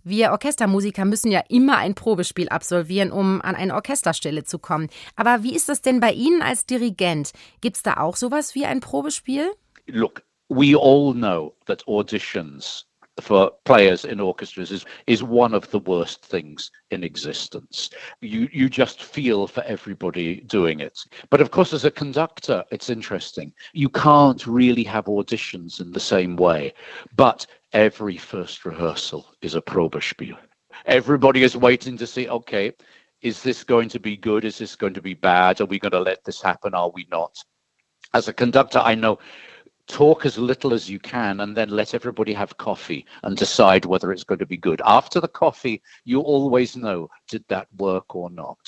Wir 0.04 0.32
Orchestermusiker 0.32 1.06
müssen 1.06 1.32
ja 1.32 1.41
immer 1.49 1.78
ein 1.78 1.95
Probespiel 1.95 2.49
absolvieren, 2.49 3.12
um 3.12 3.41
an 3.41 3.56
eine 3.56 3.76
Orchesterstelle 3.76 4.43
zu 4.43 4.60
kommen. 4.60 4.89
Aber 5.16 5.43
wie 5.43 5.56
ist 5.56 5.70
das 5.70 5.82
denn 5.82 5.99
bei 5.99 6.12
Ihnen 6.12 6.41
als 6.41 6.66
Dirigent? 6.66 7.32
Gibt 7.62 7.78
es 7.78 7.84
da 7.84 7.97
auch 7.97 8.16
sowas 8.16 8.56
wie 8.56 8.66
ein 8.66 8.80
Probespiel? 8.80 9.52
Look, 9.88 10.24
we 10.49 10.76
all 10.76 11.14
know 11.14 11.54
that 11.66 11.88
auditions 11.88 12.86
for 13.20 13.52
players 13.66 14.06
in 14.06 14.20
orchestras 14.20 14.72
is, 14.72 14.86
is 15.06 15.22
one 15.22 15.54
of 15.54 15.70
the 15.72 15.80
worst 15.80 16.24
things 16.24 16.72
in 16.89 17.04
existence. 17.04 17.89
You, 18.22 18.49
you 18.52 18.70
just 18.70 19.04
feel 19.04 19.47
for 19.47 19.62
everybody 19.64 20.41
doing 20.41 20.80
it. 20.80 20.97
But 21.30 21.41
of 21.41 21.52
course, 21.52 21.74
as 21.74 21.86
a 21.86 21.91
conductor, 21.91 22.64
it's 22.72 22.89
interesting. 22.89 23.54
You 23.74 23.89
can't 23.89 24.45
really 24.47 24.84
have 24.84 25.06
auditions 25.06 25.82
in 25.82 25.91
the 25.91 25.99
same 25.99 26.36
way, 26.36 26.74
but 27.16 27.45
every 27.74 28.18
first 28.18 28.66
rehearsal 28.66 29.26
is 29.42 29.56
a 29.56 29.62
Probespiel. 29.62 30.38
Everybody 30.86 31.44
is 31.44 31.56
waiting 31.56 31.98
to 31.98 32.08
see, 32.08 32.28
okay, 32.30 32.74
is 33.22 33.44
this 33.44 33.64
going 33.64 33.90
to 33.90 34.00
be 34.00 34.18
good? 34.18 34.46
Is 34.46 34.58
this 34.58 34.76
going 34.76 34.94
to 34.94 35.02
be 35.02 35.14
bad? 35.14 35.62
Are 35.62 35.66
we 35.66 35.80
going 35.80 35.92
to 35.92 36.00
let 36.00 36.24
this 36.24 36.42
happen? 36.42 36.74
Are 36.74 36.90
we 36.94 37.08
not? 37.12 37.36
As 38.14 38.28
a 38.28 38.34
conductor, 38.34 38.80
I 38.80 38.96
know 38.96 39.20
talk 39.88 40.26
as 40.26 40.38
little 40.38 40.74
as 40.74 40.90
you 40.90 41.00
can 41.00 41.42
and 41.42 41.56
then 41.56 41.70
let 41.70 41.94
everybody 41.94 42.34
have 42.34 42.58
coffee 42.58 43.06
and 43.24 43.36
decide 43.36 43.86
whether 43.86 44.12
it's 44.12 44.24
going 44.24 44.40
to 44.40 44.46
be 44.46 44.58
good. 44.58 44.82
After 44.86 45.20
the 45.20 45.28
coffee, 45.28 45.82
you 46.06 46.22
always 46.22 46.76
know 46.76 47.10
did 47.30 47.44
that 47.50 47.68
work 47.78 48.16
or 48.16 48.30
not. 48.30 48.60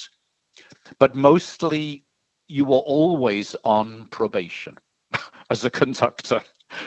But 0.99 1.16
mostly, 1.16 2.04
you 2.47 2.66
are 2.66 2.82
always 2.82 3.56
on 3.64 4.08
probation 4.08 4.78
as 5.49 5.66
a 5.66 5.70
conductor. 5.70 6.41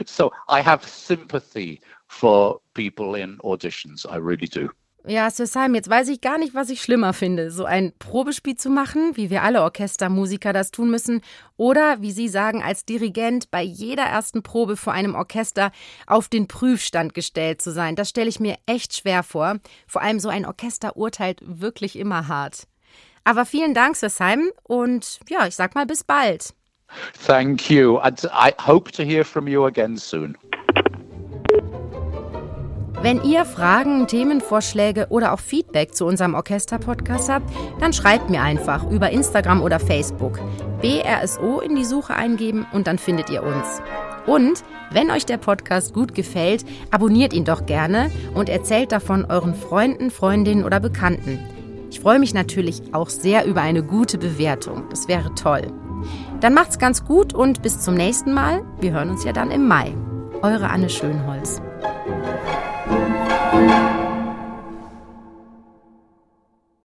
So 0.04 0.32
I 0.48 0.62
have 0.62 0.86
sympathy 0.86 1.80
for 2.08 2.60
people 2.74 3.14
in 3.14 3.38
auditions. 3.40 4.04
I 4.04 4.16
really 4.16 4.48
do. 4.48 4.70
Ja, 5.08 5.30
Sir 5.30 5.46
Simon, 5.46 5.76
jetzt 5.76 5.88
weiß 5.88 6.08
ich 6.08 6.20
gar 6.20 6.36
nicht, 6.36 6.54
was 6.56 6.68
ich 6.68 6.82
schlimmer 6.82 7.12
finde. 7.12 7.52
So 7.52 7.64
ein 7.64 7.92
Probespiel 8.00 8.56
zu 8.56 8.70
machen, 8.70 9.16
wie 9.16 9.30
wir 9.30 9.44
alle 9.44 9.62
Orchestermusiker 9.62 10.52
das 10.52 10.72
tun 10.72 10.90
müssen, 10.90 11.20
oder, 11.56 12.02
wie 12.02 12.10
Sie 12.10 12.26
sagen, 12.26 12.60
als 12.60 12.84
Dirigent 12.84 13.52
bei 13.52 13.62
jeder 13.62 14.02
ersten 14.02 14.42
Probe 14.42 14.76
vor 14.76 14.92
einem 14.92 15.14
Orchester 15.14 15.70
auf 16.08 16.28
den 16.28 16.48
Prüfstand 16.48 17.14
gestellt 17.14 17.62
zu 17.62 17.70
sein. 17.70 17.94
Das 17.94 18.08
stelle 18.08 18.28
ich 18.28 18.40
mir 18.40 18.56
echt 18.66 18.96
schwer 18.96 19.22
vor. 19.22 19.60
Vor 19.86 20.02
allem 20.02 20.18
so 20.18 20.28
ein 20.28 20.44
Orchester 20.44 20.96
urteilt 20.96 21.38
wirklich 21.40 21.96
immer 21.96 22.26
hart. 22.26 22.66
Aber 23.22 23.46
vielen 23.46 23.74
Dank, 23.74 23.94
Sir 23.94 24.10
Simon, 24.10 24.50
und 24.64 25.20
ja, 25.28 25.46
ich 25.46 25.54
sag 25.54 25.76
mal 25.76 25.86
bis 25.86 26.02
bald. 26.02 26.52
Thank 27.26 27.70
you. 27.70 27.98
And 27.98 28.18
I 28.32 28.52
hope 28.58 28.92
to 28.92 29.02
hear 29.02 29.24
from 29.24 29.46
you 29.48 29.66
again 29.66 29.96
soon. 29.96 30.36
Wenn 33.02 33.22
ihr 33.22 33.44
Fragen, 33.44 34.06
Themenvorschläge 34.06 35.06
oder 35.10 35.32
auch 35.32 35.38
Feedback 35.38 35.94
zu 35.94 36.06
unserem 36.06 36.34
Orchester-Podcast 36.34 37.28
habt, 37.28 37.50
dann 37.78 37.92
schreibt 37.92 38.30
mir 38.30 38.42
einfach 38.42 38.90
über 38.90 39.10
Instagram 39.10 39.62
oder 39.62 39.78
Facebook. 39.78 40.40
BRSO 40.80 41.60
in 41.60 41.76
die 41.76 41.84
Suche 41.84 42.14
eingeben 42.14 42.66
und 42.72 42.86
dann 42.86 42.98
findet 42.98 43.30
ihr 43.30 43.42
uns. 43.42 43.80
Und 44.26 44.64
wenn 44.90 45.10
euch 45.10 45.26
der 45.26 45.36
Podcast 45.36 45.94
gut 45.94 46.14
gefällt, 46.14 46.64
abonniert 46.90 47.32
ihn 47.32 47.44
doch 47.44 47.66
gerne 47.66 48.10
und 48.34 48.48
erzählt 48.48 48.92
davon 48.92 49.24
euren 49.26 49.54
Freunden, 49.54 50.10
Freundinnen 50.10 50.64
oder 50.64 50.80
Bekannten. 50.80 51.38
Ich 51.90 52.00
freue 52.00 52.18
mich 52.18 52.34
natürlich 52.34 52.82
auch 52.92 53.08
sehr 53.08 53.44
über 53.44 53.60
eine 53.60 53.84
gute 53.84 54.18
Bewertung. 54.18 54.84
Das 54.90 55.06
wäre 55.06 55.32
toll. 55.34 55.72
Dann 56.40 56.54
macht's 56.54 56.78
ganz 56.78 57.04
gut 57.04 57.34
und 57.34 57.62
bis 57.62 57.80
zum 57.80 57.94
nächsten 57.94 58.32
Mal. 58.32 58.62
Wir 58.80 58.92
hören 58.92 59.10
uns 59.10 59.24
ja 59.24 59.32
dann 59.32 59.50
im 59.50 59.66
Mai. 59.66 59.94
Eure 60.42 60.68
Anne 60.70 60.88
Schönholz. 60.88 61.60